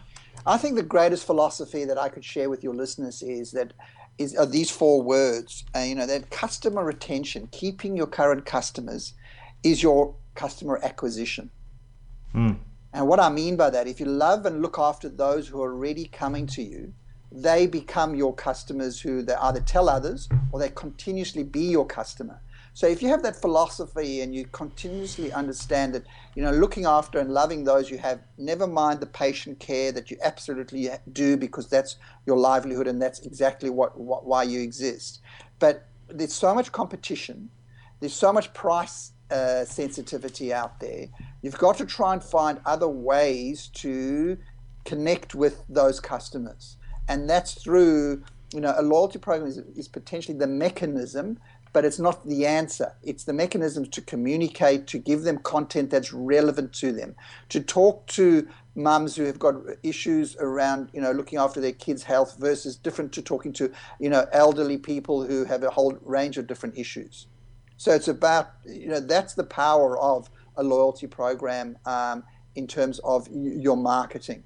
I 0.46 0.58
think 0.58 0.76
the 0.76 0.84
greatest 0.84 1.26
philosophy 1.26 1.84
that 1.86 1.98
I 1.98 2.10
could 2.10 2.24
share 2.24 2.50
with 2.50 2.64
your 2.64 2.74
listeners 2.74 3.22
is 3.22 3.52
that 3.52 3.74
is 4.18 4.36
are 4.36 4.46
these 4.46 4.70
four 4.70 5.02
words. 5.02 5.66
Uh, 5.76 5.80
you 5.80 5.96
know 5.96 6.06
that 6.06 6.30
customer 6.30 6.84
retention, 6.86 7.50
keeping 7.52 7.98
your 7.98 8.08
current 8.08 8.46
customers, 8.46 9.14
is 9.64 9.82
your 9.82 10.16
customer 10.36 10.80
acquisition. 10.84 11.50
Mm. 12.36 12.60
And 12.94 13.08
what 13.08 13.20
I 13.20 13.30
mean 13.30 13.56
by 13.56 13.70
that, 13.72 13.88
if 13.88 14.00
you 14.00 14.06
love 14.06 14.46
and 14.46 14.62
look 14.62 14.78
after 14.78 15.10
those 15.10 15.48
who 15.48 15.62
are 15.64 15.72
already 15.74 16.06
coming 16.06 16.46
to 16.48 16.62
you, 16.62 16.94
they 17.32 17.66
become 17.66 18.14
your 18.14 18.34
customers 18.34 19.00
who 19.00 19.22
they 19.22 19.36
either 19.36 19.62
tell 19.62 19.88
others 19.88 20.28
or 20.52 20.60
they 20.60 20.70
continuously 20.70 21.44
be 21.44 21.62
your 21.62 21.86
customer. 21.86 22.42
So 22.74 22.88
if 22.88 23.02
you 23.02 23.10
have 23.10 23.24
that 23.24 23.36
philosophy 23.36 24.22
and 24.22 24.34
you 24.34 24.46
continuously 24.46 25.32
understand 25.34 25.94
that, 25.94 26.06
you 26.36 26.42
know, 26.42 26.52
looking 26.52 26.86
after 26.86 27.20
and 27.20 27.30
loving 27.34 27.66
those 27.66 27.90
you 27.90 27.98
have, 27.98 28.22
never 28.38 28.66
mind 28.66 29.02
the 29.02 29.08
patient 29.08 29.60
care 29.60 29.92
that 29.92 30.10
you 30.10 30.18
absolutely 30.24 30.90
do 31.12 31.36
because 31.36 31.68
that's 31.68 31.98
your 32.26 32.38
livelihood 32.38 32.88
and 32.88 33.02
that's 33.02 33.20
exactly 33.20 33.70
what, 33.70 34.00
what 34.00 34.26
why 34.26 34.44
you 34.44 34.62
exist. 34.62 35.22
But 35.60 35.86
there's 36.08 36.34
so 36.34 36.56
much 36.56 36.72
competition, 36.72 37.50
there's 38.00 38.14
so 38.14 38.32
much 38.32 38.54
price 38.54 39.12
uh, 39.30 39.66
sensitivity 39.66 40.54
out 40.54 40.80
there. 40.80 41.08
You've 41.42 41.58
got 41.58 41.78
to 41.78 41.86
try 41.86 42.14
and 42.14 42.24
find 42.24 42.60
other 42.66 42.88
ways 42.88 43.68
to 43.76 44.38
connect 44.86 45.36
with 45.36 45.64
those 45.70 46.00
customers 46.00 46.78
and 47.12 47.30
that's 47.30 47.54
through 47.54 48.24
you 48.54 48.60
know, 48.60 48.74
a 48.78 48.82
loyalty 48.82 49.20
program 49.20 49.48
is, 49.48 49.58
is 49.76 49.88
potentially 49.88 50.38
the 50.38 50.48
mechanism, 50.48 51.40
but 51.74 51.86
it's 51.86 52.00
not 52.00 52.28
the 52.28 52.46
answer. 52.46 52.94
It's 53.02 53.24
the 53.24 53.34
mechanism 53.34 53.86
to 53.86 54.02
communicate, 54.02 54.88
to 54.88 54.98
give 54.98 55.22
them 55.22 55.38
content 55.38 55.90
that's 55.90 56.12
relevant 56.12 56.74
to 56.74 56.92
them, 56.92 57.16
to 57.50 57.62
talk 57.62 58.08
to 58.08 58.48
mums 58.76 59.16
who 59.16 59.24
have 59.24 59.40
got 59.40 59.56
issues 59.84 60.36
around, 60.38 60.90
you 60.94 61.02
know, 61.02 61.12
looking 61.12 61.40
after 61.40 61.62
their 61.62 61.72
kids' 61.72 62.04
health 62.04 62.36
versus 62.40 62.76
different 62.76 63.14
to 63.14 63.22
talking 63.22 63.54
to, 63.54 63.72
you 64.00 64.10
know, 64.10 64.26
elderly 64.34 64.78
people 64.78 65.26
who 65.26 65.46
have 65.46 65.64
a 65.64 65.70
whole 65.70 65.98
range 66.04 66.38
of 66.38 66.48
different 66.48 66.78
issues. 66.78 67.28
So 67.78 67.94
it's 67.94 68.10
about, 68.10 68.52
you 68.66 68.88
know, 68.88 69.00
that's 69.00 69.34
the 69.34 69.46
power 69.46 69.98
of 69.98 70.30
a 70.58 70.64
loyalty 70.64 71.08
program 71.08 71.78
um, 71.86 72.24
in 72.56 72.68
terms 72.68 73.00
of 73.00 73.28
your 73.32 73.78
marketing. 73.78 74.44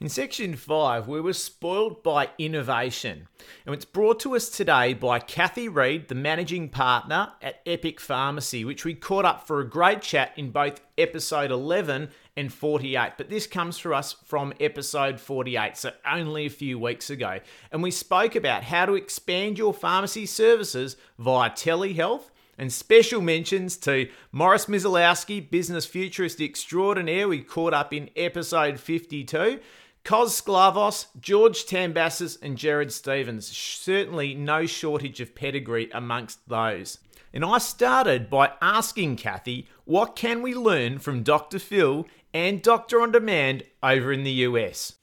In 0.00 0.08
section 0.08 0.56
five, 0.56 1.08
we 1.08 1.20
were 1.20 1.34
spoiled 1.34 2.02
by 2.02 2.30
innovation, 2.38 3.28
and 3.66 3.74
it's 3.74 3.84
brought 3.84 4.18
to 4.20 4.34
us 4.34 4.48
today 4.48 4.94
by 4.94 5.18
Kathy 5.18 5.68
Reed, 5.68 6.08
the 6.08 6.14
managing 6.14 6.70
partner 6.70 7.32
at 7.42 7.60
Epic 7.66 8.00
Pharmacy, 8.00 8.64
which 8.64 8.86
we 8.86 8.94
caught 8.94 9.26
up 9.26 9.46
for 9.46 9.60
a 9.60 9.68
great 9.68 10.00
chat 10.00 10.32
in 10.38 10.52
both 10.52 10.80
episode 10.96 11.50
11 11.50 12.08
and 12.34 12.50
48. 12.50 13.12
But 13.18 13.28
this 13.28 13.46
comes 13.46 13.76
for 13.76 13.92
us 13.92 14.14
from 14.24 14.54
episode 14.58 15.20
48, 15.20 15.76
so 15.76 15.92
only 16.10 16.46
a 16.46 16.50
few 16.50 16.78
weeks 16.78 17.10
ago. 17.10 17.40
And 17.70 17.82
we 17.82 17.90
spoke 17.90 18.34
about 18.34 18.64
how 18.64 18.86
to 18.86 18.94
expand 18.94 19.58
your 19.58 19.74
pharmacy 19.74 20.24
services 20.24 20.96
via 21.18 21.50
telehealth 21.50 22.30
and 22.56 22.72
special 22.72 23.20
mentions 23.20 23.76
to 23.78 24.08
Morris 24.32 24.66
Mizalowski, 24.66 25.50
business 25.50 25.84
futurist 25.84 26.40
extraordinaire, 26.40 27.26
we 27.26 27.42
caught 27.42 27.72
up 27.72 27.92
in 27.92 28.10
episode 28.16 28.78
52. 28.78 29.60
Kos 30.04 30.40
Sclavos, 30.40 31.06
George 31.20 31.66
Tambassis, 31.66 32.38
and 32.42 32.56
Jared 32.56 32.92
Stevens. 32.92 33.46
Certainly 33.46 34.34
no 34.34 34.66
shortage 34.66 35.20
of 35.20 35.34
pedigree 35.34 35.90
amongst 35.92 36.48
those. 36.48 36.98
And 37.32 37.44
I 37.44 37.58
started 37.58 38.28
by 38.28 38.52
asking 38.60 39.16
Kathy, 39.16 39.68
what 39.84 40.16
can 40.16 40.42
we 40.42 40.54
learn 40.54 40.98
from 40.98 41.22
Dr. 41.22 41.58
Phil 41.58 42.06
and 42.34 42.60
Doctor 42.62 43.00
on 43.00 43.12
Demand 43.12 43.62
over 43.82 44.12
in 44.12 44.24
the 44.24 44.30
US? 44.30 44.94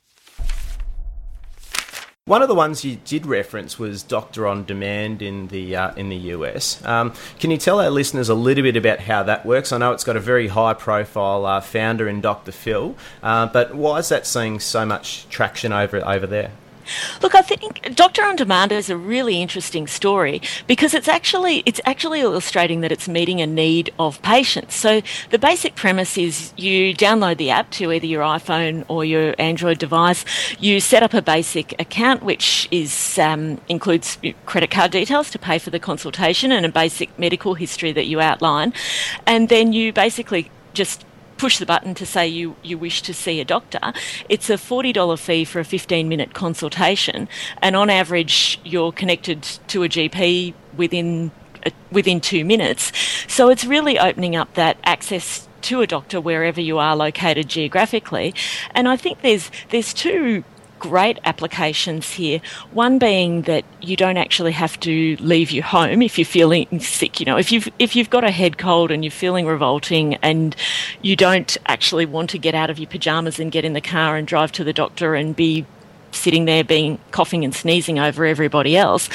One 2.27 2.41
of 2.41 2.49
the 2.49 2.55
ones 2.55 2.83
you 2.83 2.97
did 3.05 3.25
reference 3.25 3.79
was 3.79 4.03
Doctor 4.03 4.47
on 4.47 4.65
Demand 4.65 5.21
in 5.21 5.47
the 5.47 5.77
uh, 5.77 5.93
in 5.95 6.09
the 6.09 6.17
US. 6.35 6.85
Um, 6.85 7.13
can 7.39 7.51
you 7.51 7.57
tell 7.57 7.79
our 7.79 7.89
listeners 7.89 8.27
a 8.27 8.33
little 8.33 8.63
bit 8.63 8.75
about 8.75 8.99
how 8.99 9.23
that 9.23 9.45
works? 9.45 9.71
I 9.71 9.77
know 9.77 9.93
it's 9.93 10.03
got 10.03 10.17
a 10.17 10.19
very 10.19 10.49
high 10.49 10.73
profile 10.73 11.45
uh, 11.45 11.61
founder 11.61 12.05
in 12.05 12.19
Dr. 12.19 12.51
Phil, 12.51 12.97
uh, 13.23 13.45
but 13.45 13.75
why 13.75 13.99
is 13.99 14.09
that 14.09 14.27
seeing 14.27 14.59
so 14.59 14.85
much 14.85 15.25
traction 15.29 15.71
over 15.71 16.05
over 16.05 16.27
there? 16.27 16.51
Look, 17.21 17.35
I 17.35 17.41
think 17.41 17.95
Doctor 17.95 18.23
on 18.23 18.35
Demand 18.35 18.71
is 18.71 18.89
a 18.89 18.97
really 18.97 19.41
interesting 19.41 19.87
story 19.87 20.41
because 20.67 20.93
it's 20.93 21.07
actually 21.07 21.63
it's 21.65 21.81
actually 21.85 22.21
illustrating 22.21 22.81
that 22.81 22.91
it's 22.91 23.07
meeting 23.07 23.41
a 23.41 23.47
need 23.47 23.93
of 23.99 24.21
patients. 24.21 24.75
So 24.75 25.01
the 25.29 25.39
basic 25.39 25.75
premise 25.75 26.17
is 26.17 26.53
you 26.57 26.93
download 26.93 27.37
the 27.37 27.49
app 27.49 27.71
to 27.71 27.91
either 27.91 28.05
your 28.05 28.23
iPhone 28.23 28.85
or 28.87 29.05
your 29.05 29.35
Android 29.39 29.79
device. 29.79 30.25
You 30.59 30.79
set 30.79 31.03
up 31.03 31.13
a 31.13 31.21
basic 31.21 31.79
account, 31.79 32.23
which 32.23 32.67
is 32.71 33.19
um, 33.19 33.59
includes 33.69 34.17
credit 34.45 34.71
card 34.71 34.91
details 34.91 35.31
to 35.31 35.39
pay 35.39 35.59
for 35.59 35.69
the 35.69 35.79
consultation 35.79 36.51
and 36.51 36.65
a 36.65 36.69
basic 36.69 37.17
medical 37.17 37.53
history 37.55 37.91
that 37.91 38.07
you 38.07 38.19
outline, 38.19 38.73
and 39.25 39.49
then 39.49 39.73
you 39.73 39.93
basically 39.93 40.51
just 40.73 41.05
push 41.37 41.59
the 41.59 41.65
button 41.65 41.93
to 41.95 42.05
say 42.05 42.27
you, 42.27 42.55
you 42.63 42.77
wish 42.77 43.01
to 43.03 43.13
see 43.13 43.39
a 43.39 43.45
doctor, 43.45 43.79
it's 44.29 44.49
a 44.49 44.53
$40 44.53 45.19
fee 45.19 45.45
for 45.45 45.59
a 45.59 45.65
15 45.65 46.09
minute 46.09 46.33
consultation. 46.33 47.27
And 47.61 47.75
on 47.75 47.89
average, 47.89 48.59
you're 48.63 48.91
connected 48.91 49.43
to 49.67 49.83
a 49.83 49.89
GP 49.89 50.53
within, 50.75 51.31
uh, 51.65 51.71
within 51.91 52.21
two 52.21 52.43
minutes. 52.45 52.91
So 53.27 53.49
it's 53.49 53.65
really 53.65 53.99
opening 53.99 54.35
up 54.35 54.53
that 54.55 54.77
access 54.83 55.47
to 55.63 55.81
a 55.81 55.87
doctor 55.87 56.21
wherever 56.21 56.61
you 56.61 56.77
are 56.77 56.95
located 56.95 57.49
geographically. 57.49 58.33
And 58.71 58.87
I 58.87 58.95
think 58.95 59.21
there's, 59.21 59.51
there's 59.69 59.93
two 59.93 60.43
great 60.79 61.19
applications 61.25 62.11
here. 62.11 62.41
One 62.71 62.99
being 62.99 63.43
that 63.43 63.65
you 63.81 63.95
don't 63.95 64.17
actually 64.17 64.51
have 64.53 64.79
to 64.81 65.17
leave 65.19 65.51
your 65.51 65.63
home 65.63 66.01
if 66.01 66.17
you're 66.17 66.25
feeling 66.25 66.79
sick. 66.79 67.19
You 67.19 67.25
know, 67.25 67.37
if 67.37 67.51
you've 67.51 67.69
if 67.79 67.95
you've 67.95 68.09
got 68.09 68.23
a 68.23 68.31
head 68.31 68.57
cold 68.57 68.91
and 68.91 69.03
you're 69.03 69.11
feeling 69.11 69.45
revolting 69.45 70.15
and 70.15 70.55
you 71.01 71.15
don't 71.15 71.57
actually 71.67 72.05
want 72.05 72.29
to 72.31 72.37
get 72.37 72.55
out 72.55 72.69
of 72.69 72.79
your 72.79 72.89
pajamas 72.89 73.39
and 73.39 73.51
get 73.51 73.65
in 73.65 73.73
the 73.73 73.81
car 73.81 74.15
and 74.17 74.27
drive 74.27 74.51
to 74.53 74.63
the 74.63 74.73
doctor 74.73 75.15
and 75.15 75.35
be 75.35 75.65
sitting 76.17 76.45
there 76.45 76.63
being 76.63 76.99
coughing 77.11 77.43
and 77.43 77.53
sneezing 77.53 77.99
over 77.99 78.25
everybody 78.25 78.75
else, 78.75 79.09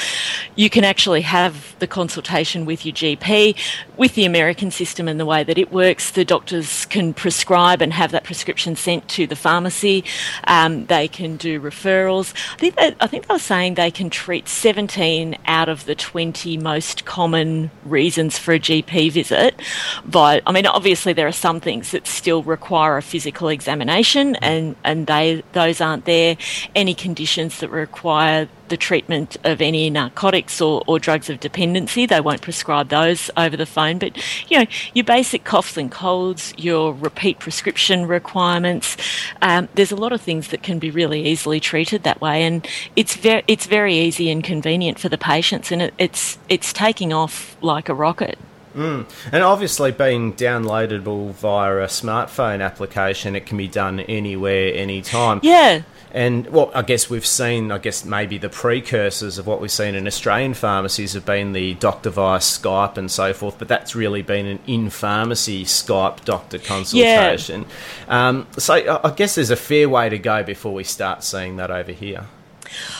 you 0.55 0.69
can 0.69 0.83
actually 0.83 1.21
have 1.21 1.75
the 1.79 1.87
consultation 1.87 2.65
with 2.65 2.85
your 2.85 2.93
GP. 2.93 3.57
With 3.97 4.15
the 4.15 4.25
American 4.25 4.71
system 4.71 5.07
and 5.07 5.19
the 5.19 5.25
way 5.25 5.43
that 5.43 5.57
it 5.57 5.71
works, 5.71 6.11
the 6.11 6.25
doctors 6.25 6.85
can 6.85 7.13
prescribe 7.13 7.81
and 7.81 7.93
have 7.93 8.11
that 8.11 8.23
prescription 8.23 8.75
sent 8.75 9.07
to 9.09 9.27
the 9.27 9.35
pharmacy. 9.35 10.03
Um, 10.45 10.85
they 10.87 11.07
can 11.07 11.37
do 11.37 11.61
referrals. 11.61 12.33
I 12.53 12.57
think 12.57 12.75
that, 12.75 12.95
I 12.99 13.07
think 13.07 13.27
they 13.27 13.33
were 13.33 13.39
saying 13.39 13.75
they 13.75 13.91
can 13.91 14.09
treat 14.09 14.47
17 14.47 15.37
out 15.45 15.69
of 15.69 15.85
the 15.85 15.95
20 15.95 16.57
most 16.57 17.05
common 17.05 17.69
reasons 17.85 18.37
for 18.37 18.53
a 18.53 18.59
GP 18.59 19.11
visit. 19.11 19.61
But 20.05 20.43
I 20.45 20.51
mean, 20.51 20.65
obviously 20.65 21.13
there 21.13 21.27
are 21.27 21.31
some 21.31 21.59
things 21.59 21.91
that 21.91 22.07
still 22.07 22.43
require 22.43 22.97
a 22.97 23.01
physical 23.01 23.49
examination, 23.49 24.35
and 24.37 24.75
and 24.83 25.07
they 25.07 25.43
those 25.53 25.81
aren't 25.81 26.05
there. 26.05 26.37
Any 26.75 26.92
any 26.93 27.01
conditions 27.01 27.59
that 27.59 27.69
require 27.69 28.47
the 28.69 28.77
treatment 28.77 29.37
of 29.43 29.61
any 29.61 29.89
narcotics 29.89 30.61
or, 30.61 30.83
or 30.87 30.99
drugs 30.99 31.29
of 31.29 31.39
dependency. 31.39 32.05
They 32.05 32.21
won't 32.21 32.41
prescribe 32.41 32.89
those 32.89 33.29
over 33.35 33.57
the 33.57 33.65
phone. 33.65 33.97
But, 33.99 34.17
you 34.49 34.59
know, 34.59 34.65
your 34.93 35.05
basic 35.05 35.43
coughs 35.43 35.77
and 35.77 35.91
colds, 35.91 36.53
your 36.57 36.93
repeat 36.93 37.39
prescription 37.39 38.05
requirements, 38.05 38.97
um, 39.41 39.67
there's 39.75 39.91
a 39.91 39.95
lot 39.95 40.13
of 40.13 40.21
things 40.21 40.49
that 40.49 40.63
can 40.63 40.79
be 40.79 40.91
really 40.91 41.25
easily 41.25 41.59
treated 41.59 42.03
that 42.03 42.21
way. 42.21 42.43
And 42.43 42.67
it's 42.95 43.15
very, 43.15 43.43
it's 43.47 43.65
very 43.65 43.95
easy 43.95 44.29
and 44.29 44.43
convenient 44.43 44.99
for 44.99 45.09
the 45.09 45.17
patients. 45.17 45.71
And 45.71 45.81
it, 45.81 45.93
it's, 45.97 46.37
it's 46.49 46.73
taking 46.73 47.11
off 47.11 47.57
like 47.61 47.89
a 47.89 47.93
rocket. 47.93 48.37
Mm. 48.75 49.07
And 49.31 49.43
obviously, 49.43 49.91
being 49.91 50.33
downloadable 50.33 51.31
via 51.33 51.77
a 51.77 51.85
smartphone 51.85 52.63
application, 52.63 53.35
it 53.35 53.45
can 53.45 53.57
be 53.57 53.67
done 53.67 53.99
anywhere, 53.99 54.73
anytime. 54.73 55.39
Yeah. 55.43 55.83
And 56.13 56.47
what 56.49 56.75
I 56.75 56.83
guess 56.83 57.09
we've 57.09 57.25
seen, 57.25 57.71
I 57.71 57.79
guess 57.79 58.05
maybe 58.05 58.37
the 58.37 58.49
precursors 58.49 59.39
of 59.39 59.47
what 59.47 59.59
we've 59.59 59.71
seen 59.71 59.95
in 59.95 60.05
Australian 60.05 60.53
pharmacies 60.53 61.13
have 61.13 61.25
been 61.25 61.53
the 61.53 61.73
doctor 61.75 62.11
via 62.11 62.37
Skype 62.37 62.97
and 62.97 63.09
so 63.09 63.33
forth, 63.33 63.57
but 63.57 63.67
that's 63.67 63.95
really 63.95 64.21
been 64.21 64.45
an 64.45 64.59
in 64.67 64.91
pharmacy 64.91 65.65
Skype 65.65 66.23
doctor 66.23 66.59
consultation. 66.59 67.65
Yeah. 68.07 68.27
Um, 68.27 68.47
so 68.59 69.01
I 69.03 69.09
guess 69.11 69.35
there's 69.35 69.49
a 69.49 69.55
fair 69.55 69.89
way 69.89 70.09
to 70.09 70.19
go 70.19 70.43
before 70.43 70.73
we 70.73 70.83
start 70.83 71.23
seeing 71.23 71.55
that 71.57 71.71
over 71.71 71.91
here. 71.91 72.25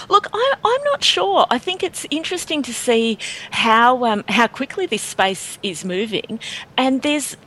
Look, 0.10 0.28
I, 0.34 0.54
am 0.64 0.84
not 0.86 1.04
sure. 1.04 1.46
I 1.50 1.60
think 1.60 1.84
it's 1.84 2.06
interesting 2.10 2.64
to 2.64 2.74
see 2.74 3.18
how 3.52 4.06
um, 4.06 4.24
how 4.28 4.48
quickly 4.48 4.86
this 4.86 5.02
space 5.02 5.58
is 5.64 5.86
moving, 5.86 6.40
and 6.78 7.02
there's. 7.02 7.38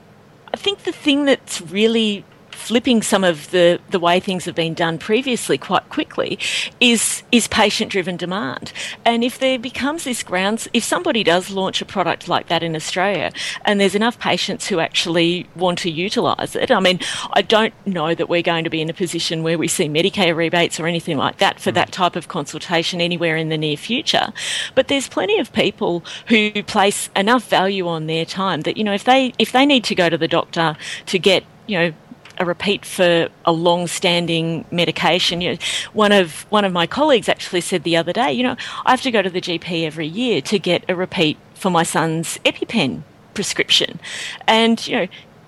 I 0.54 0.56
think 0.56 0.84
the 0.84 0.92
thing 0.92 1.24
that's 1.24 1.60
really 1.60 2.24
flipping 2.56 3.02
some 3.02 3.24
of 3.24 3.50
the, 3.50 3.80
the 3.90 4.00
way 4.00 4.20
things 4.20 4.44
have 4.44 4.54
been 4.54 4.74
done 4.74 4.98
previously 4.98 5.58
quite 5.58 5.88
quickly 5.90 6.38
is 6.80 7.22
is 7.32 7.48
patient 7.48 7.92
driven 7.92 8.16
demand. 8.16 8.72
And 9.04 9.22
if 9.22 9.38
there 9.38 9.58
becomes 9.58 10.04
this 10.04 10.22
grounds, 10.22 10.68
if 10.72 10.84
somebody 10.84 11.22
does 11.22 11.50
launch 11.50 11.80
a 11.82 11.84
product 11.84 12.28
like 12.28 12.48
that 12.48 12.62
in 12.62 12.74
Australia 12.74 13.32
and 13.64 13.80
there's 13.80 13.94
enough 13.94 14.18
patients 14.18 14.66
who 14.68 14.80
actually 14.80 15.46
want 15.54 15.78
to 15.80 15.90
utilise 15.90 16.56
it, 16.56 16.70
I 16.70 16.80
mean, 16.80 17.00
I 17.32 17.42
don't 17.42 17.74
know 17.86 18.14
that 18.14 18.28
we're 18.28 18.42
going 18.42 18.64
to 18.64 18.70
be 18.70 18.80
in 18.80 18.90
a 18.90 18.94
position 18.94 19.42
where 19.42 19.58
we 19.58 19.68
see 19.68 19.88
Medicare 19.88 20.34
rebates 20.34 20.80
or 20.80 20.86
anything 20.86 21.16
like 21.16 21.38
that 21.38 21.60
for 21.60 21.70
mm. 21.70 21.74
that 21.74 21.92
type 21.92 22.16
of 22.16 22.28
consultation 22.28 23.00
anywhere 23.00 23.36
in 23.36 23.48
the 23.48 23.58
near 23.58 23.76
future. 23.76 24.32
But 24.74 24.88
there's 24.88 25.08
plenty 25.08 25.38
of 25.38 25.52
people 25.52 26.04
who 26.28 26.62
place 26.62 27.10
enough 27.14 27.48
value 27.48 27.86
on 27.86 28.06
their 28.06 28.24
time 28.24 28.62
that, 28.62 28.76
you 28.76 28.84
know, 28.84 28.94
if 28.94 29.04
they 29.04 29.32
if 29.38 29.52
they 29.52 29.66
need 29.66 29.84
to 29.84 29.94
go 29.94 30.08
to 30.08 30.18
the 30.18 30.28
doctor 30.28 30.76
to 31.06 31.18
get 31.18 31.44
you 31.66 31.78
know 31.78 31.92
a 32.38 32.44
repeat 32.44 32.84
for 32.84 33.28
a 33.44 33.52
long-standing 33.52 34.64
medication. 34.70 35.40
You 35.40 35.52
know, 35.52 35.58
one 35.92 36.12
of 36.12 36.46
one 36.50 36.64
of 36.64 36.72
my 36.72 36.86
colleagues 36.86 37.28
actually 37.28 37.60
said 37.60 37.82
the 37.82 37.96
other 37.96 38.12
day, 38.12 38.32
you 38.32 38.42
know, 38.42 38.56
I 38.84 38.90
have 38.90 39.02
to 39.02 39.10
go 39.10 39.22
to 39.22 39.30
the 39.30 39.40
GP 39.40 39.84
every 39.84 40.06
year 40.06 40.40
to 40.42 40.58
get 40.58 40.84
a 40.88 40.94
repeat 40.94 41.38
for 41.54 41.70
my 41.70 41.82
son's 41.82 42.38
EpiPen 42.44 43.02
prescription, 43.34 43.98
and 44.46 44.86
you 44.86 44.96
know, 44.96 45.06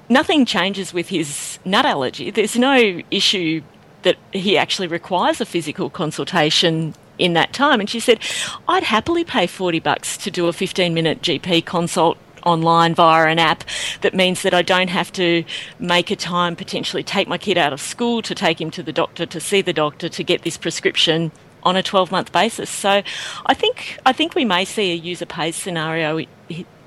nothing 0.08 0.44
changes 0.44 0.92
with 0.92 1.08
his 1.08 1.58
nut 1.64 1.84
allergy. 1.84 2.30
There's 2.30 2.56
no 2.56 3.00
issue 3.10 3.62
that 4.02 4.16
he 4.32 4.56
actually 4.56 4.88
requires 4.88 5.40
a 5.40 5.44
physical 5.44 5.90
consultation 5.90 6.94
in 7.18 7.32
that 7.34 7.52
time. 7.52 7.80
And 7.80 7.90
she 7.90 8.00
said, 8.00 8.20
I'd 8.68 8.84
happily 8.84 9.24
pay 9.24 9.46
40 9.46 9.80
bucks 9.80 10.16
to 10.18 10.30
do 10.30 10.46
a 10.46 10.52
15 10.52 10.94
minute 10.94 11.20
GP 11.20 11.64
consult 11.64 12.16
online 12.44 12.94
via 12.94 13.28
an 13.28 13.38
app 13.38 13.64
that 14.00 14.14
means 14.14 14.42
that 14.42 14.54
I 14.54 14.62
don't 14.62 14.88
have 14.88 15.12
to 15.12 15.44
make 15.78 16.10
a 16.10 16.16
time 16.16 16.56
potentially 16.56 17.02
take 17.02 17.28
my 17.28 17.38
kid 17.38 17.58
out 17.58 17.72
of 17.72 17.80
school 17.80 18.22
to 18.22 18.34
take 18.34 18.60
him 18.60 18.70
to 18.72 18.82
the 18.82 18.92
doctor 18.92 19.26
to 19.26 19.40
see 19.40 19.60
the 19.62 19.72
doctor 19.72 20.08
to 20.08 20.24
get 20.24 20.42
this 20.42 20.56
prescription 20.56 21.32
on 21.62 21.76
a 21.76 21.82
12 21.82 22.10
month 22.10 22.32
basis. 22.32 22.70
So 22.70 23.02
I 23.46 23.54
think 23.54 23.98
I 24.06 24.12
think 24.12 24.34
we 24.34 24.44
may 24.44 24.64
see 24.64 24.92
a 24.92 24.94
user 24.94 25.26
pays 25.26 25.56
scenario 25.56 26.24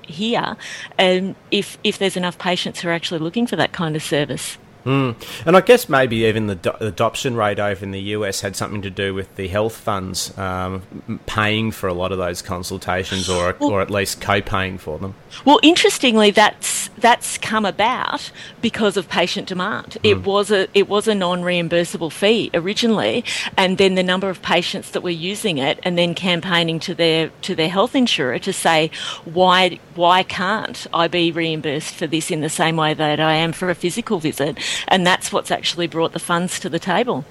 here 0.02 0.56
um, 0.98 1.36
if 1.50 1.78
if 1.84 1.98
there's 1.98 2.16
enough 2.16 2.38
patients 2.38 2.80
who 2.80 2.88
are 2.88 2.92
actually 2.92 3.20
looking 3.20 3.46
for 3.46 3.56
that 3.56 3.72
kind 3.72 3.96
of 3.96 4.02
service. 4.02 4.58
Mm. 4.84 5.16
And 5.46 5.56
I 5.56 5.60
guess 5.60 5.88
maybe 5.88 6.24
even 6.24 6.46
the 6.46 6.54
do- 6.54 6.72
adoption 6.80 7.36
rate 7.36 7.58
over 7.58 7.84
in 7.84 7.92
the 7.92 8.00
US 8.00 8.40
had 8.40 8.56
something 8.56 8.82
to 8.82 8.90
do 8.90 9.14
with 9.14 9.34
the 9.36 9.48
health 9.48 9.76
funds 9.76 10.36
um, 10.38 10.82
paying 11.26 11.70
for 11.70 11.88
a 11.88 11.94
lot 11.94 12.12
of 12.12 12.18
those 12.18 12.42
consultations, 12.42 13.28
or 13.28 13.56
well, 13.58 13.70
or 13.70 13.80
at 13.80 13.90
least 13.90 14.20
co-paying 14.20 14.78
for 14.78 14.98
them. 14.98 15.14
Well, 15.44 15.60
interestingly, 15.62 16.30
that's 16.30 16.88
that's 16.98 17.38
come 17.38 17.64
about 17.64 18.30
because 18.60 18.96
of 18.96 19.08
patient 19.08 19.48
demand. 19.48 19.98
Mm. 20.02 20.10
It 20.10 20.16
hmm. 20.18 20.24
was 20.24 20.50
a 20.50 20.68
it 20.74 20.88
was 20.88 21.08
a 21.08 21.14
non-reimbursable 21.14 22.12
fee 22.12 22.50
originally, 22.54 23.24
and 23.56 23.78
then 23.78 23.94
the 23.94 24.02
number 24.02 24.28
of 24.28 24.42
patients 24.42 24.90
that 24.90 25.02
were 25.02 25.10
using 25.10 25.58
it, 25.58 25.78
and 25.82 25.96
then 25.96 26.14
campaigning 26.14 26.80
to 26.80 26.94
their 26.94 27.28
to 27.42 27.54
their 27.54 27.68
health 27.68 27.94
insurer 27.94 28.38
to 28.40 28.52
say 28.52 28.90
why 29.24 29.78
why 29.94 30.22
can't 30.22 30.86
I 30.92 31.08
be 31.08 31.30
reimbursed 31.30 31.94
for 31.94 32.06
this 32.06 32.30
in 32.30 32.40
the 32.40 32.48
same 32.48 32.76
way 32.76 32.94
that 32.94 33.20
I 33.20 33.34
am 33.34 33.52
for 33.52 33.70
a 33.70 33.74
physical 33.74 34.18
visit? 34.18 34.58
And 34.88 35.06
that's 35.06 35.32
what's 35.32 35.50
actually 35.50 35.86
brought 35.86 36.12
the 36.12 36.18
funds 36.18 36.60
to 36.60 36.68
the 36.68 36.78
table. 36.78 37.24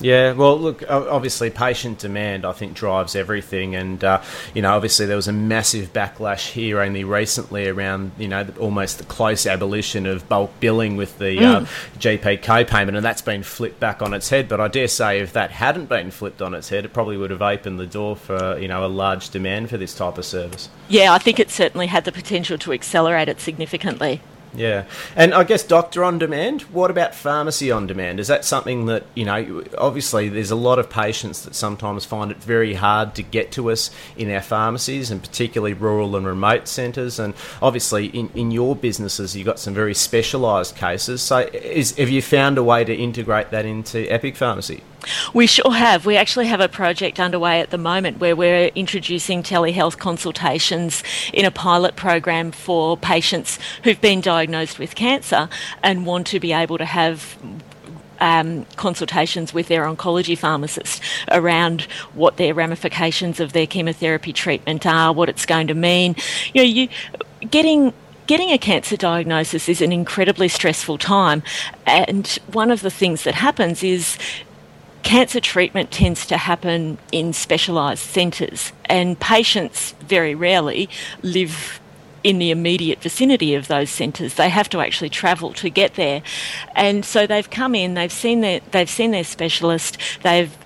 Yeah, 0.00 0.32
well, 0.32 0.58
look, 0.58 0.82
obviously, 0.88 1.50
patient 1.50 1.98
demand, 1.98 2.44
I 2.44 2.52
think, 2.52 2.74
drives 2.74 3.14
everything. 3.14 3.76
And, 3.76 4.02
uh, 4.02 4.22
you 4.52 4.62
know, 4.62 4.74
obviously, 4.74 5.06
there 5.06 5.16
was 5.16 5.28
a 5.28 5.32
massive 5.32 5.92
backlash 5.92 6.50
here 6.50 6.80
only 6.80 7.04
recently 7.04 7.68
around, 7.68 8.12
you 8.18 8.28
know, 8.28 8.46
almost 8.58 8.98
the 8.98 9.04
close 9.04 9.46
abolition 9.46 10.04
of 10.06 10.28
bulk 10.28 10.52
billing 10.60 10.96
with 10.96 11.18
the 11.18 11.36
mm. 11.36 11.62
uh, 11.62 11.66
GP 11.98 12.42
co 12.42 12.64
payment. 12.64 12.96
And 12.96 13.04
that's 13.06 13.22
been 13.22 13.42
flipped 13.42 13.78
back 13.78 14.02
on 14.02 14.12
its 14.14 14.28
head. 14.28 14.48
But 14.48 14.60
I 14.60 14.68
dare 14.68 14.88
say 14.88 15.20
if 15.20 15.32
that 15.34 15.52
hadn't 15.52 15.88
been 15.88 16.10
flipped 16.10 16.42
on 16.42 16.54
its 16.54 16.68
head, 16.68 16.84
it 16.84 16.92
probably 16.92 17.16
would 17.16 17.30
have 17.30 17.42
opened 17.42 17.78
the 17.78 17.86
door 17.86 18.16
for, 18.16 18.58
you 18.58 18.68
know, 18.68 18.84
a 18.84 18.88
large 18.88 19.30
demand 19.30 19.70
for 19.70 19.76
this 19.76 19.94
type 19.94 20.18
of 20.18 20.24
service. 20.24 20.68
Yeah, 20.88 21.12
I 21.12 21.18
think 21.18 21.38
it 21.38 21.50
certainly 21.50 21.86
had 21.86 22.04
the 22.04 22.12
potential 22.12 22.58
to 22.58 22.72
accelerate 22.72 23.28
it 23.28 23.40
significantly. 23.40 24.20
Yeah, 24.54 24.84
and 25.16 25.34
I 25.34 25.44
guess 25.44 25.64
doctor 25.64 26.04
on 26.04 26.18
demand. 26.18 26.62
What 26.62 26.90
about 26.90 27.14
pharmacy 27.14 27.70
on 27.70 27.86
demand? 27.86 28.20
Is 28.20 28.28
that 28.28 28.44
something 28.44 28.86
that 28.86 29.04
you 29.14 29.24
know? 29.24 29.64
Obviously, 29.76 30.28
there's 30.28 30.50
a 30.50 30.56
lot 30.56 30.78
of 30.78 30.88
patients 30.88 31.42
that 31.42 31.54
sometimes 31.54 32.04
find 32.04 32.30
it 32.30 32.36
very 32.36 32.74
hard 32.74 33.14
to 33.16 33.22
get 33.22 33.50
to 33.52 33.70
us 33.70 33.90
in 34.16 34.30
our 34.30 34.40
pharmacies, 34.40 35.10
and 35.10 35.20
particularly 35.20 35.74
rural 35.74 36.14
and 36.14 36.26
remote 36.26 36.68
centres. 36.68 37.18
And 37.18 37.34
obviously, 37.60 38.06
in, 38.06 38.30
in 38.34 38.50
your 38.50 38.76
businesses, 38.76 39.34
you've 39.34 39.46
got 39.46 39.58
some 39.58 39.74
very 39.74 39.94
specialised 39.94 40.76
cases. 40.76 41.20
So, 41.20 41.38
is, 41.52 41.96
have 41.96 42.10
you 42.10 42.22
found 42.22 42.56
a 42.56 42.62
way 42.62 42.84
to 42.84 42.94
integrate 42.94 43.50
that 43.50 43.66
into 43.66 44.06
Epic 44.06 44.36
Pharmacy? 44.36 44.82
We 45.34 45.46
sure 45.46 45.72
have. 45.72 46.06
We 46.06 46.16
actually 46.16 46.46
have 46.46 46.60
a 46.60 46.68
project 46.68 47.20
underway 47.20 47.60
at 47.60 47.70
the 47.70 47.76
moment 47.76 48.20
where 48.20 48.34
we're 48.34 48.68
introducing 48.74 49.42
telehealth 49.42 49.98
consultations 49.98 51.02
in 51.32 51.44
a 51.44 51.50
pilot 51.50 51.94
program 51.94 52.52
for 52.52 52.96
patients 52.96 53.58
who've 53.82 54.00
been 54.00 54.22
diagnosed 54.22 54.43
with 54.78 54.94
cancer 54.94 55.48
and 55.82 56.06
want 56.06 56.26
to 56.28 56.40
be 56.40 56.52
able 56.52 56.78
to 56.78 56.84
have 56.84 57.36
um, 58.20 58.64
consultations 58.76 59.52
with 59.52 59.68
their 59.68 59.84
oncology 59.84 60.36
pharmacist 60.36 61.02
around 61.30 61.82
what 62.14 62.36
their 62.36 62.54
ramifications 62.54 63.40
of 63.40 63.52
their 63.52 63.66
chemotherapy 63.66 64.32
treatment 64.32 64.86
are, 64.86 65.12
what 65.12 65.28
it's 65.28 65.46
going 65.46 65.66
to 65.66 65.74
mean. 65.74 66.16
You 66.52 66.62
know, 66.62 66.68
you 66.68 66.88
getting 67.50 67.92
getting 68.26 68.50
a 68.50 68.58
cancer 68.58 68.96
diagnosis 68.96 69.68
is 69.68 69.82
an 69.82 69.92
incredibly 69.92 70.48
stressful 70.48 70.98
time, 70.98 71.42
and 71.86 72.26
one 72.52 72.70
of 72.70 72.80
the 72.80 72.90
things 72.90 73.24
that 73.24 73.34
happens 73.34 73.82
is 73.82 74.16
cancer 75.02 75.40
treatment 75.40 75.90
tends 75.90 76.24
to 76.26 76.38
happen 76.38 76.96
in 77.12 77.32
specialised 77.32 78.06
centres, 78.06 78.72
and 78.86 79.18
patients 79.20 79.92
very 80.00 80.34
rarely 80.34 80.88
live 81.22 81.80
in 82.24 82.38
the 82.38 82.50
immediate 82.50 83.00
vicinity 83.00 83.54
of 83.54 83.68
those 83.68 83.90
centres. 83.90 84.34
They 84.34 84.48
have 84.48 84.68
to 84.70 84.80
actually 84.80 85.10
travel 85.10 85.52
to 85.52 85.70
get 85.70 85.94
there, 85.94 86.22
and 86.74 87.04
so 87.04 87.26
they've 87.26 87.48
come 87.48 87.74
in. 87.74 87.94
They've 87.94 88.12
seen 88.12 88.40
their 88.40 88.60
they've 88.72 88.90
seen 88.90 89.12
their 89.12 89.24
specialist. 89.24 89.98
They've 90.22 90.56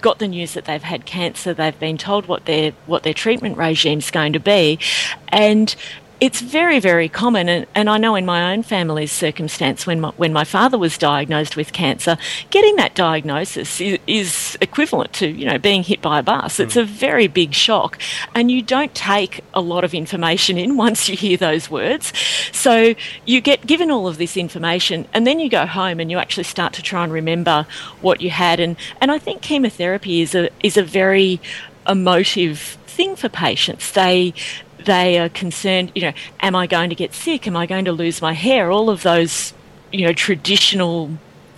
got 0.00 0.18
the 0.18 0.28
news 0.28 0.54
that 0.54 0.66
they've 0.66 0.82
had 0.82 1.06
cancer. 1.06 1.54
They've 1.54 1.78
been 1.78 1.96
told 1.96 2.26
what 2.26 2.44
their 2.44 2.72
what 2.86 3.02
their 3.04 3.14
treatment 3.14 3.56
regime 3.56 3.98
is 3.98 4.10
going 4.10 4.34
to 4.34 4.40
be, 4.40 4.78
and 5.28 5.74
it's 6.22 6.40
very, 6.40 6.78
very 6.78 7.08
common, 7.08 7.48
and, 7.48 7.66
and 7.74 7.90
I 7.90 7.98
know 7.98 8.14
in 8.14 8.24
my 8.24 8.52
own 8.52 8.62
family's 8.62 9.10
circumstance, 9.10 9.88
when 9.88 10.00
my, 10.00 10.10
when 10.10 10.32
my 10.32 10.44
father 10.44 10.78
was 10.78 10.96
diagnosed 10.96 11.56
with 11.56 11.72
cancer, 11.72 12.16
getting 12.50 12.76
that 12.76 12.94
diagnosis 12.94 13.80
is, 13.80 13.98
is 14.06 14.56
equivalent 14.60 15.12
to 15.14 15.26
you 15.26 15.44
know 15.46 15.58
being 15.58 15.82
hit 15.82 16.00
by 16.00 16.20
a 16.20 16.22
bus. 16.22 16.60
It's 16.60 16.76
a 16.76 16.84
very 16.84 17.26
big 17.26 17.54
shock, 17.54 17.98
and 18.36 18.52
you 18.52 18.62
don't 18.62 18.94
take 18.94 19.42
a 19.52 19.60
lot 19.60 19.82
of 19.82 19.94
information 19.94 20.58
in 20.58 20.76
once 20.86 21.08
you 21.08 21.16
hear 21.16 21.36
those 21.36 21.68
words. 21.68 22.12
So 22.52 22.94
you 23.26 23.40
get 23.40 23.66
given 23.66 23.90
all 23.90 24.06
of 24.06 24.16
this 24.16 24.36
information, 24.36 25.08
and 25.12 25.26
then 25.26 25.40
you 25.40 25.50
go 25.50 25.66
home 25.66 25.98
and 25.98 26.08
you 26.08 26.18
actually 26.18 26.44
start 26.44 26.72
to 26.74 26.82
try 26.82 27.02
and 27.02 27.12
remember 27.12 27.66
what 28.00 28.20
you 28.20 28.30
had. 28.30 28.60
And 28.60 28.76
and 29.00 29.10
I 29.10 29.18
think 29.18 29.42
chemotherapy 29.42 30.20
is 30.20 30.36
a 30.36 30.50
is 30.62 30.76
a 30.76 30.84
very 30.84 31.40
emotive 31.88 32.78
thing 32.86 33.16
for 33.16 33.28
patients. 33.28 33.90
They 33.90 34.34
they 34.82 35.18
are 35.18 35.28
concerned, 35.28 35.92
you 35.94 36.02
know, 36.02 36.12
am 36.40 36.54
I 36.54 36.66
going 36.66 36.90
to 36.90 36.96
get 36.96 37.14
sick? 37.14 37.46
Am 37.46 37.56
I 37.56 37.66
going 37.66 37.84
to 37.86 37.92
lose 37.92 38.20
my 38.20 38.32
hair? 38.32 38.70
All 38.70 38.90
of 38.90 39.02
those, 39.02 39.54
you 39.92 40.06
know, 40.06 40.12
traditional 40.12 41.10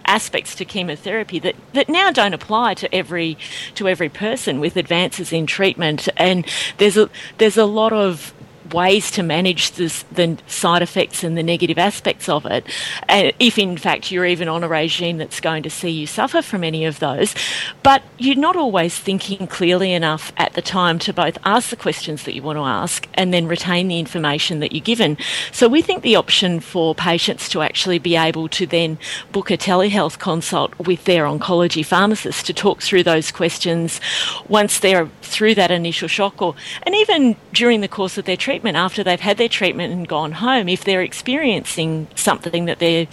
aspects 0.06 0.54
to 0.56 0.64
chemotherapy 0.64 1.38
that, 1.38 1.56
that 1.72 1.88
now 1.88 2.10
don't 2.10 2.34
apply 2.34 2.74
to 2.74 2.94
every 2.94 3.38
to 3.74 3.88
every 3.88 4.08
person 4.08 4.60
with 4.60 4.76
advances 4.76 5.32
in 5.32 5.46
treatment 5.46 6.08
and 6.18 6.46
there's 6.76 6.98
a 6.98 7.08
there's 7.38 7.56
a 7.56 7.64
lot 7.64 7.90
of 7.90 8.34
ways 8.72 9.10
to 9.12 9.22
manage 9.22 9.72
this, 9.72 10.04
the 10.12 10.38
side 10.46 10.82
effects 10.82 11.22
and 11.22 11.36
the 11.36 11.42
negative 11.42 11.78
aspects 11.78 12.28
of 12.28 12.46
it, 12.46 12.66
uh, 13.08 13.32
if 13.38 13.58
in 13.58 13.76
fact 13.76 14.10
you're 14.10 14.26
even 14.26 14.48
on 14.48 14.64
a 14.64 14.68
regime 14.68 15.18
that's 15.18 15.40
going 15.40 15.62
to 15.62 15.70
see 15.70 15.90
you 15.90 16.06
suffer 16.06 16.42
from 16.42 16.64
any 16.64 16.84
of 16.84 16.98
those. 16.98 17.34
But 17.82 18.02
you're 18.18 18.36
not 18.36 18.56
always 18.56 18.98
thinking 18.98 19.46
clearly 19.46 19.92
enough 19.92 20.32
at 20.36 20.54
the 20.54 20.62
time 20.62 20.98
to 21.00 21.12
both 21.12 21.38
ask 21.44 21.70
the 21.70 21.76
questions 21.76 22.24
that 22.24 22.34
you 22.34 22.42
want 22.42 22.56
to 22.56 22.62
ask 22.62 23.06
and 23.14 23.32
then 23.32 23.46
retain 23.46 23.88
the 23.88 23.98
information 23.98 24.60
that 24.60 24.72
you're 24.72 24.80
given. 24.80 25.16
So 25.52 25.68
we 25.68 25.82
think 25.82 26.02
the 26.02 26.16
option 26.16 26.60
for 26.60 26.94
patients 26.94 27.48
to 27.50 27.62
actually 27.62 27.98
be 27.98 28.16
able 28.16 28.48
to 28.48 28.66
then 28.66 28.98
book 29.32 29.50
a 29.50 29.56
telehealth 29.56 30.18
consult 30.18 30.76
with 30.78 31.04
their 31.04 31.24
oncology 31.24 31.84
pharmacist 31.84 32.46
to 32.46 32.54
talk 32.54 32.82
through 32.82 33.02
those 33.02 33.30
questions 33.30 34.00
once 34.48 34.78
they're 34.78 35.06
through 35.22 35.54
that 35.54 35.70
initial 35.70 36.08
shock 36.08 36.40
or 36.40 36.54
and 36.84 36.94
even 36.94 37.36
during 37.52 37.80
the 37.80 37.88
course 37.88 38.16
of 38.18 38.24
their 38.24 38.36
treatment 38.36 38.53
treatment 38.54 38.76
after 38.76 39.02
they've 39.02 39.18
had 39.18 39.36
their 39.36 39.48
treatment 39.48 39.92
and 39.92 40.06
gone 40.06 40.30
home, 40.32 40.68
if 40.68 40.84
they're 40.84 41.02
experiencing 41.02 42.06
something 42.14 42.66
that 42.66 42.78
they're 42.78 43.08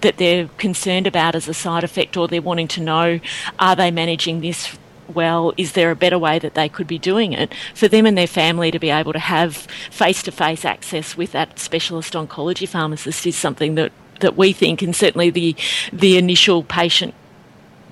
that 0.00 0.16
they're 0.16 0.48
concerned 0.56 1.06
about 1.06 1.34
as 1.34 1.48
a 1.48 1.54
side 1.54 1.84
effect, 1.84 2.16
or 2.16 2.28
they're 2.28 2.40
wanting 2.40 2.68
to 2.68 2.80
know, 2.80 3.20
are 3.58 3.76
they 3.76 3.90
managing 3.90 4.40
this 4.40 4.78
well, 5.14 5.52
is 5.56 5.72
there 5.72 5.90
a 5.90 5.96
better 5.96 6.18
way 6.18 6.38
that 6.38 6.54
they 6.54 6.68
could 6.68 6.86
be 6.86 6.98
doing 6.98 7.32
it? 7.32 7.54
For 7.74 7.88
them 7.88 8.06
and 8.06 8.16
their 8.16 8.26
family 8.26 8.70
to 8.70 8.78
be 8.78 8.90
able 8.90 9.12
to 9.12 9.18
have 9.18 9.56
face 9.90 10.22
to 10.24 10.32
face 10.32 10.64
access 10.64 11.16
with 11.16 11.32
that 11.32 11.58
specialist 11.58 12.14
oncology 12.14 12.66
pharmacist 12.66 13.26
is 13.26 13.36
something 13.36 13.74
that, 13.76 13.92
that 14.20 14.36
we 14.36 14.52
think, 14.52 14.80
and 14.80 14.96
certainly 14.96 15.28
the 15.30 15.54
the 15.92 16.16
initial 16.16 16.62
patient 16.62 17.14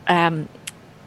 um, 0.06 0.48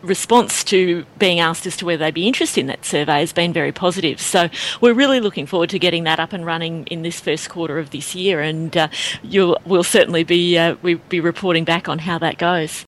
response 0.01 0.63
to 0.65 1.05
being 1.17 1.39
asked 1.39 1.65
as 1.65 1.77
to 1.77 1.85
whether 1.85 2.05
they'd 2.05 2.13
be 2.13 2.27
interested 2.27 2.61
in 2.61 2.67
that 2.67 2.85
survey 2.85 3.19
has 3.19 3.33
been 3.33 3.53
very 3.53 3.71
positive. 3.71 4.21
So 4.21 4.49
we're 4.81 4.93
really 4.93 5.19
looking 5.19 5.45
forward 5.45 5.69
to 5.71 5.79
getting 5.79 6.03
that 6.05 6.19
up 6.19 6.33
and 6.33 6.45
running 6.45 6.85
in 6.87 7.01
this 7.01 7.19
first 7.19 7.49
quarter 7.49 7.79
of 7.79 7.89
this 7.91 8.15
year, 8.15 8.41
and 8.41 8.75
uh, 8.75 8.87
you'll 9.23 9.57
we'll 9.65 9.83
certainly 9.83 10.23
be 10.23 10.57
uh, 10.57 10.75
we'll 10.81 11.01
be 11.09 11.19
reporting 11.19 11.63
back 11.63 11.89
on 11.89 11.99
how 11.99 12.17
that 12.19 12.37
goes. 12.37 12.85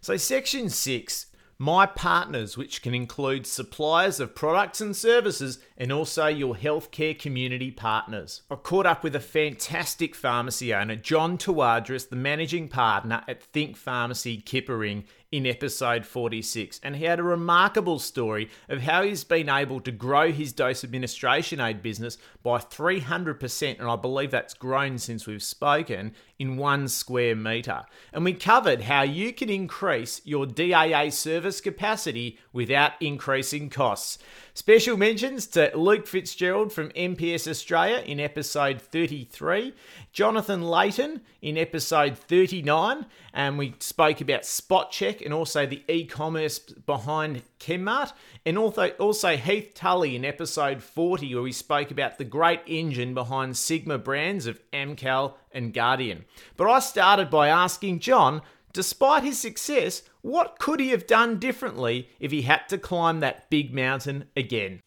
So 0.00 0.16
section 0.16 0.68
six 0.68 1.26
my 1.58 1.86
partners, 1.86 2.56
which 2.56 2.82
can 2.82 2.94
include 2.94 3.46
suppliers 3.46 4.20
of 4.20 4.34
products 4.34 4.80
and 4.80 4.96
services 4.96 5.58
and 5.76 5.92
also 5.92 6.26
your 6.26 6.54
healthcare 6.54 7.18
community 7.18 7.70
partners. 7.70 8.42
I 8.50 8.56
caught 8.56 8.86
up 8.86 9.02
with 9.04 9.14
a 9.14 9.20
fantastic 9.20 10.14
pharmacy 10.14 10.74
owner, 10.74 10.96
John 10.96 11.38
Tawadris, 11.38 12.08
the 12.08 12.16
managing 12.16 12.68
partner 12.68 13.22
at 13.28 13.42
Think 13.42 13.76
Pharmacy 13.76 14.40
Kippa-Ring 14.40 15.04
in 15.34 15.46
episode 15.48 16.06
46, 16.06 16.78
and 16.84 16.94
he 16.94 17.06
had 17.06 17.18
a 17.18 17.24
remarkable 17.24 17.98
story 17.98 18.48
of 18.68 18.82
how 18.82 19.02
he's 19.02 19.24
been 19.24 19.48
able 19.48 19.80
to 19.80 19.90
grow 19.90 20.30
his 20.30 20.52
dose 20.52 20.84
administration 20.84 21.58
aid 21.58 21.82
business 21.82 22.18
by 22.44 22.58
300%, 22.58 23.80
and 23.80 23.88
I 23.88 23.96
believe 23.96 24.30
that's 24.30 24.54
grown 24.54 24.96
since 24.96 25.26
we've 25.26 25.42
spoken, 25.42 26.14
in 26.38 26.56
one 26.56 26.86
square 26.86 27.34
metre. 27.34 27.84
And 28.12 28.24
we 28.24 28.34
covered 28.34 28.82
how 28.82 29.02
you 29.02 29.32
can 29.32 29.50
increase 29.50 30.20
your 30.24 30.46
DAA 30.46 31.10
service 31.10 31.60
capacity 31.60 32.38
without 32.52 32.92
increasing 33.00 33.70
costs. 33.70 34.18
Special 34.56 34.96
mentions 34.96 35.48
to 35.48 35.72
Luke 35.76 36.06
Fitzgerald 36.06 36.72
from 36.72 36.90
MPS 36.90 37.48
Australia 37.48 38.04
in 38.06 38.20
episode 38.20 38.80
33, 38.80 39.74
Jonathan 40.12 40.62
Layton 40.62 41.22
in 41.42 41.58
episode 41.58 42.16
39, 42.16 43.04
and 43.32 43.58
we 43.58 43.74
spoke 43.80 44.20
about 44.20 44.44
Spot 44.44 44.92
Check 44.92 45.20
and 45.22 45.34
also 45.34 45.66
the 45.66 45.82
e 45.88 46.04
commerce 46.04 46.60
behind 46.60 47.42
Chemmart, 47.58 48.12
and 48.46 48.56
also, 48.56 48.90
also 48.90 49.36
Heath 49.36 49.74
Tully 49.74 50.14
in 50.14 50.24
episode 50.24 50.84
40, 50.84 51.34
where 51.34 51.42
we 51.42 51.50
spoke 51.50 51.90
about 51.90 52.18
the 52.18 52.24
great 52.24 52.60
engine 52.68 53.12
behind 53.12 53.56
Sigma 53.56 53.98
brands 53.98 54.46
of 54.46 54.60
Amcal 54.72 55.34
and 55.50 55.74
Guardian. 55.74 56.26
But 56.56 56.70
I 56.70 56.78
started 56.78 57.28
by 57.28 57.48
asking 57.48 57.98
John 57.98 58.40
Despite 58.74 59.22
his 59.22 59.38
success, 59.38 60.02
what 60.24 60.58
could 60.58 60.80
he 60.80 60.88
have 60.88 61.06
done 61.06 61.38
differently 61.38 62.08
if 62.18 62.30
he 62.30 62.42
had 62.42 62.66
to 62.70 62.78
climb 62.78 63.20
that 63.20 63.50
big 63.50 63.74
mountain 63.74 64.24
again? 64.34 64.80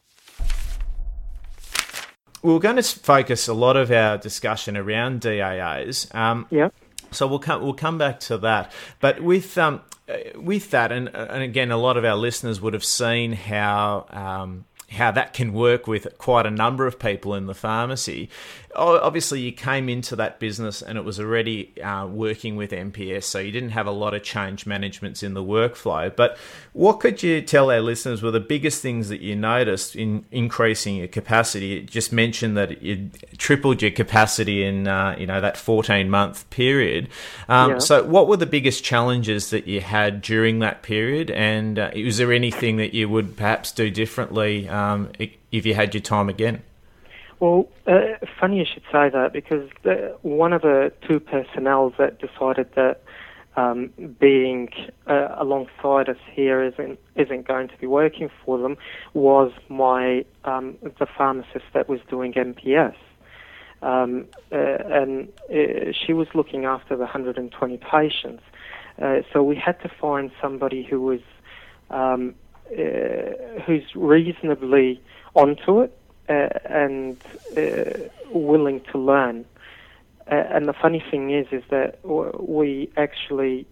We 2.42 2.56
are 2.56 2.60
going 2.60 2.78
to 2.78 2.82
focus 2.82 3.48
a 3.48 3.54
lot 3.54 3.78
of 3.78 3.92
our 3.92 4.18
discussion 4.18 4.76
around 4.76 5.22
DAAs. 5.22 6.14
Um, 6.16 6.48
yeah. 6.50 6.70
So 7.12 7.28
we'll 7.28 7.38
come 7.38 7.62
we'll 7.62 7.76
come 7.76 8.00
back 8.00 8.20
to 8.22 8.40
that. 8.40 8.72
But 9.00 9.22
with 9.22 9.56
um, 9.60 9.82
with 10.36 10.72
that, 10.72 10.92
and 10.92 11.08
and 11.10 11.44
again, 11.44 11.70
a 11.70 11.78
lot 11.78 11.98
of 11.98 12.04
our 12.04 12.16
listeners 12.16 12.60
would 12.60 12.74
have 12.74 12.84
seen 12.84 13.34
how 13.34 14.08
um, 14.10 14.66
how 14.90 15.12
that 15.12 15.34
can 15.34 15.52
work 15.52 15.86
with 15.86 16.08
quite 16.18 16.46
a 16.46 16.52
number 16.52 16.88
of 16.88 16.98
people 16.98 17.34
in 17.34 17.46
the 17.46 17.54
pharmacy. 17.54 18.30
Obviously, 18.74 19.42
you 19.42 19.52
came 19.52 19.90
into 19.90 20.16
that 20.16 20.40
business 20.40 20.82
and 20.84 20.98
it 20.98 21.04
was 21.04 21.20
already 21.20 21.74
uh, 21.82 22.06
working 22.06 22.56
with 22.56 22.72
MPS, 22.72 23.24
so 23.24 23.40
you 23.40 23.52
didn't 23.52 23.72
have 23.72 23.88
a 23.88 23.92
lot 23.92 24.14
of 24.14 24.24
change 24.24 24.66
managements 24.66 25.24
in 25.24 25.34
the 25.34 25.44
workflow. 25.44 26.16
But 26.16 26.38
what 26.74 27.00
could 27.00 27.24
you 27.24 27.42
tell 27.42 27.72
our 27.72 27.82
listeners 27.82 28.22
were 28.22 28.32
the 28.32 28.40
biggest 28.40 28.82
things 28.82 29.10
that 29.10 29.20
you 29.20 29.36
noticed 29.36 29.96
in 29.96 30.26
increasing 30.32 30.98
your 30.98 31.08
capacity? 31.08 31.66
You 31.66 31.82
just 31.82 32.14
mentioned 32.14 32.56
that 32.56 32.84
you 32.84 33.10
tripled 33.38 33.82
your 33.82 33.92
capacity 33.92 34.64
in 34.64 34.88
uh, 34.88 35.16
you 35.18 35.26
know 35.26 35.42
that 35.42 35.58
14 35.58 36.10
month 36.10 36.50
period. 36.52 37.10
Um, 37.50 37.72
yeah. 37.72 37.80
So, 37.80 38.04
what 38.04 38.28
were 38.28 38.38
the 38.38 38.46
biggest 38.46 38.84
challenges 38.84 39.50
that 39.50 39.68
you 39.68 39.82
had 39.82 40.22
during 40.22 40.60
that 40.60 40.84
period? 40.84 41.32
And 41.32 41.80
uh, 41.80 41.92
was 41.96 42.20
there 42.20 42.32
anything 42.32 42.78
that 42.78 42.94
you 42.94 43.10
would 43.10 43.36
perhaps 43.36 43.72
do 43.72 43.90
differently? 43.90 44.70
Um, 44.78 45.12
if 45.52 45.66
you 45.66 45.74
had 45.74 45.94
your 45.94 46.02
time 46.02 46.30
again? 46.30 46.62
Well, 47.40 47.68
uh, 47.86 48.26
funny 48.40 48.58
you 48.60 48.66
should 48.66 48.84
say 48.92 49.10
that 49.10 49.30
because 49.32 49.70
the, 49.84 50.18
one 50.22 50.54
of 50.54 50.62
the 50.62 50.92
two 51.08 51.20
personnel 51.20 51.94
that 51.98 52.20
decided 52.20 52.74
that 52.76 53.02
um, 53.56 53.92
being 54.20 54.70
uh, 55.08 55.36
alongside 55.38 56.10
us 56.10 56.18
here 56.32 56.64
isn't 56.64 57.00
isn't 57.16 57.48
going 57.48 57.68
to 57.70 57.78
be 57.78 57.88
working 57.88 58.30
for 58.46 58.60
them 58.60 58.78
was 59.14 59.52
my 59.68 60.24
um, 60.46 60.78
the 60.82 61.08
pharmacist 61.18 61.66
that 61.74 61.90
was 61.90 62.00
doing 62.10 62.34
MPS. 62.34 62.96
Um, 63.82 64.26
uh, 64.52 64.56
and 64.56 65.28
uh, 65.52 65.92
she 65.92 66.14
was 66.14 66.28
looking 66.34 66.66
after 66.66 66.96
the 66.96 67.04
120 67.04 67.78
patients. 67.78 68.44
Uh, 69.00 69.22
so 69.32 69.44
we 69.44 69.56
had 69.56 69.80
to 69.82 69.90
find 69.90 70.32
somebody 70.42 70.84
who 70.84 71.00
was 71.02 71.20
um, 71.92 72.34
uh, 72.72 73.62
who's 73.62 73.84
reasonably 73.96 75.02
onto 75.36 75.82
it 75.82 75.98
uh, 76.30 76.50
and 76.66 77.18
uh, 77.58 78.10
willing 78.32 78.82
to 78.92 78.98
learn. 78.98 79.46
and 80.28 80.68
the 80.68 80.74
funny 80.74 81.04
thing 81.12 81.32
is, 81.32 81.48
is 81.52 81.64
that 81.70 82.00
we 82.04 82.90
actually 82.98 83.66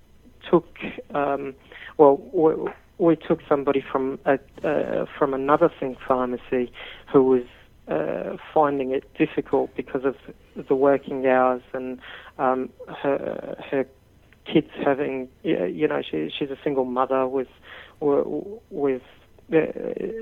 took, 0.49 0.77
um, 1.13 1.53
well, 1.97 2.17
we, 2.31 2.71
we, 2.97 3.15
took 3.15 3.41
somebody 3.49 3.81
from 3.81 4.19
a, 4.25 4.39
uh, 4.63 5.05
from 5.17 5.33
another 5.33 5.69
Think 5.79 5.97
pharmacy 6.07 6.71
who 7.11 7.23
was 7.23 7.43
uh, 7.87 8.37
finding 8.53 8.91
it 8.91 9.03
difficult 9.17 9.75
because 9.75 10.05
of 10.05 10.15
the 10.55 10.75
working 10.75 11.27
hours 11.27 11.61
and 11.73 11.99
um, 12.37 12.69
her 12.87 13.55
her 13.69 13.85
kids 14.45 14.69
having, 14.83 15.27
you 15.43 15.87
know, 15.87 16.01
she, 16.01 16.31
she's 16.37 16.49
a 16.49 16.57
single 16.63 16.85
mother 16.85 17.27
with 17.27 17.47
with 17.99 19.01
uh, 19.53 19.57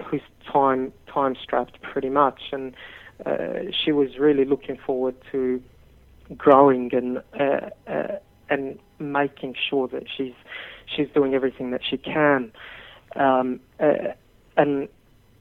who's 0.05 0.21
time 0.51 0.91
time 1.11 1.35
strapped 1.41 1.81
pretty 1.81 2.09
much, 2.09 2.41
and 2.51 2.73
uh, 3.25 3.71
she 3.71 3.91
was 3.91 4.17
really 4.19 4.45
looking 4.45 4.77
forward 4.85 5.15
to 5.31 5.61
growing 6.37 6.89
and 6.93 7.19
uh, 7.39 7.69
uh, 7.89 8.17
and 8.49 8.77
making 8.99 9.55
sure 9.69 9.87
that 9.87 10.03
she's 10.15 10.33
she's 10.85 11.07
doing 11.13 11.33
everything 11.33 11.71
that 11.71 11.81
she 11.89 11.97
can, 11.97 12.51
um, 13.15 13.59
uh, 13.79 14.13
and 14.57 14.87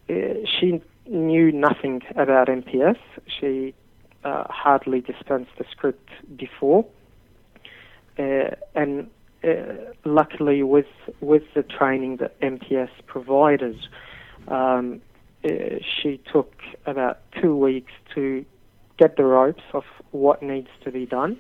uh, 0.09 0.15
she 0.45 0.81
knew 1.07 1.51
nothing 1.51 2.03
about 2.17 2.49
MPS. 2.49 2.99
She 3.27 3.75
hardly 4.25 5.01
dispensed 5.01 5.51
the 5.59 5.65
script 5.71 6.09
before, 6.37 6.85
and 8.19 9.11
uh, 9.45 9.93
luckily, 10.05 10.63
with 10.63 10.87
with 11.21 11.43
the 11.55 11.63
training 11.63 12.19
that 12.19 12.39
MPS 12.41 12.91
provided, 13.07 13.77
um, 14.49 15.01
uh, 15.45 15.49
she 15.81 16.21
took 16.33 16.55
about 16.87 17.19
two 17.41 17.57
weeks 17.57 17.93
to 18.15 18.45
get 18.99 19.17
the 19.17 19.25
ropes 19.25 19.65
of 19.73 19.85
what 20.13 20.43
needs 20.43 20.69
to 20.85 20.91
be 20.91 21.07
done. 21.07 21.39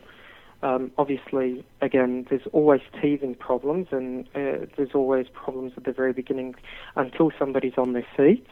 Um, 0.62 0.93
obviously, 0.97 1.64
again, 1.81 2.27
there's 2.31 2.47
always 2.53 2.81
teething 3.01 3.35
problems, 3.35 3.89
and 3.91 4.27
uh, 4.35 4.66
there's 4.77 4.95
always 4.95 5.27
problems 5.33 5.73
at 5.77 5.85
the 5.85 5.93
very 5.93 6.12
beginning 6.12 6.55
until 6.97 7.33
somebody's 7.39 7.77
on 7.77 7.93
their 7.93 8.07
feet. 8.16 8.47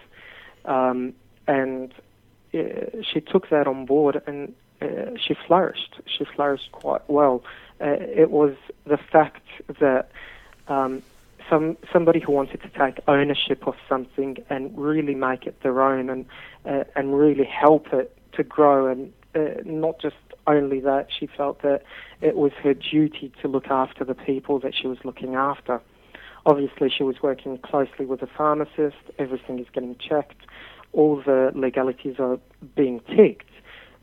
Um, 0.65 1.15
and 1.47 1.93
uh, 2.53 3.03
she 3.03 3.21
took 3.21 3.49
that 3.51 3.67
on 3.67 3.87
board, 3.87 4.21
and 4.27 4.55
uh, 4.83 5.17
she 5.17 5.35
flourished. 5.47 6.01
She 6.07 6.25
flourished 6.25 6.73
quite 6.73 7.09
well. 7.09 7.43
Uh, 7.81 7.97
it 7.99 8.31
was 8.31 8.55
the 8.85 8.99
fact 8.99 9.47
that 9.81 10.11
um, 10.69 11.03
some 11.49 11.77
somebody 11.93 12.21
who 12.21 12.33
wanted 12.33 12.61
to 12.63 12.69
take 12.69 12.99
ownership 13.09 13.67
of 13.67 13.75
something 13.89 14.39
and 14.51 14.77
really 14.79 15.15
make 15.15 15.47
it 15.47 15.61
their 15.63 15.83
own 15.83 16.11
and 16.11 16.27
uh, 16.65 16.85
and 16.97 17.19
really 17.19 17.45
help 17.45 17.93
it 17.93 18.17
to 18.33 18.43
grow 18.45 18.87
and 18.87 19.13
uh, 19.35 19.61
not 19.65 20.01
just 20.01 20.17
only 20.47 20.81
that 20.81 21.09
she 21.17 21.27
felt 21.27 21.63
that 21.63 21.83
it 22.21 22.37
was 22.37 22.53
her 22.63 22.75
duty 22.75 23.33
to 23.41 23.49
look 23.49 23.69
after 23.69 24.05
the 24.05 24.15
people 24.15 24.59
that 24.61 24.75
she 24.75 24.87
was 24.87 24.99
looking 25.05 25.35
after. 25.35 25.81
Obviously, 26.47 26.91
she 26.91 27.03
was 27.03 27.17
working 27.23 27.59
closely 27.59 28.07
with 28.07 28.23
a 28.23 28.27
pharmacist. 28.27 28.97
Everything 29.19 29.59
is 29.59 29.67
getting 29.73 29.97
checked. 29.97 30.47
All 30.93 31.23
the 31.25 31.53
legalities 31.55 32.17
are 32.19 32.39
being 32.75 33.01
ticked. 33.15 33.51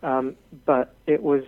Um, 0.04 0.36
but 0.66 0.94
it 1.08 1.24
was 1.24 1.44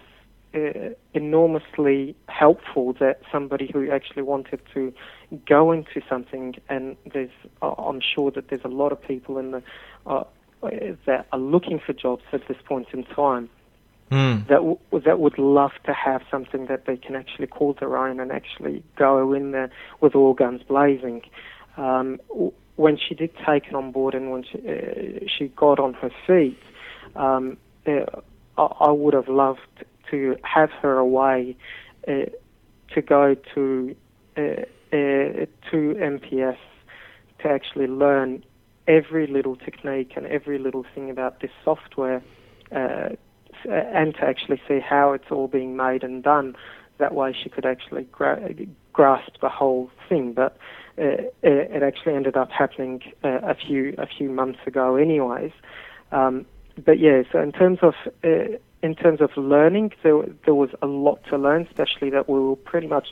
uh, 0.54 0.90
enormously 1.14 2.16
helpful 2.28 2.94
that 2.94 3.22
somebody 3.32 3.70
who 3.72 3.92
actually 3.92 4.24
wanted 4.24 4.62
to 4.74 4.94
go 5.46 5.72
into 5.72 6.02
something, 6.10 6.56
and 6.70 6.96
there's, 7.14 7.30
uh, 7.62 7.72
I'm 7.74 8.02
sure 8.02 8.32
that 8.32 8.50
there's 8.50 8.66
a 8.66 8.70
lot 8.70 8.92
of 8.92 9.02
people 9.02 9.38
in 9.38 9.52
the 9.52 9.64
uh, 10.06 10.24
that 11.06 11.28
are 11.32 11.40
looking 11.40 11.80
for 11.80 11.94
jobs 11.94 12.24
at 12.34 12.48
this 12.48 12.58
point 12.66 12.88
in 12.94 13.04
time. 13.04 13.50
Mm. 14.12 14.48
That 14.48 14.56
w- 14.56 14.80
that 14.92 15.20
would 15.20 15.38
love 15.38 15.72
to 15.86 15.94
have 15.94 16.24
something 16.32 16.66
that 16.66 16.86
they 16.86 16.98
can 16.98 17.16
actually 17.16 17.46
call 17.46 17.74
their 17.74 17.96
own 17.96 18.20
and 18.20 18.32
actually 18.32 18.84
go 18.96 19.34
in 19.34 19.52
there 19.52 19.70
with 20.02 20.16
all 20.16 20.34
guns 20.34 20.64
blazing. 20.64 21.22
Um, 21.78 22.20
when 22.76 22.98
she 22.98 23.14
did 23.14 23.32
take 23.46 23.68
it 23.68 23.76
on 23.76 23.92
board 23.92 24.16
and 24.16 24.32
when 24.32 24.44
she, 24.44 24.58
uh, 24.68 25.28
she 25.28 25.50
got 25.50 25.80
on 25.80 25.94
her 25.94 26.10
feet, 26.26 26.58
um, 27.16 27.58
uh, 27.86 28.06
I 28.58 28.92
would 28.92 29.14
have 29.14 29.30
loved 29.30 29.86
to 30.12 30.36
have 30.44 30.72
her 30.82 30.98
away 30.98 31.56
uh, 32.08 32.26
to 32.94 33.02
go 33.02 33.36
to 33.56 33.96
uh, 34.38 34.42
uh, 34.92 35.46
to 35.72 35.96
MPS 36.00 36.58
to 37.40 37.48
actually 37.48 37.88
learn 37.88 38.44
every 38.88 39.28
little 39.28 39.56
technique 39.56 40.14
and 40.16 40.26
every 40.26 40.58
little 40.58 40.86
thing 40.96 41.10
about 41.10 41.42
this 41.42 41.52
software 41.64 42.24
uh, 42.72 43.10
and 43.66 44.16
to 44.16 44.22
actually 44.24 44.60
see 44.68 44.80
how 44.80 45.14
it's 45.14 45.30
all 45.32 45.48
being 45.48 45.76
made 45.76 46.04
and 46.04 46.24
done. 46.24 46.56
That 46.98 47.14
way 47.14 47.36
she 47.40 47.50
could 47.50 47.66
actually 47.66 48.04
gra- 48.12 48.50
grasp 48.94 49.40
the 49.42 49.50
whole 49.50 49.90
thing. 50.08 50.34
But 50.34 50.58
uh, 50.98 51.30
it 51.44 51.84
actually 51.84 52.16
ended 52.16 52.36
up 52.36 52.52
happening 52.52 53.02
uh, 53.24 53.40
a 53.44 53.56
few 53.56 53.96
a 53.98 54.08
few 54.08 54.30
months 54.30 54.60
ago, 54.66 54.96
anyways. 54.96 55.52
Um, 56.12 56.46
but 56.84 57.00
yeah, 57.00 57.24
so 57.32 57.40
in 57.40 57.52
terms 57.52 57.80
of 57.82 57.94
in 58.82 58.96
terms 58.96 59.22
of 59.22 59.36
learning, 59.36 59.94
there, 60.04 60.22
there 60.46 60.56
was 60.56 60.70
a 60.82 60.88
lot 60.88 61.24
to 61.30 61.38
learn, 61.38 61.68
especially 61.68 62.10
that 62.12 62.30
we 62.30 62.40
were 62.40 62.56
pretty 62.56 62.88
much 62.88 63.08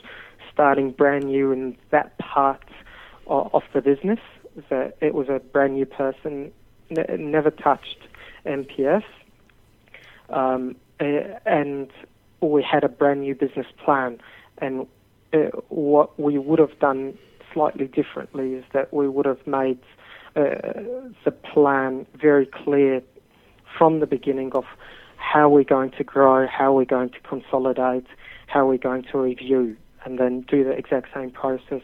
starting 0.52 0.90
brand 0.92 1.24
new 1.24 1.52
in 1.52 1.76
that 1.90 2.16
part 2.18 2.64
of, 3.26 3.54
of 3.54 3.62
the 3.74 3.80
business. 3.80 4.20
That 4.70 4.96
it 5.00 5.14
was 5.14 5.28
a 5.28 5.38
brand 5.38 5.74
new 5.74 5.86
person, 5.86 6.50
ne- 6.90 7.16
never 7.16 7.50
touched 7.50 7.98
MPS, 8.44 9.04
um, 10.30 10.74
and 10.98 11.90
we 12.40 12.62
had 12.62 12.82
a 12.82 12.88
brand 12.88 13.20
new 13.20 13.34
business 13.34 13.66
plan. 13.84 14.18
And 14.58 14.86
uh, 15.32 15.50
what 15.68 16.18
we 16.18 16.38
would 16.38 16.58
have 16.58 16.76
done 16.80 17.16
slightly 17.52 17.86
differently 17.86 18.54
is 18.54 18.64
that 18.72 18.92
we 18.92 19.08
would 19.08 19.26
have 19.26 19.46
made 19.46 19.78
uh, 20.34 20.56
the 21.24 21.30
plan 21.30 22.06
very 22.14 22.46
clear 22.46 23.02
from 23.76 24.00
the 24.00 24.06
beginning 24.06 24.52
of 24.52 24.64
how 25.18 25.48
we're 25.48 25.64
going 25.64 25.90
to 25.90 26.04
grow, 26.04 26.46
how 26.46 26.72
we're 26.72 26.84
going 26.84 27.10
to 27.10 27.20
consolidate, 27.20 28.06
how 28.46 28.66
we're 28.66 28.78
going 28.78 29.04
to 29.12 29.18
review, 29.18 29.76
and 30.04 30.18
then 30.18 30.40
do 30.42 30.64
the 30.64 30.70
exact 30.70 31.08
same 31.14 31.30
process 31.30 31.82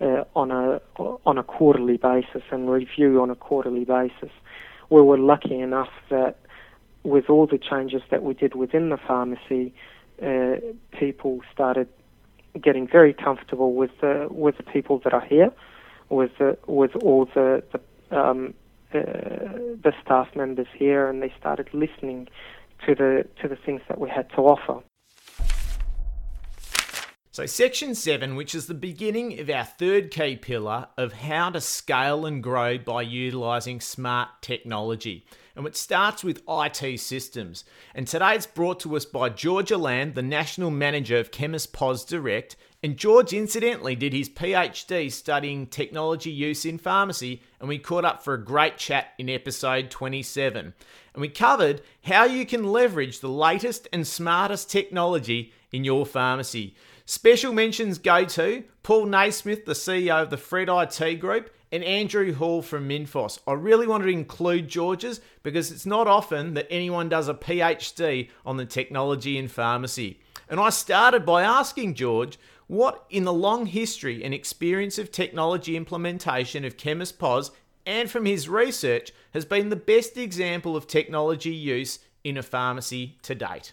uh, 0.00 0.24
on 0.34 0.50
a 0.50 0.80
on 0.98 1.38
a 1.38 1.42
quarterly 1.42 1.96
basis 1.96 2.42
and 2.50 2.70
review 2.70 3.22
on 3.22 3.30
a 3.30 3.34
quarterly 3.34 3.84
basis. 3.84 4.30
We 4.90 5.00
were 5.00 5.18
lucky 5.18 5.58
enough 5.58 5.92
that 6.10 6.36
with 7.04 7.30
all 7.30 7.46
the 7.46 7.58
changes 7.58 8.02
that 8.10 8.22
we 8.22 8.34
did 8.34 8.54
within 8.54 8.90
the 8.90 8.98
pharmacy, 8.98 9.72
uh, 10.22 10.56
people 10.98 11.40
started 11.52 11.88
getting 12.60 12.86
very 12.86 13.14
comfortable 13.14 13.74
with 13.74 13.92
the 14.00 14.28
with 14.30 14.56
the 14.56 14.64
people 14.64 14.98
that 15.04 15.14
are 15.14 15.24
here, 15.24 15.50
with 16.10 16.32
the, 16.38 16.58
with 16.66 16.94
all 16.96 17.26
the 17.34 17.62
the, 17.72 18.18
um, 18.18 18.54
uh, 18.92 18.98
the 19.00 19.92
staff 20.04 20.28
members 20.36 20.66
here, 20.76 21.08
and 21.08 21.22
they 21.22 21.32
started 21.38 21.68
listening 21.72 22.28
to 22.86 22.94
the 22.94 23.24
to 23.40 23.48
the 23.48 23.56
things 23.56 23.80
that 23.88 24.00
we 24.00 24.08
had 24.08 24.28
to 24.30 24.42
offer. 24.42 24.82
So, 27.34 27.46
section 27.46 27.94
seven, 27.94 28.36
which 28.36 28.54
is 28.54 28.66
the 28.66 28.74
beginning 28.74 29.40
of 29.40 29.48
our 29.48 29.64
third 29.64 30.10
key 30.10 30.36
pillar 30.36 30.88
of 30.98 31.14
how 31.14 31.48
to 31.48 31.62
scale 31.62 32.26
and 32.26 32.42
grow 32.42 32.76
by 32.76 33.00
utilizing 33.00 33.80
smart 33.80 34.28
technology. 34.42 35.24
And 35.56 35.66
it 35.66 35.74
starts 35.74 36.22
with 36.22 36.42
IT 36.46 37.00
systems. 37.00 37.64
And 37.94 38.06
today 38.06 38.34
it's 38.34 38.46
brought 38.46 38.80
to 38.80 38.96
us 38.96 39.06
by 39.06 39.30
George 39.30 39.70
Land, 39.70 40.14
the 40.14 40.20
National 40.20 40.70
Manager 40.70 41.16
of 41.18 41.30
Chemist 41.30 41.72
POS 41.72 42.04
Direct. 42.04 42.56
And 42.82 42.98
George, 42.98 43.32
incidentally, 43.32 43.94
did 43.94 44.12
his 44.12 44.28
PhD 44.28 45.10
studying 45.10 45.66
technology 45.68 46.30
use 46.30 46.66
in 46.66 46.76
pharmacy. 46.76 47.40
And 47.60 47.68
we 47.68 47.78
caught 47.78 48.04
up 48.04 48.22
for 48.22 48.34
a 48.34 48.44
great 48.44 48.76
chat 48.76 49.08
in 49.18 49.30
episode 49.30 49.90
27. 49.90 50.74
And 51.14 51.20
we 51.20 51.28
covered 51.28 51.82
how 52.04 52.24
you 52.24 52.46
can 52.46 52.64
leverage 52.64 53.20
the 53.20 53.28
latest 53.28 53.88
and 53.92 54.06
smartest 54.06 54.70
technology 54.70 55.52
in 55.70 55.84
your 55.84 56.06
pharmacy. 56.06 56.74
Special 57.04 57.52
mentions 57.52 57.98
go 57.98 58.24
to 58.24 58.64
Paul 58.82 59.06
Naismith, 59.06 59.64
the 59.64 59.72
CEO 59.72 60.22
of 60.22 60.30
the 60.30 60.36
Fred 60.36 60.68
IT 60.70 61.20
Group, 61.20 61.50
and 61.72 61.82
Andrew 61.82 62.34
Hall 62.34 62.62
from 62.62 62.88
Minfos. 62.88 63.38
I 63.46 63.52
really 63.52 63.86
wanted 63.86 64.04
to 64.04 64.12
include 64.12 64.68
George's 64.68 65.20
because 65.42 65.72
it's 65.72 65.86
not 65.86 66.06
often 66.06 66.54
that 66.54 66.68
anyone 66.70 67.08
does 67.08 67.28
a 67.28 67.34
PhD 67.34 68.28
on 68.44 68.58
the 68.58 68.66
technology 68.66 69.38
in 69.38 69.48
pharmacy. 69.48 70.20
And 70.48 70.60
I 70.60 70.68
started 70.68 71.24
by 71.24 71.42
asking 71.42 71.94
George 71.94 72.38
what, 72.66 73.04
in 73.10 73.24
the 73.24 73.32
long 73.32 73.66
history 73.66 74.22
and 74.22 74.32
experience 74.34 74.98
of 74.98 75.10
technology 75.10 75.76
implementation 75.76 76.64
of 76.64 76.76
Chemist 76.76 77.18
POS 77.18 77.50
and 77.86 78.10
from 78.10 78.26
his 78.26 78.48
research, 78.48 79.12
has 79.32 79.44
been 79.44 79.68
the 79.68 79.76
best 79.76 80.16
example 80.16 80.76
of 80.76 80.86
technology 80.86 81.54
use 81.54 81.98
in 82.24 82.36
a 82.36 82.42
pharmacy 82.42 83.18
to 83.22 83.34
date 83.34 83.72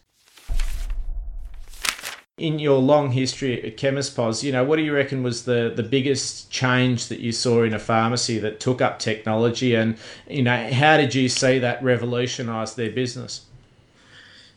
in 2.39 2.57
your 2.57 2.79
long 2.79 3.11
history 3.11 3.61
at 3.63 3.77
Chemist 3.77 4.15
POS, 4.15 4.43
you 4.43 4.51
know, 4.51 4.63
what 4.63 4.77
do 4.77 4.81
you 4.81 4.93
reckon 4.93 5.21
was 5.21 5.45
the, 5.45 5.71
the 5.75 5.83
biggest 5.83 6.49
change 6.49 7.07
that 7.09 7.19
you 7.19 7.31
saw 7.31 7.63
in 7.63 7.73
a 7.73 7.79
pharmacy 7.79 8.39
that 8.39 8.59
took 8.59 8.81
up 8.81 8.97
technology 8.97 9.75
and, 9.75 9.97
you 10.27 10.41
know, 10.41 10.71
how 10.71 10.97
did 10.97 11.13
you 11.13 11.27
see 11.29 11.59
that 11.59 11.83
revolutionise 11.83 12.73
their 12.73 12.91
business? 12.91 13.45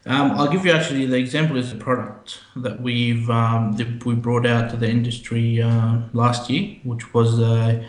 Um, 0.05 0.33
I'll 0.33 0.49
give 0.49 0.65
you 0.65 0.73
actually 0.73 1.07
the 1.07 1.17
example 1.17 1.57
is 1.57 1.71
a 1.71 1.77
product 1.77 2.41
that 2.57 2.81
we've 2.81 3.31
um, 3.31 3.75
that 3.77 4.05
we 4.05 4.17
brought 4.17 4.47
out 4.47 4.69
to 4.71 4.77
the 4.77 4.91
industry 4.91 5.63
uh, 5.63 5.99
last 6.13 6.51
year, 6.51 6.77
which 6.83 7.15
was 7.15 7.39
uh, 7.39 7.85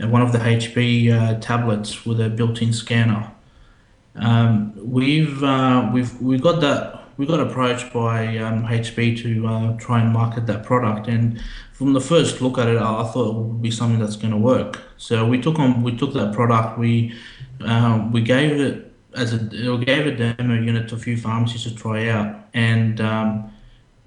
one 0.00 0.22
of 0.22 0.32
the 0.32 0.38
HP 0.38 1.12
uh, 1.12 1.40
tablets 1.40 2.04
with 2.04 2.20
a 2.20 2.28
built-in 2.28 2.72
scanner. 2.72 3.32
Um, 4.14 4.72
we've 4.76 5.42
uh, 5.42 5.90
we've 5.92 6.20
we 6.20 6.38
got 6.38 6.60
that 6.60 7.02
we 7.16 7.26
got 7.26 7.40
approached 7.40 7.92
by 7.92 8.36
um, 8.38 8.66
HP 8.66 9.20
to 9.22 9.46
uh, 9.46 9.76
try 9.78 10.00
and 10.00 10.12
market 10.12 10.46
that 10.46 10.64
product, 10.64 11.08
and 11.08 11.42
from 11.72 11.92
the 11.92 12.00
first 12.00 12.40
look 12.40 12.58
at 12.58 12.68
it, 12.68 12.76
I 12.76 13.04
thought 13.04 13.28
it 13.28 13.34
would 13.34 13.62
be 13.62 13.70
something 13.70 13.98
that's 13.98 14.16
going 14.16 14.32
to 14.32 14.38
work. 14.38 14.80
So 14.96 15.26
we 15.26 15.40
took 15.40 15.58
on 15.58 15.82
we 15.82 15.96
took 15.96 16.12
that 16.14 16.34
product, 16.34 16.78
we 16.78 17.14
uh, 17.64 18.08
we 18.12 18.20
gave 18.22 18.60
it 18.60 18.92
as 19.14 19.32
a 19.32 19.38
we 19.76 19.84
gave 19.84 20.06
a 20.06 20.14
demo 20.14 20.54
unit 20.54 20.88
to 20.88 20.94
a 20.94 20.98
few 20.98 21.16
pharmacies 21.16 21.64
to 21.64 21.74
try 21.74 22.08
out, 22.08 22.48
and 22.54 23.00
um, 23.00 23.50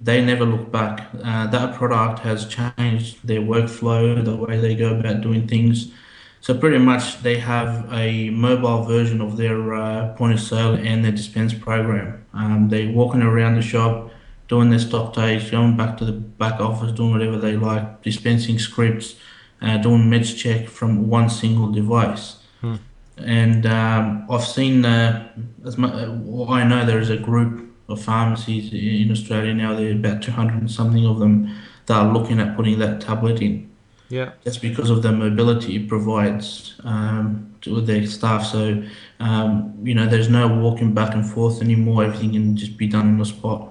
they 0.00 0.24
never 0.24 0.44
look 0.44 0.72
back. 0.72 1.08
Uh, 1.22 1.46
that 1.48 1.74
product 1.74 2.20
has 2.20 2.46
changed 2.46 3.26
their 3.26 3.40
workflow, 3.40 4.24
the 4.24 4.34
way 4.34 4.58
they 4.58 4.74
go 4.74 4.96
about 4.96 5.20
doing 5.20 5.46
things. 5.46 5.92
So 6.40 6.56
pretty 6.56 6.78
much 6.78 7.22
they 7.22 7.36
have 7.38 7.86
a 7.92 8.30
mobile 8.30 8.84
version 8.84 9.20
of 9.20 9.36
their 9.36 9.74
uh, 9.74 10.14
point 10.14 10.32
of 10.32 10.40
sale 10.40 10.72
and 10.74 11.04
their 11.04 11.12
dispense 11.12 11.52
program. 11.52 12.24
Um, 12.32 12.70
they're 12.70 12.90
walking 12.90 13.20
around 13.20 13.56
the 13.56 13.62
shop, 13.62 14.10
doing 14.48 14.70
their 14.70 14.78
stock 14.78 15.12
takes, 15.12 15.50
going 15.50 15.76
back 15.76 15.98
to 15.98 16.06
the 16.06 16.12
back 16.12 16.58
office, 16.60 16.92
doing 16.92 17.12
whatever 17.12 17.36
they 17.36 17.56
like, 17.56 18.02
dispensing 18.02 18.58
scripts, 18.58 19.16
uh, 19.60 19.76
doing 19.76 20.04
meds 20.04 20.34
check 20.34 20.68
from 20.68 21.10
one 21.10 21.28
single 21.28 21.70
device. 21.70 22.36
Hmm. 22.62 22.76
And 23.18 23.66
um, 23.66 24.26
I've 24.30 24.46
seen, 24.46 24.82
uh, 24.86 25.30
as 25.66 25.76
much, 25.76 25.92
I 25.92 26.64
know 26.64 26.86
there 26.86 27.00
is 27.00 27.10
a 27.10 27.18
group 27.18 27.69
of 27.90 28.02
pharmacies 28.02 28.72
in 28.72 29.10
Australia 29.10 29.54
now. 29.54 29.74
There 29.74 29.88
are 29.88 29.92
about 29.92 30.22
200 30.22 30.54
and 30.54 30.70
something 30.70 31.06
of 31.06 31.18
them 31.18 31.54
that 31.86 31.96
are 31.96 32.12
looking 32.12 32.40
at 32.40 32.56
putting 32.56 32.78
that 32.78 33.00
tablet 33.00 33.42
in. 33.42 33.70
Yeah. 34.08 34.32
Just 34.44 34.60
because 34.60 34.90
of 34.90 35.02
the 35.02 35.12
mobility 35.12 35.76
it 35.76 35.88
provides 35.88 36.74
um, 36.84 37.54
to 37.62 37.80
their 37.80 38.06
staff. 38.06 38.44
So, 38.44 38.82
um, 39.20 39.74
you 39.82 39.94
know, 39.94 40.06
there's 40.06 40.28
no 40.28 40.48
walking 40.48 40.92
back 40.92 41.14
and 41.14 41.28
forth 41.28 41.62
anymore. 41.62 42.04
Everything 42.04 42.32
can 42.32 42.56
just 42.56 42.76
be 42.76 42.88
done 42.88 43.06
on 43.06 43.18
the 43.18 43.24
spot. 43.24 43.69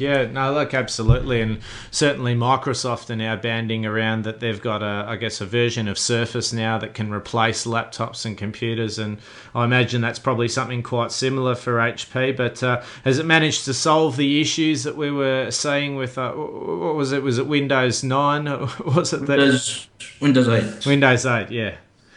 Yeah, 0.00 0.24
no, 0.24 0.54
look, 0.54 0.72
absolutely, 0.72 1.42
and 1.42 1.58
certainly 1.90 2.34
Microsoft 2.34 3.10
are 3.10 3.16
now 3.16 3.36
banding 3.36 3.84
around 3.84 4.24
that 4.24 4.40
they've 4.40 4.60
got 4.60 4.82
a, 4.82 5.04
I 5.06 5.16
guess, 5.16 5.42
a 5.42 5.46
version 5.46 5.88
of 5.88 5.98
Surface 5.98 6.54
now 6.54 6.78
that 6.78 6.94
can 6.94 7.12
replace 7.12 7.66
laptops 7.66 8.24
and 8.24 8.38
computers, 8.38 8.98
and 8.98 9.18
I 9.54 9.64
imagine 9.64 10.00
that's 10.00 10.18
probably 10.18 10.48
something 10.48 10.82
quite 10.82 11.12
similar 11.12 11.54
for 11.54 11.74
HP. 11.74 12.34
But 12.34 12.62
uh, 12.62 12.82
has 13.04 13.18
it 13.18 13.26
managed 13.26 13.66
to 13.66 13.74
solve 13.74 14.16
the 14.16 14.40
issues 14.40 14.84
that 14.84 14.96
we 14.96 15.10
were 15.10 15.50
seeing 15.50 15.96
with 15.96 16.16
uh, 16.16 16.32
what 16.32 16.94
was 16.94 17.12
it? 17.12 17.22
Was 17.22 17.36
it 17.36 17.46
Windows 17.46 18.02
Nine? 18.02 18.44
was 18.86 19.12
it 19.12 19.26
that 19.26 19.38
Windows 19.38 19.88
Windows 20.18 20.48
Eight? 20.48 20.86
Windows 20.86 21.26
Eight, 21.26 21.50
yeah. 21.50 21.76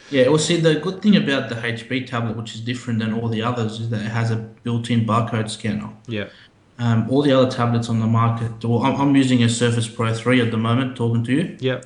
Yeah, 0.09 0.27
well, 0.27 0.37
see, 0.37 0.57
the 0.57 0.75
good 0.75 1.01
thing 1.01 1.15
about 1.15 1.49
the 1.49 1.55
HP 1.55 2.05
tablet, 2.05 2.37
which 2.37 2.53
is 2.53 2.61
different 2.61 2.99
than 2.99 3.13
all 3.13 3.27
the 3.27 3.41
others, 3.41 3.79
is 3.79 3.89
that 3.89 4.01
it 4.01 4.09
has 4.09 4.29
a 4.29 4.35
built-in 4.35 5.05
barcode 5.05 5.49
scanner. 5.49 5.89
Yeah. 6.07 6.27
Um, 6.83 7.09
all 7.09 7.21
the 7.21 7.31
other 7.31 7.49
tablets 7.49 7.87
on 7.87 8.01
the 8.01 8.07
market, 8.07 8.51
well, 8.65 8.83
I'm, 8.83 8.99
I'm, 8.99 9.15
using 9.15 9.41
a 9.41 9.47
Surface 9.47 9.87
Pro 9.87 10.13
3 10.13 10.41
at 10.41 10.51
the 10.51 10.57
moment, 10.57 10.97
talking 10.97 11.23
to 11.23 11.31
you. 11.31 11.57
Yep. 11.61 11.85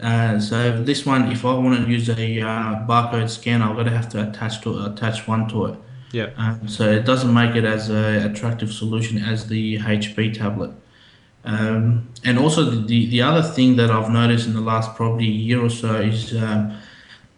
Uh, 0.00 0.40
so 0.40 0.82
this 0.82 1.04
one, 1.04 1.30
if 1.30 1.44
I 1.44 1.52
want 1.52 1.84
to 1.84 1.90
use 1.90 2.08
a 2.08 2.40
uh, 2.40 2.86
barcode 2.86 3.28
scanner, 3.28 3.66
I'm 3.66 3.74
going 3.74 3.84
to 3.84 3.92
have 3.92 4.08
to 4.10 4.26
attach 4.26 4.62
to 4.62 4.86
attach 4.86 5.28
one 5.28 5.48
to 5.50 5.66
it. 5.66 5.78
Yeah. 6.12 6.30
Um, 6.38 6.66
so 6.66 6.90
it 6.90 7.04
doesn't 7.04 7.34
make 7.34 7.56
it 7.56 7.66
as 7.66 7.90
a 7.90 8.24
attractive 8.24 8.72
solution 8.72 9.18
as 9.18 9.48
the 9.48 9.80
HP 9.80 10.38
tablet. 10.38 10.70
Um, 11.44 12.08
and 12.24 12.38
also 12.38 12.64
the, 12.64 13.06
the 13.06 13.20
other 13.20 13.42
thing 13.42 13.76
that 13.76 13.90
I've 13.90 14.10
noticed 14.10 14.46
in 14.46 14.54
the 14.54 14.62
last 14.62 14.94
probably 14.94 15.26
year 15.26 15.62
or 15.62 15.68
so 15.68 15.96
is 15.96 16.34
um, 16.34 16.74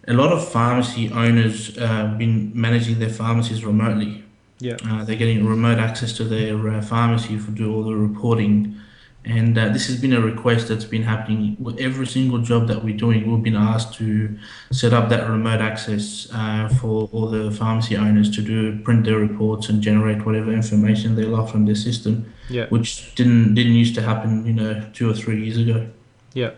a 0.06 0.12
lot 0.12 0.32
of 0.32 0.48
pharmacy 0.48 1.11
owners 1.11 1.76
uh, 1.76 2.14
been 2.16 2.52
managing 2.54 3.00
their 3.00 3.11
pharmacies 3.11 3.64
remotely. 3.64 4.22
Yeah. 4.61 4.76
Uh, 4.84 5.04
they're 5.04 5.16
getting 5.16 5.46
remote 5.46 5.78
access 5.78 6.12
to 6.14 6.24
their 6.24 6.68
uh, 6.68 6.82
pharmacy 6.82 7.38
to 7.38 7.50
do 7.50 7.74
all 7.74 7.82
the 7.82 7.94
reporting. 7.94 8.76
And 9.24 9.58
uh, 9.58 9.68
this 9.68 9.86
has 9.88 10.00
been 10.00 10.14
a 10.14 10.20
request 10.20 10.68
that's 10.68 10.84
been 10.84 11.02
happening 11.02 11.56
with 11.61 11.78
every 11.78 12.06
single 12.06 12.38
job 12.38 12.68
that 12.68 12.82
we're 12.82 12.96
doing. 12.96 13.30
We've 13.30 13.42
been 13.42 13.56
asked 13.56 13.94
to 13.94 14.38
set 14.72 14.94
up 14.94 15.11
that 15.11 15.28
remote 15.28 15.61
access 15.61 16.28
uh, 16.32 16.70
for 16.80 17.08
all 17.12 17.26
the 17.28 17.50
pharmacy 17.50 17.96
owners 17.96 18.30
to 18.36 18.42
do 18.42 18.78
print 18.80 19.04
their 19.04 19.18
reports 19.18 19.68
and 19.68 19.82
generate 19.82 20.24
whatever 20.24 20.52
information 20.52 21.16
they 21.16 21.24
like 21.24 21.50
from 21.50 21.66
their 21.66 21.74
system, 21.74 22.32
yeah. 22.48 22.66
which 22.68 23.14
didn't 23.14 23.54
didn't 23.54 23.74
used 23.74 23.94
to 23.96 24.02
happen, 24.02 24.46
you 24.46 24.54
know, 24.54 24.82
two 24.94 25.11
or 25.11 25.14
three 25.14 25.44
years 25.44 25.58
ago. 25.58 25.86
Yeah. 26.32 26.52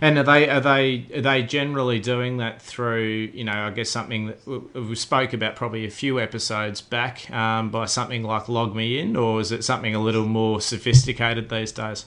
And 0.00 0.18
are 0.18 0.22
they 0.22 0.48
are 0.48 0.60
they 0.60 1.06
are 1.14 1.20
they 1.20 1.42
generally 1.42 2.00
doing 2.00 2.36
that 2.38 2.60
through 2.60 3.30
you 3.32 3.44
know 3.44 3.66
I 3.66 3.70
guess 3.70 3.90
something 3.90 4.26
that 4.26 4.74
we 4.74 4.94
spoke 4.94 5.32
about 5.32 5.56
probably 5.56 5.84
a 5.86 5.90
few 5.90 6.20
episodes 6.20 6.80
back 6.80 7.30
um, 7.30 7.70
by 7.70 7.86
something 7.86 8.22
like 8.22 8.44
LogMeIn, 8.44 9.16
or 9.16 9.40
is 9.40 9.52
it 9.52 9.64
something 9.64 9.94
a 9.94 10.00
little 10.02 10.26
more 10.26 10.60
sophisticated 10.60 11.48
these 11.48 11.72
days? 11.72 12.06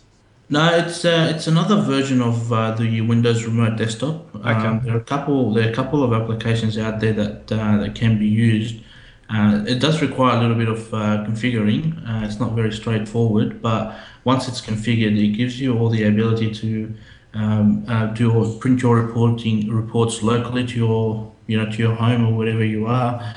No, 0.51 0.75
it's 0.75 1.05
uh, 1.05 1.31
it's 1.33 1.45
another 1.45 1.79
version 1.81 2.21
of 2.21 2.51
uh, 2.51 2.71
the 2.71 3.01
Windows 3.01 3.45
Remote 3.45 3.77
Desktop. 3.77 4.35
Okay. 4.35 4.49
Um, 4.49 4.81
there 4.83 4.95
are 4.95 4.99
a 4.99 5.03
couple 5.03 5.53
there 5.53 5.67
are 5.67 5.71
a 5.71 5.75
couple 5.75 6.03
of 6.03 6.11
applications 6.11 6.75
out 6.77 6.99
there 6.99 7.13
that 7.13 7.51
uh, 7.51 7.77
that 7.77 7.93
can 7.93 8.17
be 8.17 8.27
used. 8.27 8.81
Uh, 9.29 9.63
it 9.67 9.79
does 9.79 10.01
require 10.01 10.37
a 10.37 10.41
little 10.41 10.55
bit 10.55 10.67
of 10.67 10.91
uh, 10.91 11.23
configuring. 11.23 11.95
Uh, 12.09 12.25
it's 12.25 12.39
not 12.39 12.53
very 12.53 12.71
straightforward, 12.71 13.61
but 13.61 13.95
once 14.23 14.47
it's 14.47 14.59
configured, 14.59 15.23
it 15.23 15.37
gives 15.37 15.61
you 15.61 15.77
all 15.77 15.87
the 15.87 16.03
ability 16.03 16.51
to 16.51 16.95
um, 17.39 18.13
do 18.15 18.31
or 18.31 18.59
print 18.59 18.81
your 18.81 18.95
reporting 18.95 19.69
reports 19.69 20.21
locally 20.21 20.65
to 20.67 20.75
your 20.75 21.31
you 21.47 21.57
know 21.57 21.69
to 21.71 21.77
your 21.77 21.95
home 21.95 22.27
or 22.27 22.33
wherever 22.33 22.63
you 22.63 22.85
are. 22.87 23.35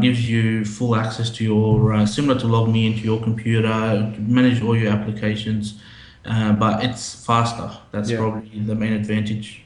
gives 0.00 0.28
you 0.28 0.64
full 0.64 0.96
access 0.96 1.30
to 1.30 1.44
your 1.44 2.06
similar 2.06 2.38
to 2.40 2.46
LogMe 2.46 2.86
into 2.90 3.04
your 3.04 3.20
computer, 3.22 4.12
manage 4.18 4.62
all 4.62 4.76
your 4.76 4.92
applications. 4.92 5.80
Uh, 6.24 6.52
but 6.52 6.84
it's 6.84 7.24
faster. 7.24 7.70
That's 7.92 8.10
yeah. 8.10 8.18
probably 8.18 8.58
the 8.58 8.74
main 8.74 8.92
advantage. 8.92 9.65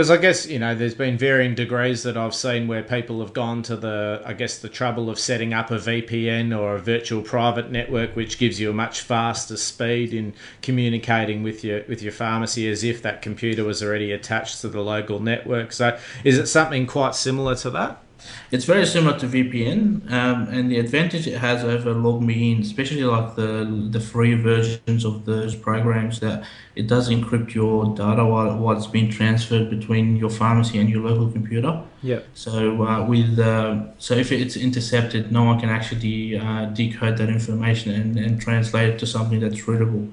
Because 0.00 0.10
I 0.10 0.16
guess 0.16 0.46
you 0.46 0.58
know, 0.58 0.74
there's 0.74 0.94
been 0.94 1.18
varying 1.18 1.54
degrees 1.54 2.04
that 2.04 2.16
I've 2.16 2.34
seen 2.34 2.66
where 2.68 2.82
people 2.82 3.20
have 3.20 3.34
gone 3.34 3.62
to 3.64 3.76
the, 3.76 4.22
I 4.24 4.32
guess, 4.32 4.58
the 4.58 4.70
trouble 4.70 5.10
of 5.10 5.18
setting 5.18 5.52
up 5.52 5.70
a 5.70 5.74
VPN 5.74 6.58
or 6.58 6.76
a 6.76 6.78
virtual 6.78 7.20
private 7.20 7.70
network, 7.70 8.16
which 8.16 8.38
gives 8.38 8.58
you 8.58 8.70
a 8.70 8.72
much 8.72 9.02
faster 9.02 9.58
speed 9.58 10.14
in 10.14 10.32
communicating 10.62 11.42
with 11.42 11.62
your 11.62 11.84
with 11.86 12.00
your 12.00 12.12
pharmacy, 12.12 12.66
as 12.70 12.82
if 12.82 13.02
that 13.02 13.20
computer 13.20 13.62
was 13.62 13.82
already 13.82 14.10
attached 14.10 14.62
to 14.62 14.68
the 14.68 14.80
local 14.80 15.20
network. 15.20 15.70
So, 15.70 15.98
is 16.24 16.38
it 16.38 16.46
something 16.46 16.86
quite 16.86 17.14
similar 17.14 17.54
to 17.56 17.68
that? 17.68 18.02
It's 18.50 18.64
very 18.64 18.84
similar 18.86 19.18
to 19.18 19.26
VPN, 19.26 20.10
um, 20.10 20.48
and 20.48 20.70
the 20.70 20.78
advantage 20.78 21.26
it 21.26 21.38
has 21.38 21.62
over 21.64 21.94
LogMeIn, 21.94 22.62
especially 22.62 23.04
like 23.04 23.36
the 23.36 23.88
the 23.90 24.00
free 24.00 24.34
versions 24.34 25.04
of 25.04 25.24
those 25.24 25.54
programs, 25.54 26.20
that 26.20 26.44
it 26.74 26.86
does 26.86 27.10
encrypt 27.10 27.54
your 27.54 27.94
data 27.94 28.24
while, 28.24 28.56
while 28.56 28.76
it's 28.76 28.86
being 28.86 29.10
transferred 29.10 29.70
between 29.70 30.16
your 30.16 30.30
pharmacy 30.30 30.78
and 30.78 30.88
your 30.88 31.02
local 31.02 31.30
computer. 31.30 31.82
Yeah. 32.02 32.20
So 32.34 32.82
uh, 32.82 33.04
with 33.06 33.38
uh, 33.38 33.98
so 33.98 34.14
if 34.14 34.32
it's 34.32 34.56
intercepted, 34.56 35.30
no 35.30 35.44
one 35.44 35.60
can 35.60 35.68
actually 35.68 36.36
uh, 36.36 36.66
decode 36.66 37.18
that 37.18 37.28
information 37.28 37.92
and, 37.92 38.16
and 38.16 38.40
translate 38.40 38.90
it 38.90 38.98
to 39.00 39.06
something 39.06 39.40
that's 39.40 39.66
readable. 39.68 40.08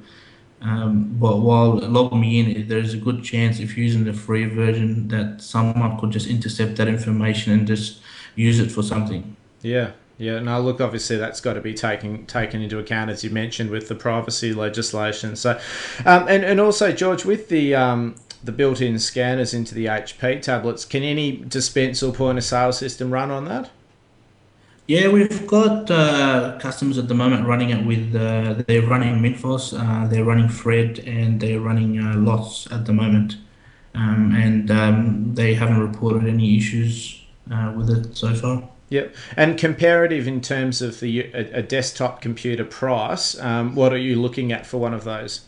Um, 0.61 1.15
but 1.19 1.37
while 1.37 1.77
logging 1.77 2.19
me 2.19 2.39
in, 2.39 2.67
there's 2.67 2.93
a 2.93 2.97
good 2.97 3.23
chance 3.23 3.59
if 3.59 3.77
using 3.77 4.05
the 4.05 4.13
free 4.13 4.45
version 4.45 5.07
that 5.09 5.41
someone 5.41 5.99
could 5.99 6.11
just 6.11 6.27
intercept 6.27 6.77
that 6.77 6.87
information 6.87 7.53
and 7.53 7.67
just 7.67 8.01
use 8.35 8.59
it 8.59 8.71
for 8.71 8.81
something. 8.81 9.35
Yeah, 9.61 9.91
yeah. 10.17 10.39
No, 10.39 10.59
look, 10.59 10.81
obviously 10.81 11.17
that's 11.17 11.41
got 11.41 11.53
to 11.53 11.61
be 11.61 11.73
taken 11.73 12.25
taken 12.25 12.61
into 12.61 12.79
account 12.79 13.11
as 13.11 13.23
you 13.23 13.29
mentioned 13.29 13.69
with 13.69 13.87
the 13.87 13.95
privacy 13.95 14.53
legislation. 14.53 15.35
So, 15.35 15.59
um, 16.05 16.27
and 16.27 16.43
and 16.43 16.59
also 16.59 16.91
George 16.91 17.23
with 17.23 17.49
the 17.49 17.75
um, 17.75 18.15
the 18.43 18.51
built-in 18.51 18.97
scanners 18.99 19.53
into 19.53 19.75
the 19.75 19.85
HP 19.85 20.41
tablets, 20.41 20.85
can 20.85 21.03
any 21.03 21.37
dispense 21.37 22.01
or 22.01 22.13
point 22.13 22.37
of 22.37 22.43
sale 22.43 22.71
system 22.71 23.11
run 23.11 23.29
on 23.29 23.45
that? 23.45 23.69
Yeah, 24.87 25.09
we've 25.09 25.45
got 25.45 25.91
uh, 25.91 26.57
customers 26.59 26.97
at 26.97 27.09
the 27.09 27.13
moment 27.13 27.45
running 27.45 27.71
it 27.71 27.85
with, 27.85 28.15
uh, 28.15 28.63
they're 28.67 28.81
running 28.81 29.19
Minfos, 29.19 29.77
uh, 29.77 30.07
they're 30.07 30.23
running 30.23 30.47
Fred, 30.47 30.99
and 30.99 31.41
they're 31.41 31.59
running 31.59 31.99
uh, 31.99 32.15
Lots 32.15 32.71
at 32.71 32.85
the 32.85 32.93
moment. 32.93 33.35
Um, 33.93 34.33
and 34.33 34.71
um, 34.71 35.35
they 35.35 35.55
haven't 35.55 35.79
reported 35.79 36.29
any 36.29 36.55
issues 36.57 37.21
uh, 37.51 37.73
with 37.75 37.89
it 37.89 38.15
so 38.15 38.33
far. 38.33 38.69
Yep. 38.89 39.15
And 39.35 39.57
comparative 39.57 40.25
in 40.25 40.39
terms 40.39 40.81
of 40.81 41.01
the 41.01 41.23
a, 41.33 41.59
a 41.59 41.61
desktop 41.61 42.21
computer 42.21 42.63
price, 42.63 43.37
um, 43.39 43.75
what 43.75 43.91
are 43.91 43.97
you 43.97 44.15
looking 44.15 44.53
at 44.53 44.65
for 44.65 44.77
one 44.77 44.93
of 44.93 45.03
those? 45.03 45.41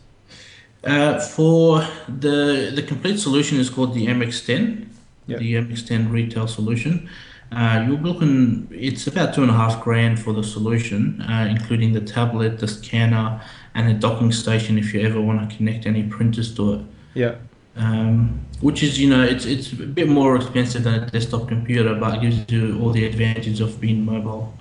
Uh, 0.84 1.20
for 1.20 1.88
the 2.08 2.72
the 2.76 2.84
complete 2.86 3.20
solution 3.20 3.60
is 3.60 3.70
called 3.70 3.94
the 3.94 4.08
MX10, 4.08 4.88
yep. 5.28 5.40
the 5.40 5.54
MX10 5.54 6.12
retail 6.12 6.48
solution. 6.48 7.10
Uh, 7.52 7.86
you're 7.88 7.98
looking, 7.98 8.68
it's 8.72 9.08
about 9.08 9.34
two 9.34 9.42
and 9.42 9.50
a 9.50 9.54
half 9.54 9.82
grand 9.84 10.20
for 10.20 10.34
the 10.34 10.44
solution, 10.44 11.20
uh, 11.22 11.48
including 11.50 11.94
the 11.94 12.02
tablet, 12.02 12.60
the 12.60 12.68
scanner, 12.68 13.42
and 13.74 13.90
a 13.90 13.94
docking 13.94 14.32
station 14.32 14.78
if 14.78 14.94
you 14.94 15.02
ever 15.02 15.20
want 15.20 15.50
to 15.50 15.56
connect 15.56 15.86
any 15.88 16.04
printers 16.04 16.54
to 16.56 16.74
it. 16.74 16.82
Yeah. 17.16 17.36
Um, 17.76 18.40
which 18.62 18.84
is, 18.84 19.00
you 19.00 19.10
know, 19.10 19.24
it's 19.24 19.46
it's 19.46 19.72
a 19.72 19.76
bit 19.76 20.10
more 20.10 20.36
expensive 20.36 20.84
than 20.84 20.96
a 20.96 21.06
desktop 21.06 21.48
computer, 21.48 21.96
but 21.96 22.16
it 22.16 22.22
gives 22.22 22.52
you 22.52 22.78
all 22.82 22.92
the 22.92 23.06
advantages 23.06 23.62
of 23.62 23.80
being 23.80 24.06
mobile. 24.06 24.54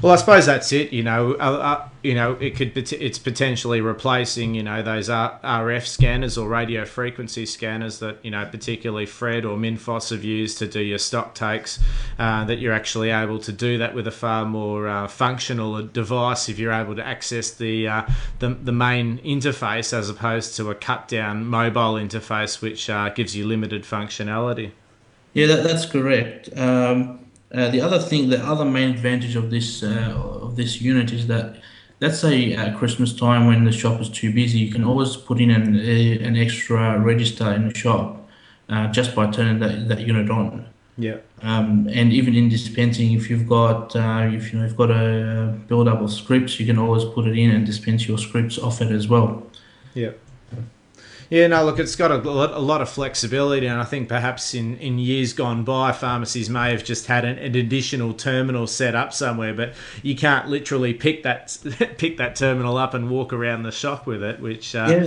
Well, 0.00 0.12
I 0.12 0.16
suppose 0.16 0.46
that's 0.46 0.72
it. 0.72 0.92
You 0.92 1.02
know, 1.02 1.34
uh, 1.34 1.36
uh, 1.36 1.88
you 2.02 2.14
know, 2.14 2.32
it 2.34 2.56
could 2.56 2.76
it's 2.76 3.18
potentially 3.18 3.80
replacing 3.80 4.54
you 4.54 4.62
know 4.62 4.82
those 4.82 5.08
RF 5.08 5.86
scanners 5.86 6.36
or 6.36 6.48
radio 6.48 6.84
frequency 6.84 7.46
scanners 7.46 8.00
that 8.00 8.18
you 8.24 8.30
know 8.30 8.44
particularly 8.44 9.06
Fred 9.06 9.44
or 9.44 9.56
Minfos 9.56 10.10
have 10.10 10.24
used 10.24 10.58
to 10.58 10.66
do 10.66 10.80
your 10.80 10.98
stock 10.98 11.34
takes. 11.34 11.78
Uh, 12.18 12.44
that 12.44 12.58
you're 12.58 12.72
actually 12.72 13.10
able 13.10 13.38
to 13.38 13.52
do 13.52 13.78
that 13.78 13.94
with 13.94 14.06
a 14.06 14.10
far 14.10 14.44
more 14.44 14.88
uh, 14.88 15.06
functional 15.08 15.82
device 15.82 16.48
if 16.48 16.58
you're 16.58 16.72
able 16.72 16.96
to 16.96 17.06
access 17.06 17.52
the, 17.52 17.88
uh, 17.88 18.02
the 18.40 18.48
the 18.48 18.72
main 18.72 19.18
interface 19.18 19.92
as 19.92 20.08
opposed 20.08 20.56
to 20.56 20.70
a 20.70 20.74
cut 20.74 21.08
down 21.08 21.46
mobile 21.46 21.94
interface 21.94 22.60
which 22.60 22.90
uh, 22.90 23.08
gives 23.10 23.36
you 23.36 23.46
limited 23.46 23.84
functionality. 23.84 24.72
Yeah, 25.34 25.46
that, 25.46 25.64
that's 25.64 25.86
correct. 25.86 26.50
Um, 26.56 27.21
uh, 27.54 27.68
the 27.70 27.80
other 27.80 27.98
thing, 27.98 28.30
the 28.30 28.42
other 28.44 28.64
main 28.64 28.90
advantage 28.90 29.36
of 29.36 29.50
this 29.50 29.82
uh, 29.82 30.12
of 30.42 30.56
this 30.56 30.80
unit 30.80 31.12
is 31.12 31.26
that, 31.26 31.56
let's 32.00 32.18
say 32.18 32.54
at 32.54 32.76
Christmas 32.78 33.14
time 33.14 33.46
when 33.46 33.64
the 33.64 33.72
shop 33.72 34.00
is 34.00 34.08
too 34.08 34.32
busy, 34.32 34.58
you 34.58 34.72
can 34.72 34.84
always 34.84 35.16
put 35.16 35.40
in 35.40 35.50
an 35.50 35.76
an 36.28 36.36
extra 36.36 36.98
register 36.98 37.52
in 37.52 37.68
the 37.68 37.74
shop 37.74 38.28
uh, 38.68 38.88
just 38.88 39.14
by 39.14 39.30
turning 39.30 39.58
that, 39.60 39.88
that 39.88 40.00
unit 40.00 40.30
on. 40.30 40.66
Yeah. 40.98 41.18
Um, 41.42 41.88
and 41.92 42.12
even 42.12 42.34
in 42.34 42.48
dispensing, 42.48 43.12
if 43.12 43.28
you've 43.30 43.48
got 43.48 43.96
uh, 43.96 44.28
if 44.32 44.52
you 44.52 44.58
know 44.58 44.66
you've 44.66 44.76
got 44.76 44.90
a 44.90 45.58
build 45.66 45.88
up 45.88 46.00
of 46.00 46.10
scripts, 46.12 46.60
you 46.60 46.66
can 46.66 46.78
always 46.78 47.04
put 47.04 47.26
it 47.26 47.36
in 47.36 47.50
and 47.50 47.66
dispense 47.66 48.06
your 48.06 48.18
scripts 48.18 48.58
off 48.58 48.80
it 48.80 48.90
as 48.90 49.08
well. 49.08 49.42
Yeah. 49.94 50.12
Yeah, 51.32 51.46
no, 51.46 51.64
look, 51.64 51.78
it's 51.78 51.96
got 51.96 52.10
a, 52.10 52.16
a 52.18 52.60
lot 52.60 52.82
of 52.82 52.90
flexibility, 52.90 53.66
and 53.66 53.80
I 53.80 53.84
think 53.84 54.06
perhaps 54.06 54.52
in, 54.52 54.76
in 54.76 54.98
years 54.98 55.32
gone 55.32 55.64
by, 55.64 55.90
pharmacies 55.92 56.50
may 56.50 56.70
have 56.72 56.84
just 56.84 57.06
had 57.06 57.24
an, 57.24 57.38
an 57.38 57.54
additional 57.54 58.12
terminal 58.12 58.66
set 58.66 58.94
up 58.94 59.14
somewhere, 59.14 59.54
but 59.54 59.72
you 60.02 60.14
can't 60.14 60.48
literally 60.48 60.92
pick 60.92 61.22
that 61.22 61.56
pick 61.96 62.18
that 62.18 62.36
terminal 62.36 62.76
up 62.76 62.92
and 62.92 63.08
walk 63.08 63.32
around 63.32 63.62
the 63.62 63.72
shop 63.72 64.06
with 64.06 64.22
it, 64.22 64.40
which. 64.40 64.74
Uh, 64.74 64.88
yeah 64.90 65.06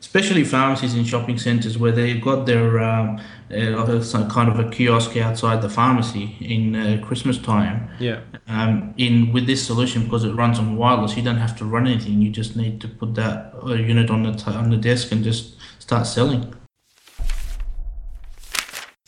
especially 0.00 0.44
pharmacies 0.44 0.94
in 0.94 1.04
shopping 1.04 1.38
centres 1.38 1.76
where 1.76 1.92
they've 1.92 2.22
got 2.22 2.46
their 2.46 2.78
um, 2.80 3.20
uh, 3.50 4.00
some 4.02 4.30
kind 4.30 4.48
of 4.48 4.58
a 4.58 4.70
kiosk 4.70 5.16
outside 5.16 5.60
the 5.60 5.68
pharmacy 5.68 6.36
in 6.40 6.76
uh, 6.76 7.04
Christmas 7.04 7.38
time. 7.38 7.90
Yeah. 7.98 8.20
Um, 8.46 8.94
in 8.96 9.32
with 9.32 9.46
this 9.46 9.66
solution 9.66 10.04
because 10.04 10.24
it 10.24 10.32
runs 10.34 10.58
on 10.58 10.76
wireless, 10.76 11.16
you 11.16 11.22
don't 11.22 11.38
have 11.38 11.56
to 11.58 11.64
run 11.64 11.86
anything. 11.86 12.22
You 12.22 12.30
just 12.30 12.56
need 12.56 12.80
to 12.82 12.88
put 12.88 13.14
that 13.14 13.54
uh, 13.62 13.74
unit 13.74 14.10
on 14.10 14.22
the 14.22 14.32
t- 14.32 14.50
on 14.50 14.70
the 14.70 14.76
desk 14.76 15.10
and 15.12 15.24
just 15.24 15.56
start 15.78 16.06
selling. 16.06 16.54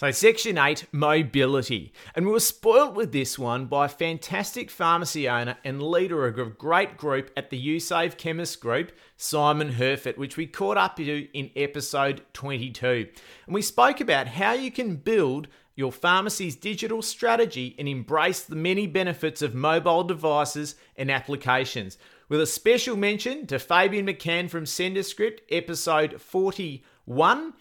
So, 0.01 0.11
Section 0.11 0.57
8 0.57 0.87
Mobility. 0.93 1.93
And 2.15 2.25
we 2.25 2.33
were 2.33 2.41
spoilt 2.41 2.95
with 2.95 3.13
this 3.13 3.39
one 3.39 3.67
by 3.67 3.85
a 3.85 3.91
fantastic 3.91 4.71
pharmacy 4.71 5.29
owner 5.29 5.59
and 5.63 5.83
leader 5.83 6.27
of 6.27 6.39
a 6.39 6.47
great 6.47 6.97
group 6.97 7.31
at 7.37 7.51
the 7.51 7.77
USAVE 7.77 8.17
Chemist 8.17 8.63
Group, 8.63 8.93
Simon 9.19 9.73
Herford, 9.73 10.17
which 10.17 10.39
we 10.39 10.47
caught 10.47 10.79
up 10.79 10.97
to 10.97 11.29
in 11.35 11.51
episode 11.55 12.23
22. 12.33 13.09
And 13.45 13.55
we 13.55 13.61
spoke 13.61 14.01
about 14.01 14.27
how 14.27 14.55
you 14.55 14.71
can 14.71 14.97
build 14.97 15.49
your 15.77 15.93
pharmacy's 15.93 16.57
digital 16.57 17.03
strategy 17.03 17.77
and 17.79 17.87
embrace 17.87 18.41
the 18.41 18.57
many 18.57 18.87
benefits 18.87 19.43
of 19.43 19.55
mobile 19.55 20.05
devices 20.05 20.77
and 20.97 21.11
applications. 21.11 21.99
With 22.31 22.41
a 22.41 22.47
special 22.47 22.97
mention 22.97 23.47
to 23.49 23.59
Fabian 23.59 24.07
McCann 24.07 24.49
from 24.49 24.65
SenderScript, 24.65 25.41
episode 25.51 26.23
41 26.23 27.53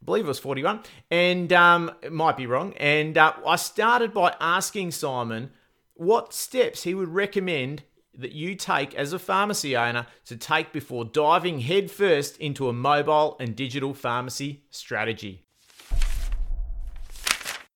I 0.00 0.04
believe 0.06 0.24
it 0.24 0.28
was 0.28 0.38
41, 0.38 0.80
and 1.10 1.52
um, 1.52 1.90
it 2.00 2.12
might 2.12 2.36
be 2.36 2.46
wrong. 2.46 2.72
And 2.78 3.18
uh, 3.18 3.34
I 3.46 3.56
started 3.56 4.14
by 4.14 4.34
asking 4.40 4.92
Simon 4.92 5.50
what 5.92 6.32
steps 6.32 6.84
he 6.84 6.94
would 6.94 7.10
recommend 7.10 7.82
that 8.14 8.32
you 8.32 8.54
take 8.54 8.94
as 8.94 9.12
a 9.12 9.18
pharmacy 9.18 9.76
owner 9.76 10.06
to 10.24 10.36
take 10.36 10.72
before 10.72 11.04
diving 11.04 11.60
headfirst 11.60 12.38
into 12.38 12.68
a 12.68 12.72
mobile 12.72 13.36
and 13.38 13.54
digital 13.54 13.92
pharmacy 13.92 14.62
strategy. 14.70 15.44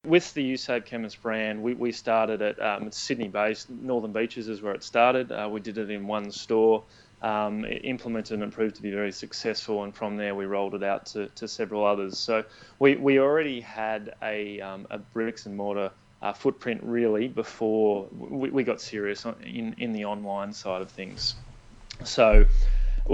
With 0.06 0.32
the 0.32 0.52
USAVE 0.52 0.86
Chemist 0.86 1.20
brand, 1.20 1.62
we, 1.62 1.74
we 1.74 1.92
started 1.92 2.40
at 2.40 2.60
um, 2.60 2.90
Sydney 2.90 3.28
based. 3.28 3.68
Northern 3.68 4.12
Beaches 4.12 4.48
is 4.48 4.62
where 4.62 4.74
it 4.74 4.82
started. 4.82 5.30
Uh, 5.30 5.48
we 5.50 5.60
did 5.60 5.76
it 5.76 5.90
in 5.90 6.06
one 6.06 6.30
store 6.30 6.84
um, 7.24 7.64
implemented 7.64 8.42
and 8.42 8.52
proved 8.52 8.76
to 8.76 8.82
be 8.82 8.90
very 8.90 9.10
successful. 9.10 9.82
And 9.82 9.94
from 9.94 10.16
there, 10.18 10.34
we 10.34 10.44
rolled 10.44 10.74
it 10.74 10.82
out 10.82 11.06
to, 11.06 11.28
to 11.28 11.48
several 11.48 11.84
others. 11.84 12.18
So 12.18 12.44
we, 12.78 12.96
we 12.96 13.18
already 13.18 13.62
had 13.62 14.14
a, 14.22 14.60
um, 14.60 14.86
a 14.90 14.98
bricks 14.98 15.46
and 15.46 15.56
mortar 15.56 15.90
uh, 16.20 16.34
footprint 16.34 16.82
really 16.84 17.26
before 17.28 18.08
we, 18.12 18.50
we 18.50 18.62
got 18.62 18.80
serious 18.80 19.24
in, 19.42 19.74
in 19.78 19.92
the 19.92 20.04
online 20.04 20.52
side 20.52 20.82
of 20.82 20.90
things. 20.90 21.34
So 22.04 22.44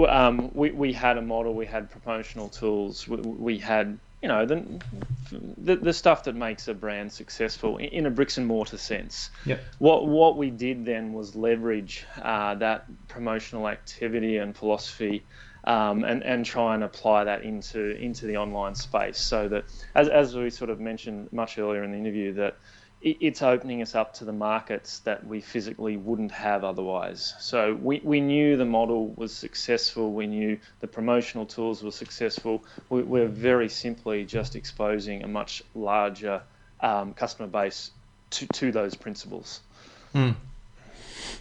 um, 0.07 0.51
we, 0.53 0.71
we 0.71 0.91
had 0.91 1.17
a 1.17 1.21
model, 1.21 1.53
we 1.53 1.65
had 1.65 1.89
promotional 1.89 2.49
tools, 2.49 3.07
we, 3.07 3.15
we 3.17 3.57
had 3.57 3.97
you 4.21 4.27
know 4.27 4.45
the, 4.45 4.63
the, 5.57 5.75
the 5.75 5.93
stuff 5.93 6.23
that 6.25 6.35
makes 6.35 6.67
a 6.67 6.73
brand 6.73 7.11
successful 7.11 7.77
in, 7.77 7.85
in 7.85 8.05
a 8.05 8.09
bricks 8.09 8.37
and 8.37 8.45
mortar 8.45 8.77
sense. 8.77 9.31
Yep. 9.45 9.63
What 9.79 10.07
what 10.07 10.37
we 10.37 10.49
did 10.49 10.85
then 10.85 11.13
was 11.13 11.35
leverage 11.35 12.05
uh, 12.21 12.55
that 12.55 12.85
promotional 13.07 13.67
activity 13.67 14.37
and 14.37 14.55
philosophy. 14.55 15.23
Um, 15.63 16.03
and, 16.05 16.23
and 16.23 16.43
try 16.43 16.73
and 16.73 16.83
apply 16.83 17.25
that 17.25 17.43
into 17.43 17.95
into 17.97 18.25
the 18.25 18.37
online 18.37 18.73
space 18.73 19.19
so 19.19 19.47
that 19.49 19.65
as, 19.93 20.09
as 20.09 20.35
we 20.35 20.49
sort 20.49 20.71
of 20.71 20.79
mentioned 20.79 21.31
much 21.31 21.59
earlier 21.59 21.83
in 21.83 21.91
the 21.91 21.99
interview 21.99 22.33
that 22.33 22.57
it's 23.01 23.41
opening 23.41 23.81
us 23.81 23.95
up 23.95 24.13
to 24.15 24.25
the 24.25 24.33
markets 24.33 24.99
that 24.99 25.25
we 25.25 25.41
physically 25.41 25.97
wouldn't 25.97 26.31
have 26.31 26.63
otherwise. 26.63 27.33
So 27.39 27.73
we, 27.73 27.99
we 28.03 28.21
knew 28.21 28.57
the 28.57 28.65
model 28.65 29.07
was 29.15 29.33
successful, 29.33 30.13
we 30.13 30.27
knew 30.27 30.59
the 30.81 30.87
promotional 30.87 31.45
tools 31.45 31.81
were 31.83 31.91
successful. 31.91 32.63
We, 32.89 33.01
we're 33.01 33.27
very 33.27 33.69
simply 33.69 34.25
just 34.25 34.55
exposing 34.55 35.23
a 35.23 35.27
much 35.27 35.63
larger 35.73 36.43
um, 36.79 37.13
customer 37.13 37.47
base 37.47 37.91
to, 38.31 38.47
to 38.47 38.71
those 38.71 38.95
principles. 38.95 39.61
Mm. 40.13 40.35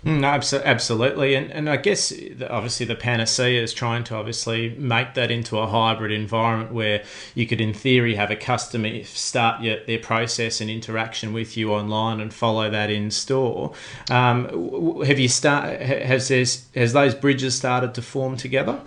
No, 0.04 0.28
absolutely, 0.28 1.34
and 1.34 1.50
and 1.50 1.68
I 1.68 1.76
guess 1.76 2.12
obviously 2.48 2.86
the 2.86 2.94
panacea 2.94 3.62
is 3.62 3.72
trying 3.74 4.04
to 4.04 4.14
obviously 4.14 4.70
make 4.70 5.14
that 5.14 5.30
into 5.30 5.58
a 5.58 5.66
hybrid 5.66 6.12
environment 6.12 6.72
where 6.72 7.02
you 7.34 7.46
could, 7.46 7.60
in 7.60 7.74
theory, 7.74 8.14
have 8.14 8.30
a 8.30 8.36
customer 8.36 9.04
start 9.04 9.62
your, 9.62 9.84
their 9.84 9.98
process 9.98 10.60
and 10.60 10.70
interaction 10.70 11.32
with 11.32 11.56
you 11.56 11.72
online 11.72 12.20
and 12.20 12.32
follow 12.32 12.70
that 12.70 12.90
in 12.90 13.10
store. 13.10 13.72
Um, 14.10 15.02
have 15.04 15.18
you 15.18 15.28
start 15.28 15.80
has 15.80 16.28
this 16.28 16.66
has 16.74 16.92
those 16.92 17.14
bridges 17.14 17.54
started 17.54 17.94
to 17.94 18.02
form 18.02 18.36
together? 18.36 18.80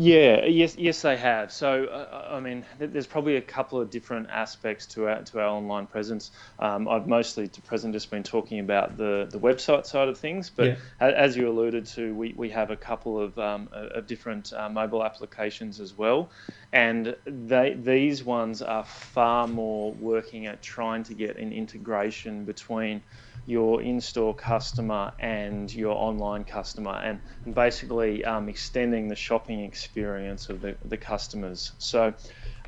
Yeah, 0.00 0.44
yes, 0.44 0.76
yes, 0.78 1.02
they 1.02 1.16
have. 1.16 1.50
So, 1.50 1.86
uh, 1.86 2.28
I 2.30 2.38
mean, 2.38 2.64
there's 2.78 3.08
probably 3.08 3.34
a 3.34 3.40
couple 3.40 3.80
of 3.80 3.90
different 3.90 4.30
aspects 4.30 4.86
to 4.94 5.08
our 5.08 5.22
to 5.24 5.40
our 5.40 5.48
online 5.48 5.88
presence. 5.88 6.30
Um, 6.60 6.86
I've 6.86 7.08
mostly 7.08 7.48
to 7.48 7.62
present 7.62 7.94
just 7.94 8.08
been 8.08 8.22
talking 8.22 8.60
about 8.60 8.96
the, 8.96 9.26
the 9.28 9.40
website 9.40 9.86
side 9.86 10.06
of 10.06 10.16
things, 10.16 10.50
but 10.50 10.66
yeah. 10.68 10.76
as 11.00 11.36
you 11.36 11.48
alluded 11.48 11.84
to, 11.86 12.14
we, 12.14 12.32
we 12.36 12.48
have 12.50 12.70
a 12.70 12.76
couple 12.76 13.20
of 13.20 13.36
um, 13.40 13.68
of 13.72 14.06
different 14.06 14.52
uh, 14.52 14.68
mobile 14.68 15.04
applications 15.04 15.80
as 15.80 15.98
well, 15.98 16.30
and 16.72 17.16
they 17.24 17.74
these 17.74 18.22
ones 18.22 18.62
are 18.62 18.84
far 18.84 19.48
more 19.48 19.90
working 19.94 20.46
at 20.46 20.62
trying 20.62 21.02
to 21.02 21.14
get 21.14 21.38
an 21.38 21.52
integration 21.52 22.44
between 22.44 23.02
your 23.48 23.80
in-store 23.80 24.34
customer 24.34 25.10
and 25.18 25.72
your 25.72 25.96
online 25.96 26.44
customer 26.44 27.00
and, 27.02 27.18
and 27.46 27.54
basically 27.54 28.22
um, 28.22 28.46
extending 28.46 29.08
the 29.08 29.16
shopping 29.16 29.60
experience 29.60 30.50
of 30.50 30.60
the, 30.60 30.76
the 30.84 30.98
customers. 30.98 31.72
So 31.78 32.12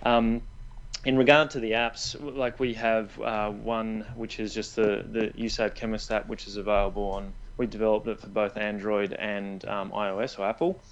um, 0.05 0.41
in 1.05 1.18
regard 1.18 1.51
to 1.51 1.61
the 1.61 1.72
apps 1.72 2.16
like 2.35 2.59
we 2.59 2.72
have 2.74 3.20
uh, 3.20 3.51
one 3.51 4.07
which 4.16 4.41
is 4.41 4.55
just 4.55 4.74
the 4.74 5.05
the 5.07 5.33
USAVE 5.45 5.74
Chemist 5.74 6.11
app 6.11 6.26
which 6.28 6.47
is 6.47 6.57
available 6.57 7.11
on 7.11 7.35
we 7.59 7.66
developed 7.66 8.09
it 8.09 8.18
for 8.18 8.28
both 8.28 8.57
Android 8.57 9.12
and 9.12 9.62
um, 9.66 9.91
iOS 9.91 10.39
or 10.39 10.47
Apple. 10.47 10.83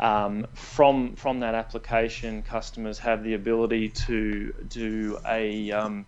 Um, 0.00 0.48
from 0.54 1.14
from 1.14 1.40
that 1.40 1.54
application 1.54 2.42
customers 2.42 2.98
have 2.98 3.22
the 3.22 3.34
ability 3.34 3.90
to 4.06 4.52
do 4.68 5.18
a 5.24 5.70
um, 5.70 6.06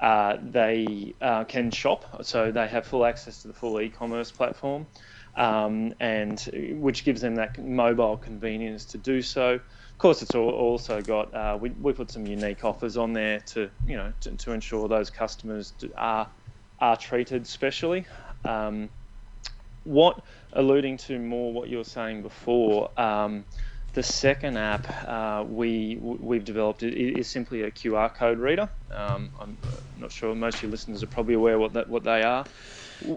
uh, 0.00 0.38
they 0.42 1.14
uh, 1.20 1.44
can 1.44 1.70
shop, 1.70 2.24
so 2.24 2.50
they 2.50 2.66
have 2.66 2.86
full 2.86 3.04
access 3.04 3.42
to 3.42 3.48
the 3.48 3.54
full 3.54 3.80
e-commerce 3.80 4.30
platform, 4.30 4.86
um, 5.36 5.92
and 6.00 6.48
which 6.80 7.04
gives 7.04 7.20
them 7.20 7.34
that 7.34 7.62
mobile 7.62 8.16
convenience 8.16 8.86
to 8.86 8.98
do 8.98 9.20
so. 9.20 9.54
Of 9.54 9.98
course, 9.98 10.22
it's 10.22 10.34
also 10.34 11.02
got 11.02 11.34
uh, 11.34 11.58
we, 11.60 11.70
we 11.70 11.92
put 11.92 12.10
some 12.10 12.26
unique 12.26 12.64
offers 12.64 12.96
on 12.96 13.12
there 13.12 13.40
to 13.40 13.70
you 13.86 13.96
know 13.96 14.12
to, 14.22 14.30
to 14.30 14.52
ensure 14.52 14.88
those 14.88 15.10
customers 15.10 15.74
are 15.96 16.28
are 16.80 16.96
treated 16.96 17.46
specially. 17.46 18.06
Um, 18.44 18.88
what 19.84 20.22
alluding 20.52 20.96
to 20.96 21.18
more 21.18 21.52
what 21.52 21.68
you 21.68 21.78
were 21.78 21.84
saying 21.84 22.22
before. 22.22 22.90
Um, 22.98 23.44
the 23.92 24.02
second 24.02 24.56
app 24.56 24.86
uh, 25.06 25.44
we 25.46 25.98
we've 26.00 26.44
developed 26.44 26.82
is 26.82 27.26
simply 27.26 27.62
a 27.62 27.70
QR 27.70 28.14
code 28.14 28.38
reader. 28.38 28.68
Um, 28.92 29.30
I'm 29.40 29.56
not 29.98 30.12
sure 30.12 30.34
most 30.34 30.56
of 30.56 30.62
your 30.62 30.70
listeners 30.70 31.02
are 31.02 31.08
probably 31.08 31.34
aware 31.34 31.58
what 31.58 31.72
that 31.72 31.88
what 31.88 32.04
they 32.04 32.22
are. 32.22 32.44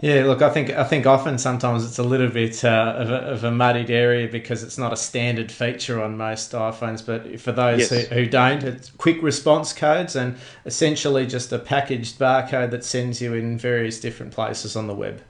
Yeah, 0.01 0.23
look, 0.25 0.41
I 0.41 0.49
think 0.49 0.69
I 0.69 0.83
think 0.83 1.05
often 1.05 1.37
sometimes 1.37 1.85
it's 1.85 1.99
a 1.99 2.03
little 2.03 2.29
bit 2.29 2.63
uh, 2.63 2.95
of, 2.97 3.09
a, 3.09 3.15
of, 3.15 3.43
a, 3.43 3.51
muddied 3.51 3.89
area 3.89 4.29
because 4.29 4.63
it's 4.63 4.77
not 4.77 4.93
a 4.93 4.95
standard 4.95 5.51
feature 5.51 6.01
on 6.01 6.15
most 6.17 6.53
iPhones. 6.53 7.05
But 7.05 7.39
for 7.41 7.51
those 7.51 7.91
yes. 7.91 8.07
who, 8.07 8.15
who, 8.15 8.25
don't, 8.25 8.63
it's 8.63 8.91
quick 8.91 9.21
response 9.21 9.73
codes 9.73 10.15
and 10.15 10.37
essentially 10.65 11.27
just 11.27 11.51
a 11.51 11.59
packaged 11.59 12.17
barcode 12.17 12.71
that 12.71 12.85
sends 12.85 13.21
you 13.21 13.33
in 13.33 13.57
various 13.57 13.99
different 13.99 14.31
places 14.31 14.75
on 14.77 14.87
the 14.87 14.95
web. 14.95 15.21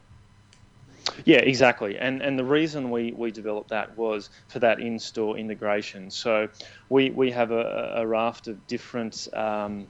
Yeah, 1.26 1.38
exactly. 1.40 1.98
And 1.98 2.22
and 2.22 2.38
the 2.38 2.46
reason 2.46 2.90
we, 2.92 3.14
we 3.16 3.32
developed 3.32 3.70
that 3.70 3.98
was 3.98 4.30
for 4.48 4.60
that 4.60 4.80
in-store 4.80 5.38
integration. 5.38 6.10
So 6.12 6.48
we, 6.90 7.10
we 7.12 7.32
have 7.32 7.52
a, 7.52 7.94
a 7.98 8.08
raft 8.08 8.48
of 8.48 8.66
different 8.68 9.28
um, 9.34 9.88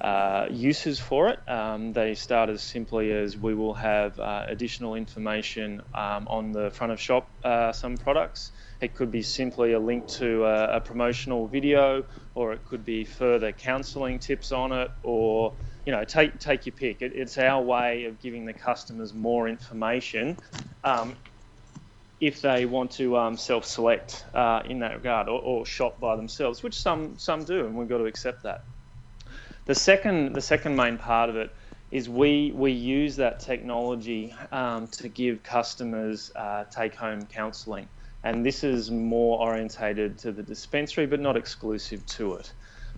uh, 0.00 0.46
uses 0.50 0.98
for 0.98 1.28
it. 1.28 1.38
Um, 1.48 1.92
they 1.92 2.14
start 2.14 2.48
as 2.50 2.62
simply 2.62 3.12
as 3.12 3.36
we 3.36 3.54
will 3.54 3.74
have 3.74 4.18
uh, 4.18 4.44
additional 4.48 4.94
information 4.94 5.82
um, 5.94 6.26
on 6.28 6.52
the 6.52 6.70
front 6.70 6.92
of 6.92 7.00
shop 7.00 7.30
uh, 7.44 7.72
some 7.72 7.96
products. 7.98 8.52
It 8.80 8.94
could 8.94 9.10
be 9.10 9.22
simply 9.22 9.72
a 9.72 9.80
link 9.80 10.06
to 10.18 10.44
a, 10.44 10.76
a 10.76 10.80
promotional 10.80 11.48
video, 11.48 12.04
or 12.34 12.52
it 12.52 12.64
could 12.64 12.84
be 12.84 13.04
further 13.04 13.52
counselling 13.52 14.18
tips 14.18 14.52
on 14.52 14.72
it, 14.72 14.90
or 15.02 15.54
you 15.86 15.92
know, 15.92 16.04
take 16.04 16.38
take 16.38 16.66
your 16.66 16.74
pick. 16.74 17.02
It, 17.02 17.12
it's 17.14 17.38
our 17.38 17.62
way 17.62 18.04
of 18.04 18.20
giving 18.20 18.44
the 18.44 18.52
customers 18.52 19.14
more 19.14 19.48
information 19.48 20.36
um, 20.84 21.16
if 22.20 22.42
they 22.42 22.66
want 22.66 22.90
to 22.92 23.16
um, 23.16 23.36
self-select 23.36 24.24
uh, 24.34 24.62
in 24.66 24.80
that 24.80 24.94
regard 24.94 25.28
or, 25.28 25.40
or, 25.40 25.64
shop 25.64 25.98
by 25.98 26.16
themselves, 26.16 26.62
which 26.62 26.74
some 26.74 27.18
some 27.18 27.44
do, 27.44 27.66
and 27.66 27.74
we've 27.74 27.88
got 27.88 27.98
to 27.98 28.04
accept 28.04 28.42
that. 28.42 28.62
The 29.64 29.74
second 29.74 30.34
the 30.34 30.40
second 30.40 30.76
main 30.76 30.98
part 30.98 31.30
of 31.30 31.36
it 31.36 31.50
is 31.90 32.08
we 32.08 32.52
we 32.54 32.72
use 32.72 33.16
that 33.16 33.40
technology 33.40 34.34
um, 34.52 34.86
to 34.88 35.08
give 35.08 35.42
customers 35.42 36.30
uh, 36.36 36.64
take-home 36.64 37.26
counselling, 37.26 37.88
and 38.22 38.44
this 38.44 38.64
is 38.64 38.90
more 38.90 39.40
orientated 39.40 40.18
to 40.18 40.32
the 40.32 40.42
dispensary, 40.42 41.06
but 41.06 41.20
not 41.20 41.36
exclusive 41.36 42.04
to 42.06 42.34
it. 42.34 42.52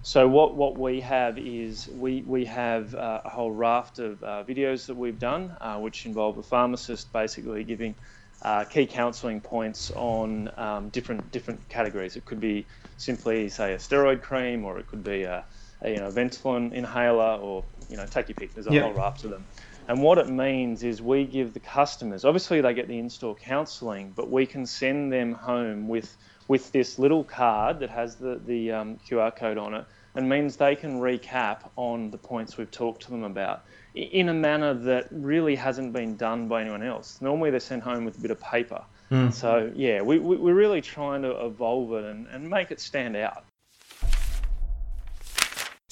So 0.04 0.26
what, 0.26 0.56
what 0.56 0.76
we 0.76 1.00
have 1.00 1.38
is 1.38 1.88
we, 1.88 2.22
we 2.26 2.44
have 2.46 2.92
uh, 2.94 3.20
a 3.24 3.28
whole 3.28 3.52
raft 3.52 4.00
of 4.00 4.20
uh, 4.22 4.42
videos 4.42 4.86
that 4.86 4.96
we've 4.96 5.18
done, 5.18 5.56
uh, 5.60 5.78
which 5.78 6.06
involve 6.06 6.38
a 6.38 6.42
pharmacist 6.42 7.12
basically 7.12 7.62
giving 7.62 7.94
uh, 8.42 8.64
key 8.64 8.86
counselling 8.86 9.40
points 9.40 9.92
on 9.94 10.50
um, 10.56 10.88
different 10.88 11.30
different 11.30 11.68
categories. 11.68 12.16
It 12.16 12.24
could 12.24 12.40
be 12.40 12.66
simply 12.96 13.48
say 13.48 13.74
a 13.74 13.76
steroid 13.76 14.22
cream, 14.22 14.64
or 14.64 14.80
it 14.80 14.88
could 14.88 15.04
be 15.04 15.22
a, 15.22 15.44
a 15.80 15.90
you 15.90 15.96
know 15.98 16.10
Ventolin 16.10 16.72
inhaler, 16.72 17.36
or 17.40 17.64
you 17.88 17.96
know 17.96 18.06
take 18.06 18.28
your 18.28 18.34
pick. 18.34 18.54
There's 18.54 18.66
a 18.66 18.72
whole 18.80 18.94
raft 18.94 19.22
of 19.22 19.30
them. 19.30 19.46
And 19.86 20.02
what 20.02 20.18
it 20.18 20.28
means 20.28 20.82
is 20.82 21.00
we 21.02 21.24
give 21.24 21.54
the 21.54 21.60
customers, 21.60 22.24
obviously 22.24 22.60
they 22.60 22.72
get 22.74 22.88
the 22.88 22.98
in-store 22.98 23.34
counselling, 23.36 24.12
but 24.12 24.30
we 24.30 24.46
can 24.46 24.66
send 24.66 25.12
them 25.12 25.32
home 25.32 25.88
with 25.88 26.16
with 26.48 26.72
this 26.72 26.98
little 26.98 27.24
card 27.24 27.80
that 27.80 27.90
has 27.90 28.16
the, 28.16 28.40
the 28.46 28.72
um, 28.72 28.98
QR 29.08 29.34
code 29.34 29.58
on 29.58 29.74
it 29.74 29.84
and 30.14 30.28
means 30.28 30.56
they 30.56 30.76
can 30.76 31.00
recap 31.00 31.70
on 31.76 32.10
the 32.10 32.18
points 32.18 32.56
we've 32.56 32.70
talked 32.70 33.02
to 33.02 33.10
them 33.10 33.24
about 33.24 33.64
in 33.94 34.28
a 34.28 34.34
manner 34.34 34.74
that 34.74 35.08
really 35.10 35.54
hasn't 35.54 35.92
been 35.92 36.16
done 36.16 36.48
by 36.48 36.62
anyone 36.62 36.82
else. 36.82 37.20
Normally 37.20 37.50
they're 37.50 37.60
sent 37.60 37.82
home 37.82 38.04
with 38.04 38.18
a 38.18 38.20
bit 38.20 38.30
of 38.30 38.40
paper. 38.40 38.82
Mm. 39.10 39.32
So, 39.32 39.70
yeah, 39.74 40.00
we, 40.00 40.18
we, 40.18 40.50
are 40.50 40.54
really 40.54 40.80
trying 40.80 41.22
to 41.22 41.44
evolve 41.44 41.92
it 41.92 42.04
and, 42.04 42.26
and 42.28 42.48
make 42.48 42.70
it 42.70 42.80
stand 42.80 43.16
out. 43.16 43.44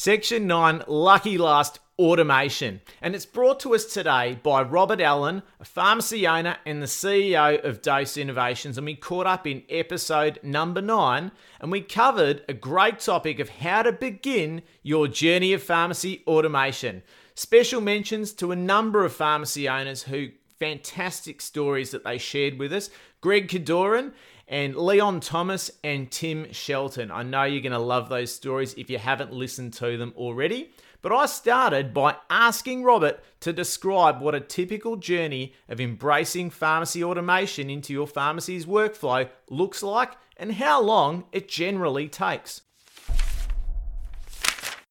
Section 0.01 0.47
9 0.47 0.85
Lucky 0.87 1.37
Last 1.37 1.79
automation. 1.99 2.81
And 3.03 3.15
it's 3.15 3.27
brought 3.27 3.61
to 3.61 3.75
us 3.75 3.85
today 3.85 4.39
by 4.43 4.63
Robert 4.63 4.99
Allen, 4.99 5.43
a 5.61 5.67
pharmacy 5.67 6.27
owner 6.27 6.57
and 6.65 6.81
the 6.81 6.87
CEO 6.87 7.63
of 7.63 7.83
Dose 7.83 8.17
Innovations. 8.17 8.79
And 8.79 8.87
we 8.87 8.95
caught 8.95 9.27
up 9.27 9.47
in 9.47 9.63
episode 9.69 10.41
number 10.43 10.81
nine 10.81 11.33
and 11.61 11.71
we 11.71 11.83
covered 11.83 12.43
a 12.49 12.55
great 12.55 13.01
topic 13.01 13.41
of 13.41 13.51
how 13.51 13.83
to 13.83 13.93
begin 13.93 14.63
your 14.83 15.07
journey 15.07 15.53
of 15.53 15.63
pharmacy 15.63 16.23
automation. 16.27 17.03
Special 17.35 17.83
mentions 17.83 18.33
to 18.33 18.53
a 18.53 18.57
number 18.57 19.05
of 19.05 19.13
pharmacy 19.13 19.69
owners 19.69 20.05
who 20.05 20.29
fantastic 20.59 21.41
stories 21.41 21.91
that 21.91 22.05
they 22.05 22.19
shared 22.19 22.59
with 22.59 22.73
us. 22.73 22.91
Greg 23.21 23.49
Kadoran 23.49 24.13
and 24.51 24.75
Leon 24.75 25.21
Thomas 25.21 25.71
and 25.85 26.11
Tim 26.11 26.53
Shelton. 26.53 27.13
I 27.13 27.23
know 27.23 27.45
you're 27.45 27.63
going 27.63 27.71
to 27.71 27.79
love 27.79 28.09
those 28.09 28.35
stories 28.35 28.75
if 28.75 28.91
you 28.91 28.99
haven't 28.99 29.33
listened 29.33 29.75
to 29.75 29.97
them 29.97 30.13
already. 30.17 30.73
but 31.03 31.13
I 31.13 31.27
started 31.27 31.95
by 31.95 32.17
asking 32.29 32.83
Robert 32.83 33.21
to 33.41 33.53
describe 33.53 34.21
what 34.21 34.35
a 34.35 34.41
typical 34.41 34.97
journey 34.97 35.55
of 35.69 35.81
embracing 35.81 36.51
pharmacy 36.51 37.03
automation 37.03 37.71
into 37.71 37.93
your 37.93 38.07
pharmacy's 38.07 38.67
workflow 38.67 39.29
looks 39.49 39.83
like 39.83 40.13
and 40.37 40.53
how 40.53 40.83
long 40.83 41.25
it 41.33 41.49
generally 41.49 42.09
takes. 42.09 42.63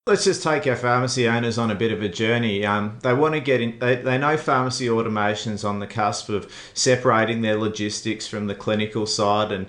Let's 0.10 0.24
just 0.24 0.42
take 0.42 0.66
our 0.66 0.76
pharmacy 0.76 1.28
owners 1.28 1.60
on 1.60 1.70
a 1.70 1.76
bit 1.76 1.92
of 1.92 2.02
a 2.02 2.10
journey. 2.10 2.66
Um, 2.66 2.98
they 3.04 3.14
want 3.14 3.36
to 3.36 3.40
get 3.40 3.62
in, 3.62 3.78
they, 3.78 3.98
they 3.98 4.18
know 4.18 4.38
pharmacy 4.38 4.90
automation's 4.90 5.64
on 5.64 5.78
the 5.78 5.86
cusp 5.86 6.30
of 6.30 6.52
separating 6.74 7.42
their 7.42 7.56
logistics 7.56 8.26
from 8.26 8.48
the 8.48 8.56
clinical 8.56 9.06
side 9.06 9.52
and, 9.52 9.68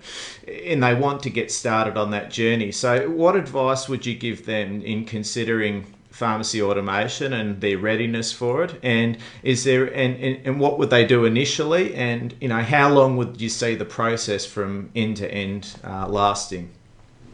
and 0.48 0.82
they 0.82 0.94
want 0.94 1.22
to 1.24 1.30
get 1.30 1.52
started 1.52 1.98
on 1.98 2.10
that 2.12 2.30
journey. 2.30 2.72
So, 2.72 3.10
what 3.10 3.36
advice 3.36 3.86
would 3.86 4.06
you 4.06 4.14
give 4.14 4.46
them 4.46 4.80
in 4.80 5.04
considering 5.04 5.84
pharmacy 6.08 6.62
automation 6.62 7.34
and 7.34 7.60
their 7.60 7.76
readiness 7.76 8.32
for 8.32 8.64
it 8.64 8.74
and 8.82 9.18
is 9.42 9.64
there 9.64 9.84
and, 9.92 10.16
and, 10.24 10.46
and 10.46 10.58
what 10.58 10.78
would 10.78 10.88
they 10.88 11.04
do 11.04 11.26
initially 11.26 11.94
and 11.94 12.34
you 12.40 12.48
know 12.48 12.62
how 12.62 12.88
long 12.90 13.16
would 13.16 13.40
you 13.40 13.48
see 13.48 13.74
the 13.74 13.84
process 13.84 14.44
from 14.44 14.90
end 14.96 15.16
to 15.16 15.30
end 15.32 15.76
uh, 15.84 16.08
lasting 16.08 16.68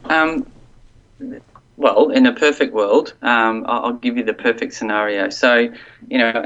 um, 0.05 0.45
well, 1.77 2.09
in 2.09 2.25
a 2.25 2.33
perfect 2.33 2.73
world, 2.73 3.13
um, 3.21 3.63
I'll 3.67 3.93
give 3.93 4.17
you 4.17 4.23
the 4.23 4.33
perfect 4.33 4.73
scenario. 4.73 5.29
So, 5.29 5.69
you 6.07 6.17
know, 6.17 6.43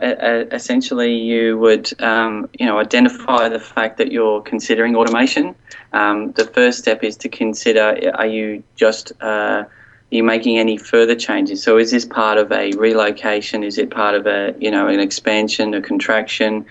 essentially, 0.52 1.14
you 1.16 1.58
would, 1.58 1.90
um, 2.02 2.50
you 2.60 2.66
know, 2.66 2.78
identify 2.80 3.48
the 3.48 3.60
fact 3.60 3.98
that 3.98 4.12
you're 4.12 4.42
considering 4.42 4.94
automation. 4.96 5.56
Um, 5.94 6.34
the 6.34 6.46
first 6.46 6.80
step 6.80 7.02
is 7.04 7.16
to 7.18 7.30
consider: 7.30 8.12
Are 8.14 8.28
you 8.28 8.62
just 8.76 9.14
uh, 9.22 9.64
are 10.12 10.16
you 10.18 10.24
making 10.24 10.58
any 10.58 10.76
further 10.76 11.16
changes? 11.16 11.64
So, 11.64 11.78
is 11.78 11.92
this 11.92 12.04
part 12.04 12.38
of 12.38 12.52
a 12.52 12.74
relocation? 12.74 13.64
Is 13.64 13.78
it 13.78 13.90
part 13.90 14.16
of 14.16 14.28
a, 14.28 14.54
you 14.60 14.70
know, 14.70 14.88
an 14.88 15.00
expansion, 15.00 15.74
a 15.74 15.82
contraction? 15.82 16.66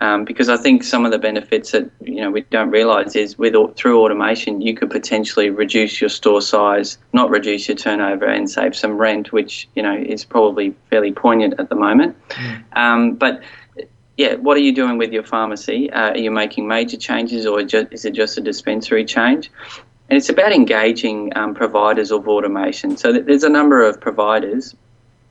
Um, 0.00 0.24
because 0.24 0.48
I 0.48 0.56
think 0.56 0.84
some 0.84 1.04
of 1.04 1.10
the 1.10 1.18
benefits 1.18 1.72
that 1.72 1.90
you 2.00 2.20
know 2.20 2.30
we 2.30 2.42
don't 2.42 2.70
realise 2.70 3.16
is 3.16 3.36
with 3.36 3.54
through 3.76 4.00
automation 4.00 4.60
you 4.60 4.74
could 4.74 4.90
potentially 4.90 5.50
reduce 5.50 6.00
your 6.00 6.10
store 6.10 6.40
size, 6.40 6.98
not 7.12 7.30
reduce 7.30 7.66
your 7.66 7.76
turnover, 7.76 8.26
and 8.26 8.48
save 8.48 8.76
some 8.76 8.96
rent, 8.96 9.32
which 9.32 9.68
you 9.74 9.82
know 9.82 9.96
is 9.96 10.24
probably 10.24 10.74
fairly 10.88 11.12
poignant 11.12 11.54
at 11.58 11.68
the 11.68 11.74
moment. 11.74 12.16
Mm. 12.30 12.64
Um, 12.76 13.14
but 13.14 13.42
yeah, 14.16 14.34
what 14.34 14.56
are 14.56 14.60
you 14.60 14.74
doing 14.74 14.98
with 14.98 15.12
your 15.12 15.22
pharmacy? 15.22 15.90
Uh, 15.90 16.10
are 16.10 16.18
you 16.18 16.30
making 16.30 16.68
major 16.68 16.96
changes, 16.96 17.46
or 17.46 17.60
is 17.60 18.04
it 18.04 18.10
just 18.10 18.36
a 18.38 18.40
dispensary 18.40 19.04
change? 19.04 19.50
And 20.10 20.16
it's 20.16 20.28
about 20.28 20.52
engaging 20.52 21.36
um, 21.36 21.54
providers 21.54 22.10
of 22.10 22.28
automation. 22.28 22.96
So 22.96 23.12
there's 23.12 23.44
a 23.44 23.48
number 23.48 23.82
of 23.82 24.00
providers, 24.00 24.74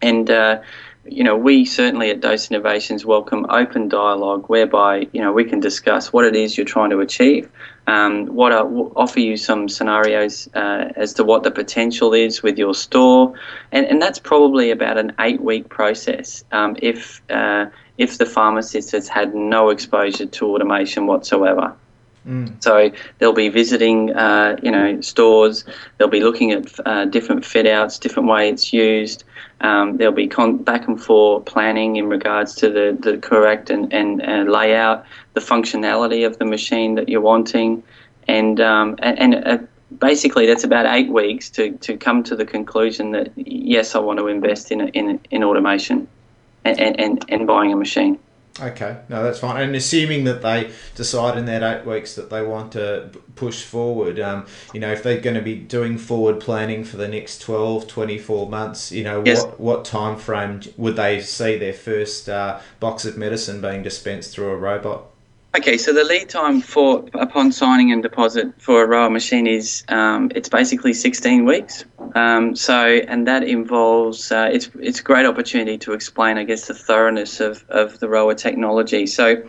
and 0.02 0.30
uh, 0.30 0.62
you 1.10 1.24
know, 1.24 1.36
we 1.36 1.66
certainly 1.66 2.10
at 2.10 2.22
Dose 2.22 2.52
Innovations 2.52 3.06
welcome 3.06 3.46
open 3.50 3.88
dialogue 3.88 4.50
whereby, 4.50 5.08
you 5.12 5.22
know, 5.22 5.32
we 5.32 5.44
can 5.44 5.60
discuss 5.60 6.14
what 6.14 6.26
it 6.26 6.36
is 6.36 6.58
you're 6.58 6.66
trying 6.66 6.90
to 6.90 7.00
achieve, 7.00 7.50
um, 7.88 8.28
what 8.28 8.52
are, 8.52 8.66
offer 8.96 9.20
you 9.20 9.38
some 9.38 9.70
scenarios 9.70 10.50
uh, 10.54 10.92
as 10.96 11.14
to 11.14 11.24
what 11.24 11.44
the 11.44 11.52
potential 11.52 12.14
is 12.14 12.44
with 12.44 12.58
your 12.58 12.74
store, 12.74 13.34
and, 13.72 13.86
and 13.86 14.02
that's 14.02 14.20
probably 14.20 14.72
about 14.72 14.98
an 14.98 15.14
eight-week 15.20 15.70
process 15.70 16.44
um, 16.52 16.76
if, 16.82 17.22
uh, 17.30 17.66
if 17.98 18.18
the 18.18 18.26
pharmacist 18.26 18.92
has 18.92 19.08
had 19.08 19.34
no 19.34 19.70
exposure 19.70 20.26
to 20.26 20.46
automation 20.46 21.08
whatsoever. 21.08 21.74
Mm. 22.28 22.62
So 22.62 22.92
they'll 23.18 23.32
be 23.32 23.48
visiting, 23.48 24.14
uh, 24.14 24.58
you 24.62 24.70
know, 24.70 25.00
stores. 25.00 25.64
They'll 25.98 26.10
be 26.10 26.20
looking 26.20 26.52
at 26.52 26.86
uh, 26.86 27.06
different 27.06 27.46
fit 27.46 27.66
outs, 27.66 27.98
different 27.98 28.28
way 28.28 28.50
it's 28.50 28.74
used. 28.74 29.24
Um, 29.60 29.98
there'll 29.98 30.14
be 30.14 30.28
con- 30.28 30.58
back 30.58 30.88
and 30.88 31.02
forth 31.02 31.46
planning 31.46 31.96
in 31.96 32.08
regards 32.10 32.56
to 32.56 32.70
the, 32.70 32.98
the 33.00 33.18
correct 33.18 33.70
and, 33.70 33.92
and, 33.92 34.22
and 34.22 34.52
layout, 34.52 35.06
the 35.34 35.42
functionality 35.42 36.28
of 36.28 36.38
the 36.38 36.46
machine 36.46 36.96
that 36.96 37.10
you're 37.10 37.22
wanting, 37.22 37.82
and 38.28 38.62
um, 38.62 38.98
and, 39.00 39.20
and 39.20 39.48
uh, 39.48 39.58
basically 39.98 40.46
that's 40.46 40.64
about 40.64 40.86
eight 40.86 41.10
weeks 41.10 41.50
to, 41.52 41.72
to 41.78 41.98
come 41.98 42.24
to 42.24 42.36
the 42.36 42.46
conclusion 42.46 43.12
that 43.14 43.32
yes, 43.36 43.96
I 43.96 44.00
want 44.00 44.20
to 44.20 44.28
invest 44.28 44.72
in 44.72 44.90
in, 44.90 45.20
in 45.32 45.44
automation 45.44 46.08
and, 46.64 47.00
and, 47.00 47.26
and 47.30 47.48
buying 47.48 47.74
a 47.74 47.76
machine. 47.76 48.20
Okay, 48.60 48.98
no, 49.08 49.24
that's 49.24 49.40
fine. 49.40 49.62
And 49.62 49.76
assuming 49.76 50.24
that 50.24 50.42
they 50.42 50.72
decide 50.96 51.38
in 51.38 51.46
that 51.46 51.64
eight 51.64 51.86
weeks 51.86 52.16
that 52.16 52.30
they 52.30 52.42
want 52.42 52.72
to 52.74 53.12
push 53.36 53.64
forward, 53.64 54.20
um, 54.20 54.48
you 54.74 54.80
know, 54.80 54.92
if 54.92 55.04
they're 55.04 55.22
going 55.22 55.36
to 55.36 55.42
be 55.42 55.56
doing 55.56 55.98
forward 55.98 56.40
planning 56.40 56.84
for 56.84 56.98
the 56.98 57.08
next 57.08 57.40
12, 57.42 57.88
24 57.88 58.50
months, 58.50 58.92
you 58.92 59.04
know, 59.04 59.24
yes. 59.24 59.44
what, 59.44 59.60
what 59.60 59.86
time 59.86 60.18
frame 60.18 60.62
would 60.76 60.96
they 60.96 61.22
see 61.22 61.58
their 61.58 61.74
first 61.74 62.30
uh, 62.30 62.60
box 62.80 63.06
of 63.06 63.18
medicine 63.18 63.62
being 63.62 63.84
dispensed 63.84 64.34
through 64.34 64.50
a 64.50 64.58
robot? 64.58 65.06
Okay, 65.58 65.76
so 65.76 65.92
the 65.92 66.04
lead 66.04 66.30
time 66.30 66.62
for 66.62 67.04
upon 67.16 67.52
signing 67.52 67.92
and 67.92 68.04
deposit 68.04 68.54
for 68.62 68.84
a 68.84 68.88
Rowa 68.88 69.10
machine 69.10 69.48
is 69.48 69.84
um, 69.88 70.32
it's 70.36 70.50
basically 70.50 70.94
16 70.94 71.46
weeks. 71.46 71.84
Um, 72.14 72.56
so 72.56 73.00
and 73.08 73.28
that 73.28 73.42
involves 73.42 74.32
uh, 74.32 74.50
it's 74.54 74.70
it's 74.80 75.00
a 75.00 75.04
great 75.04 75.26
opportunity 75.26 75.80
to 75.80 75.94
explain, 75.94 76.38
I 76.38 76.44
guess, 76.44 76.68
the 76.68 76.76
thoroughness 76.76 77.40
of, 77.40 77.66
of 77.70 78.00
the 78.00 78.08
Rowa 78.08 78.36
technology. 78.36 79.08
So 79.08 79.42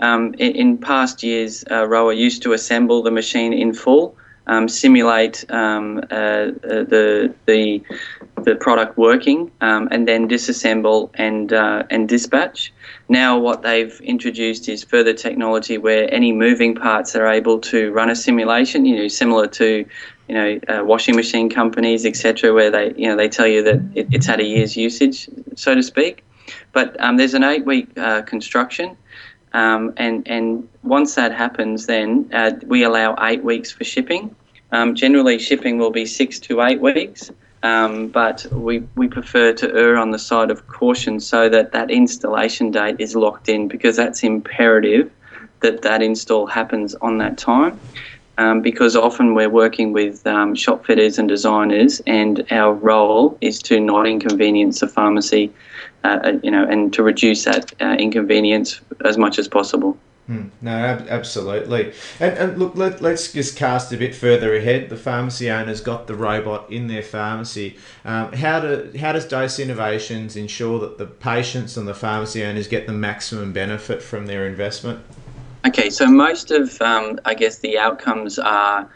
um, 0.00 0.34
in, 0.34 0.56
in, 0.56 0.78
past 0.78 1.22
years, 1.22 1.64
uh, 1.70 1.86
Rowa 1.86 2.12
used 2.12 2.42
to 2.42 2.54
assemble 2.54 3.04
the 3.04 3.12
machine 3.12 3.52
in 3.52 3.72
full, 3.72 4.16
um, 4.46 4.68
simulate 4.68 5.44
um, 5.50 5.98
uh, 6.10 6.14
uh, 6.14 6.50
the 6.84 7.34
the 7.46 7.82
the 8.44 8.56
product 8.56 8.96
working, 8.98 9.50
um, 9.60 9.88
and 9.90 10.08
then 10.08 10.28
disassemble 10.28 11.10
and 11.14 11.52
uh, 11.52 11.84
and 11.90 12.08
dispatch. 12.08 12.72
Now, 13.08 13.38
what 13.38 13.62
they've 13.62 14.00
introduced 14.00 14.68
is 14.68 14.82
further 14.82 15.12
technology 15.12 15.78
where 15.78 16.12
any 16.12 16.32
moving 16.32 16.74
parts 16.74 17.14
are 17.14 17.26
able 17.26 17.60
to 17.60 17.92
run 17.92 18.10
a 18.10 18.16
simulation. 18.16 18.84
You 18.84 18.96
know, 18.96 19.08
similar 19.08 19.46
to 19.48 19.84
you 20.28 20.34
know 20.34 20.58
uh, 20.68 20.84
washing 20.84 21.16
machine 21.16 21.48
companies, 21.48 22.04
etc., 22.04 22.52
where 22.52 22.70
they 22.70 22.92
you 22.96 23.08
know 23.08 23.16
they 23.16 23.28
tell 23.28 23.46
you 23.46 23.62
that 23.62 23.80
it, 23.94 24.08
it's 24.10 24.26
had 24.26 24.40
a 24.40 24.44
year's 24.44 24.76
usage, 24.76 25.28
so 25.56 25.74
to 25.74 25.82
speak. 25.82 26.24
But 26.72 26.98
um, 27.00 27.16
there's 27.16 27.34
an 27.34 27.44
eight-week 27.44 27.96
uh, 27.96 28.22
construction. 28.22 28.96
Um, 29.54 29.92
and 29.96 30.26
and 30.26 30.68
once 30.82 31.14
that 31.14 31.32
happens, 31.32 31.86
then 31.86 32.30
uh, 32.32 32.52
we 32.66 32.84
allow 32.84 33.16
eight 33.20 33.44
weeks 33.44 33.70
for 33.70 33.84
shipping. 33.84 34.34
Um, 34.72 34.94
generally, 34.94 35.38
shipping 35.38 35.78
will 35.78 35.90
be 35.90 36.06
six 36.06 36.38
to 36.40 36.62
eight 36.62 36.80
weeks, 36.80 37.30
um, 37.62 38.08
but 38.08 38.46
we, 38.50 38.78
we 38.96 39.06
prefer 39.06 39.52
to 39.52 39.74
err 39.74 39.98
on 39.98 40.10
the 40.10 40.18
side 40.18 40.50
of 40.50 40.66
caution 40.66 41.20
so 41.20 41.50
that 41.50 41.72
that 41.72 41.90
installation 41.90 42.70
date 42.70 42.96
is 42.98 43.14
locked 43.14 43.50
in 43.50 43.68
because 43.68 43.96
that's 43.96 44.22
imperative 44.22 45.10
that 45.62 45.82
that 45.82 46.02
install 46.02 46.46
happens 46.46 46.94
on 46.96 47.18
that 47.18 47.38
time. 47.38 47.78
Um, 48.38 48.62
because 48.62 48.96
often 48.96 49.34
we're 49.34 49.50
working 49.50 49.92
with 49.92 50.26
um, 50.26 50.54
shop 50.54 50.86
fitters 50.86 51.18
and 51.18 51.28
designers, 51.28 52.00
and 52.06 52.44
our 52.50 52.72
role 52.72 53.36
is 53.42 53.60
to 53.64 53.78
not 53.78 54.06
inconvenience 54.06 54.80
the 54.80 54.88
pharmacy, 54.88 55.52
uh, 56.04 56.32
you 56.42 56.50
know, 56.50 56.64
and 56.64 56.92
to 56.94 57.02
reduce 57.02 57.44
that 57.44 57.72
uh, 57.80 57.96
inconvenience 57.98 58.80
as 59.04 59.18
much 59.18 59.38
as 59.38 59.48
possible. 59.48 59.96
Mm, 60.28 60.50
no, 60.60 60.70
ab- 60.70 61.06
absolutely. 61.08 61.92
And, 62.20 62.38
and 62.38 62.58
look, 62.58 62.76
let, 62.76 63.02
us 63.02 63.32
just 63.32 63.56
cast 63.56 63.92
a 63.92 63.96
bit 63.96 64.14
further 64.14 64.54
ahead. 64.54 64.88
The 64.88 64.96
pharmacy 64.96 65.50
owner's 65.50 65.80
got 65.80 66.06
the 66.06 66.14
robot 66.14 66.70
in 66.70 66.86
their 66.86 67.02
pharmacy. 67.02 67.76
Um, 68.04 68.32
how, 68.32 68.60
do, 68.60 68.92
how 68.98 69.12
does 69.12 69.26
Dose 69.26 69.58
Innovations 69.58 70.36
ensure 70.36 70.78
that 70.80 70.98
the 70.98 71.06
patients 71.06 71.76
and 71.76 71.88
the 71.88 71.94
pharmacy 71.94 72.44
owners 72.44 72.68
get 72.68 72.86
the 72.86 72.92
maximum 72.92 73.52
benefit 73.52 74.02
from 74.02 74.26
their 74.26 74.46
investment? 74.46 75.00
Okay, 75.66 75.90
so 75.90 76.06
most 76.06 76.50
of, 76.50 76.80
um, 76.80 77.20
I 77.24 77.34
guess, 77.34 77.58
the 77.58 77.78
outcomes 77.78 78.38
are 78.38 78.88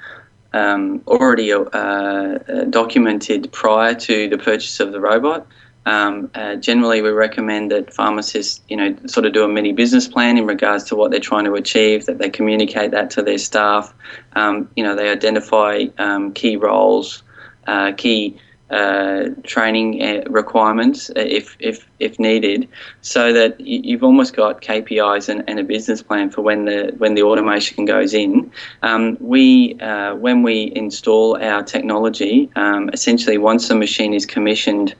um, 0.52 1.02
already 1.06 1.52
uh, 1.52 2.38
documented 2.70 3.52
prior 3.52 3.94
to 3.94 4.28
the 4.28 4.38
purchase 4.38 4.80
of 4.80 4.92
the 4.92 5.00
robot. 5.00 5.46
Um, 5.86 6.30
uh, 6.34 6.56
generally, 6.56 7.00
we 7.00 7.10
recommend 7.10 7.70
that 7.70 7.94
pharmacists, 7.94 8.60
you 8.68 8.76
know, 8.76 8.96
sort 9.06 9.24
of 9.24 9.32
do 9.32 9.44
a 9.44 9.48
mini 9.48 9.72
business 9.72 10.08
plan 10.08 10.36
in 10.36 10.44
regards 10.44 10.84
to 10.84 10.96
what 10.96 11.12
they're 11.12 11.20
trying 11.20 11.44
to 11.44 11.54
achieve. 11.54 12.06
That 12.06 12.18
they 12.18 12.28
communicate 12.28 12.90
that 12.90 13.10
to 13.10 13.22
their 13.22 13.38
staff. 13.38 13.94
Um, 14.34 14.68
you 14.76 14.82
know, 14.82 14.96
they 14.96 15.08
identify 15.08 15.84
um, 15.98 16.32
key 16.32 16.56
roles, 16.56 17.22
uh, 17.68 17.92
key 17.96 18.36
uh, 18.68 19.26
training 19.44 20.02
uh, 20.02 20.24
requirements 20.28 21.08
uh, 21.10 21.20
if, 21.20 21.56
if 21.60 21.86
if 22.00 22.18
needed, 22.18 22.68
so 23.00 23.32
that 23.32 23.60
you've 23.60 24.02
almost 24.02 24.34
got 24.34 24.60
KPIs 24.60 25.28
and, 25.28 25.44
and, 25.48 25.60
a 25.60 25.62
business 25.62 26.02
plan 26.02 26.30
for 26.30 26.42
when 26.42 26.64
the 26.64 26.92
when 26.98 27.14
the 27.14 27.22
automation 27.22 27.84
goes 27.84 28.12
in. 28.12 28.50
Um, 28.82 29.16
we 29.20 29.78
uh, 29.78 30.16
when 30.16 30.42
we 30.42 30.72
install 30.74 31.40
our 31.40 31.62
technology, 31.62 32.50
um, 32.56 32.90
essentially 32.92 33.38
once 33.38 33.68
the 33.68 33.76
machine 33.76 34.12
is 34.12 34.26
commissioned 34.26 34.96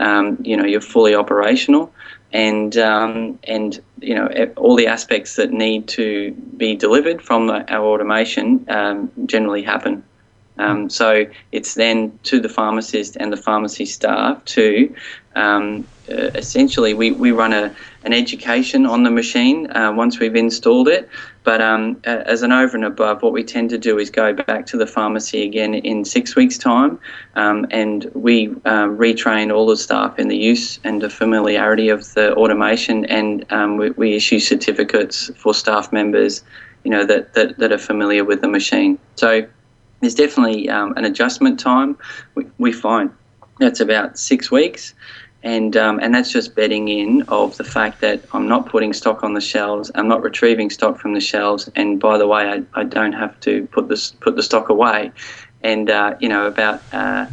um, 0.00 0.38
you 0.42 0.56
know 0.56 0.64
you're 0.64 0.80
fully 0.80 1.14
operational, 1.14 1.92
and 2.32 2.76
um, 2.76 3.38
and 3.44 3.80
you 4.00 4.14
know 4.14 4.26
all 4.56 4.76
the 4.76 4.86
aspects 4.86 5.36
that 5.36 5.50
need 5.50 5.88
to 5.88 6.32
be 6.56 6.74
delivered 6.74 7.22
from 7.22 7.46
the, 7.46 7.72
our 7.72 7.84
automation 7.84 8.64
um, 8.68 9.10
generally 9.26 9.62
happen. 9.62 10.02
Um, 10.58 10.90
so 10.90 11.24
it's 11.52 11.74
then 11.74 12.18
to 12.24 12.38
the 12.38 12.48
pharmacist 12.48 13.16
and 13.16 13.32
the 13.32 13.36
pharmacy 13.36 13.86
staff 13.86 14.44
to 14.46 14.94
uh, 16.10 16.30
essentially 16.34 16.94
we, 16.94 17.12
we 17.12 17.32
run 17.32 17.52
a, 17.52 17.74
an 18.04 18.12
education 18.12 18.84
on 18.86 19.04
the 19.04 19.10
machine 19.10 19.70
uh, 19.76 19.92
once 19.92 20.18
we've 20.18 20.36
installed 20.36 20.88
it. 20.88 21.08
But 21.42 21.62
um, 21.62 22.00
as 22.04 22.42
an 22.42 22.52
over 22.52 22.76
and 22.76 22.84
above, 22.84 23.22
what 23.22 23.32
we 23.32 23.42
tend 23.42 23.70
to 23.70 23.78
do 23.78 23.98
is 23.98 24.10
go 24.10 24.34
back 24.34 24.66
to 24.66 24.76
the 24.76 24.86
pharmacy 24.86 25.42
again 25.42 25.74
in 25.74 26.04
six 26.04 26.36
weeks' 26.36 26.58
time, 26.58 26.98
um, 27.34 27.66
and 27.70 28.10
we 28.14 28.48
uh, 28.66 28.88
retrain 28.88 29.54
all 29.54 29.66
the 29.66 29.76
staff 29.76 30.18
in 30.18 30.28
the 30.28 30.36
use 30.36 30.78
and 30.84 31.00
the 31.00 31.08
familiarity 31.08 31.88
of 31.88 32.12
the 32.14 32.34
automation, 32.34 33.06
and 33.06 33.50
um, 33.50 33.78
we, 33.78 33.90
we, 33.92 34.14
issue 34.14 34.38
certificates 34.38 35.30
for 35.36 35.54
staff 35.54 35.92
members, 35.92 36.44
you 36.84 36.90
know, 36.90 37.06
that, 37.06 37.32
that, 37.34 37.56
that 37.58 37.72
are 37.72 37.78
familiar 37.78 38.22
with 38.24 38.42
the 38.42 38.48
machine. 38.48 38.98
So 39.16 39.46
there's 40.00 40.14
definitely 40.14 40.68
um, 40.68 40.92
an 40.96 41.06
adjustment 41.06 41.58
time. 41.58 41.96
We, 42.34 42.46
we 42.58 42.72
find 42.72 43.10
that's 43.60 43.80
about 43.80 44.18
six 44.18 44.50
weeks 44.50 44.94
and 45.42 45.76
um, 45.76 45.98
and 46.00 46.14
that's 46.14 46.30
just 46.30 46.54
betting 46.54 46.88
in 46.88 47.22
of 47.28 47.56
the 47.56 47.64
fact 47.64 48.00
that 48.00 48.22
I'm 48.32 48.46
not 48.46 48.68
putting 48.68 48.92
stock 48.92 49.24
on 49.24 49.34
the 49.34 49.40
shelves, 49.40 49.90
I'm 49.94 50.08
not 50.08 50.22
retrieving 50.22 50.70
stock 50.70 50.98
from 50.98 51.14
the 51.14 51.20
shelves, 51.20 51.70
and 51.74 51.98
by 51.98 52.18
the 52.18 52.26
way, 52.26 52.42
I, 52.42 52.80
I 52.80 52.84
don't 52.84 53.12
have 53.12 53.38
to 53.40 53.66
put 53.68 53.88
this 53.88 54.10
put 54.10 54.36
the 54.36 54.42
stock 54.42 54.68
away, 54.68 55.12
and 55.62 55.88
uh, 55.88 56.16
you 56.20 56.28
know 56.28 56.46
about 56.46 56.82
uh, 56.92 57.26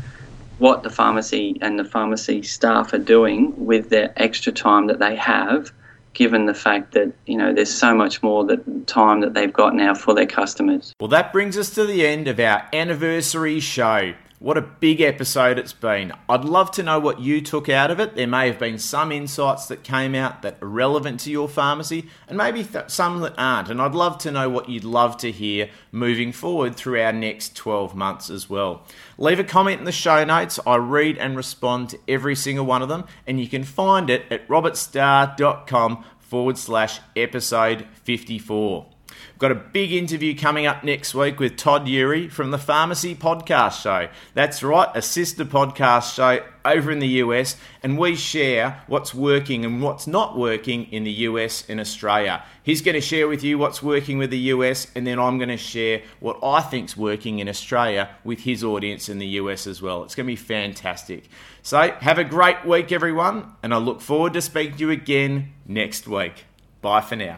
what 0.58 0.84
the 0.84 0.90
pharmacy 0.90 1.58
and 1.62 1.78
the 1.78 1.84
pharmacy 1.84 2.44
staff 2.44 2.94
are 2.94 2.98
doing 3.00 3.54
with 3.66 3.90
their 3.90 4.14
extra 4.16 4.52
time 4.52 4.88
that 4.88 5.00
they 5.00 5.16
have, 5.16 5.72
given 6.14 6.46
the 6.46 6.54
fact 6.54 6.94
that 6.94 7.12
you 7.26 7.38
know 7.38 7.54
there's 7.54 7.74
so 7.74 7.94
much 7.94 8.24
more 8.24 8.46
that 8.46 8.88
time 8.88 9.20
that 9.20 9.34
they've 9.34 9.54
got 9.54 9.76
now 9.76 9.94
for 9.94 10.14
their 10.14 10.26
customers. 10.26 10.94
Well, 11.02 11.10
that 11.10 11.34
brings 11.34 11.58
us 11.58 11.72
to 11.72 11.86
the 11.86 12.08
end 12.08 12.30
of 12.30 12.40
our 12.40 12.68
anniversary 12.72 13.60
show. 13.60 14.14
What 14.40 14.56
a 14.56 14.62
big 14.62 15.02
episode 15.02 15.58
it's 15.58 15.74
been. 15.74 16.14
I'd 16.30 16.46
love 16.46 16.70
to 16.72 16.84
know 16.84 17.00
what 17.00 17.20
you 17.20 17.42
took 17.42 17.70
out 17.70 17.90
of 17.90 18.00
it. 18.00 18.16
There 18.16 18.28
may 18.28 18.46
have 18.46 18.60
been 18.60 18.78
some 18.78 19.12
insights 19.12 19.66
that 19.66 19.84
came 19.84 20.14
out 20.14 20.44
that 20.44 20.62
are 20.62 20.68
relevant 20.68 21.22
to 21.22 21.32
your 21.32 21.50
pharmacy, 21.50 22.08
and 22.28 22.38
maybe 22.38 22.64
th- 22.64 22.92
some 22.92 23.20
that 23.22 23.34
aren't. 23.36 23.70
And 23.70 23.82
I'd 23.82 23.96
love 23.96 24.20
to 24.20 24.32
know 24.32 24.48
what 24.48 24.70
you'd 24.70 24.84
love 24.84 25.18
to 25.18 25.32
hear 25.32 25.72
moving 25.92 26.32
forward 26.32 26.76
through 26.76 27.02
our 27.02 27.12
next 27.12 27.56
12 27.56 27.96
months 27.96 28.30
as 28.30 28.48
well. 28.48 28.84
Leave 29.18 29.40
a 29.40 29.44
comment 29.44 29.80
in 29.80 29.86
the 29.86 29.92
show 29.92 30.24
notes. 30.24 30.60
I 30.68 30.76
read 30.76 31.18
and 31.18 31.36
respond 31.36 31.90
to 31.90 32.00
every 32.08 32.36
single 32.36 32.66
one 32.68 32.84
of 32.84 32.90
them, 32.90 33.06
and 33.26 33.40
you 33.42 33.48
can 33.48 33.64
find 33.64 34.08
it 34.08 34.26
at 34.30 34.48
robertstarr.com 34.48 36.06
forward 36.20 36.60
slash 36.60 37.00
episode 37.16 37.88
54. 38.04 38.97
We've 39.38 39.42
got 39.42 39.52
a 39.52 39.70
big 39.72 39.92
interview 39.92 40.36
coming 40.36 40.66
up 40.66 40.84
next 40.84 41.14
week 41.14 41.40
with 41.40 41.58
Todd 41.58 41.86
Eury 41.86 42.28
from 42.32 42.50
the 42.50 42.58
Pharmacy 42.58 43.14
Podcast 43.14 43.84
Show. 43.84 44.10
That's 44.34 44.64
right, 44.64 44.90
a 44.96 45.02
sister 45.04 45.46
podcast 45.46 46.16
show 46.16 46.44
over 46.66 46.90
in 46.90 46.98
the 46.98 47.08
US, 47.22 47.56
and 47.84 48.00
we 48.00 48.16
share 48.16 48.82
what's 48.88 49.14
working 49.14 49.64
and 49.64 49.80
what's 49.84 50.08
not 50.08 50.36
working 50.36 50.92
in 50.92 51.04
the 51.04 51.12
US 51.12 51.64
and 51.70 51.80
Australia. 51.80 52.44
He's 52.64 52.82
going 52.82 52.96
to 52.96 53.00
share 53.00 53.28
with 53.28 53.44
you 53.44 53.60
what's 53.60 53.84
working 53.84 54.18
with 54.18 54.32
the 54.32 54.40
US, 54.56 54.88
and 54.96 55.06
then 55.06 55.20
I'm 55.20 55.38
going 55.38 55.50
to 55.50 55.58
share 55.58 56.02
what 56.20 56.40
I 56.42 56.62
think's 56.62 56.98
working 56.98 57.38
in 57.38 57.48
Australia 57.48 58.10
with 58.24 58.40
his 58.40 58.64
audience 58.64 59.08
in 59.08 59.20
the 59.20 59.28
US 59.42 59.68
as 59.68 59.84
well. 59.84 60.04
It's 60.04 60.16
going 60.16 60.26
to 60.26 60.32
be 60.32 60.36
fantastic. 60.36 61.26
So, 61.62 61.92
have 62.00 62.18
a 62.18 62.24
great 62.24 62.66
week, 62.66 62.92
everyone, 62.92 63.54
and 63.62 63.72
I 63.72 63.78
look 63.78 64.02
forward 64.02 64.34
to 64.34 64.42
speaking 64.42 64.78
to 64.78 64.80
you 64.86 64.90
again 64.90 65.54
next 65.68 66.08
week. 66.08 66.46
Bye 66.82 67.02
for 67.02 67.16
now. 67.16 67.36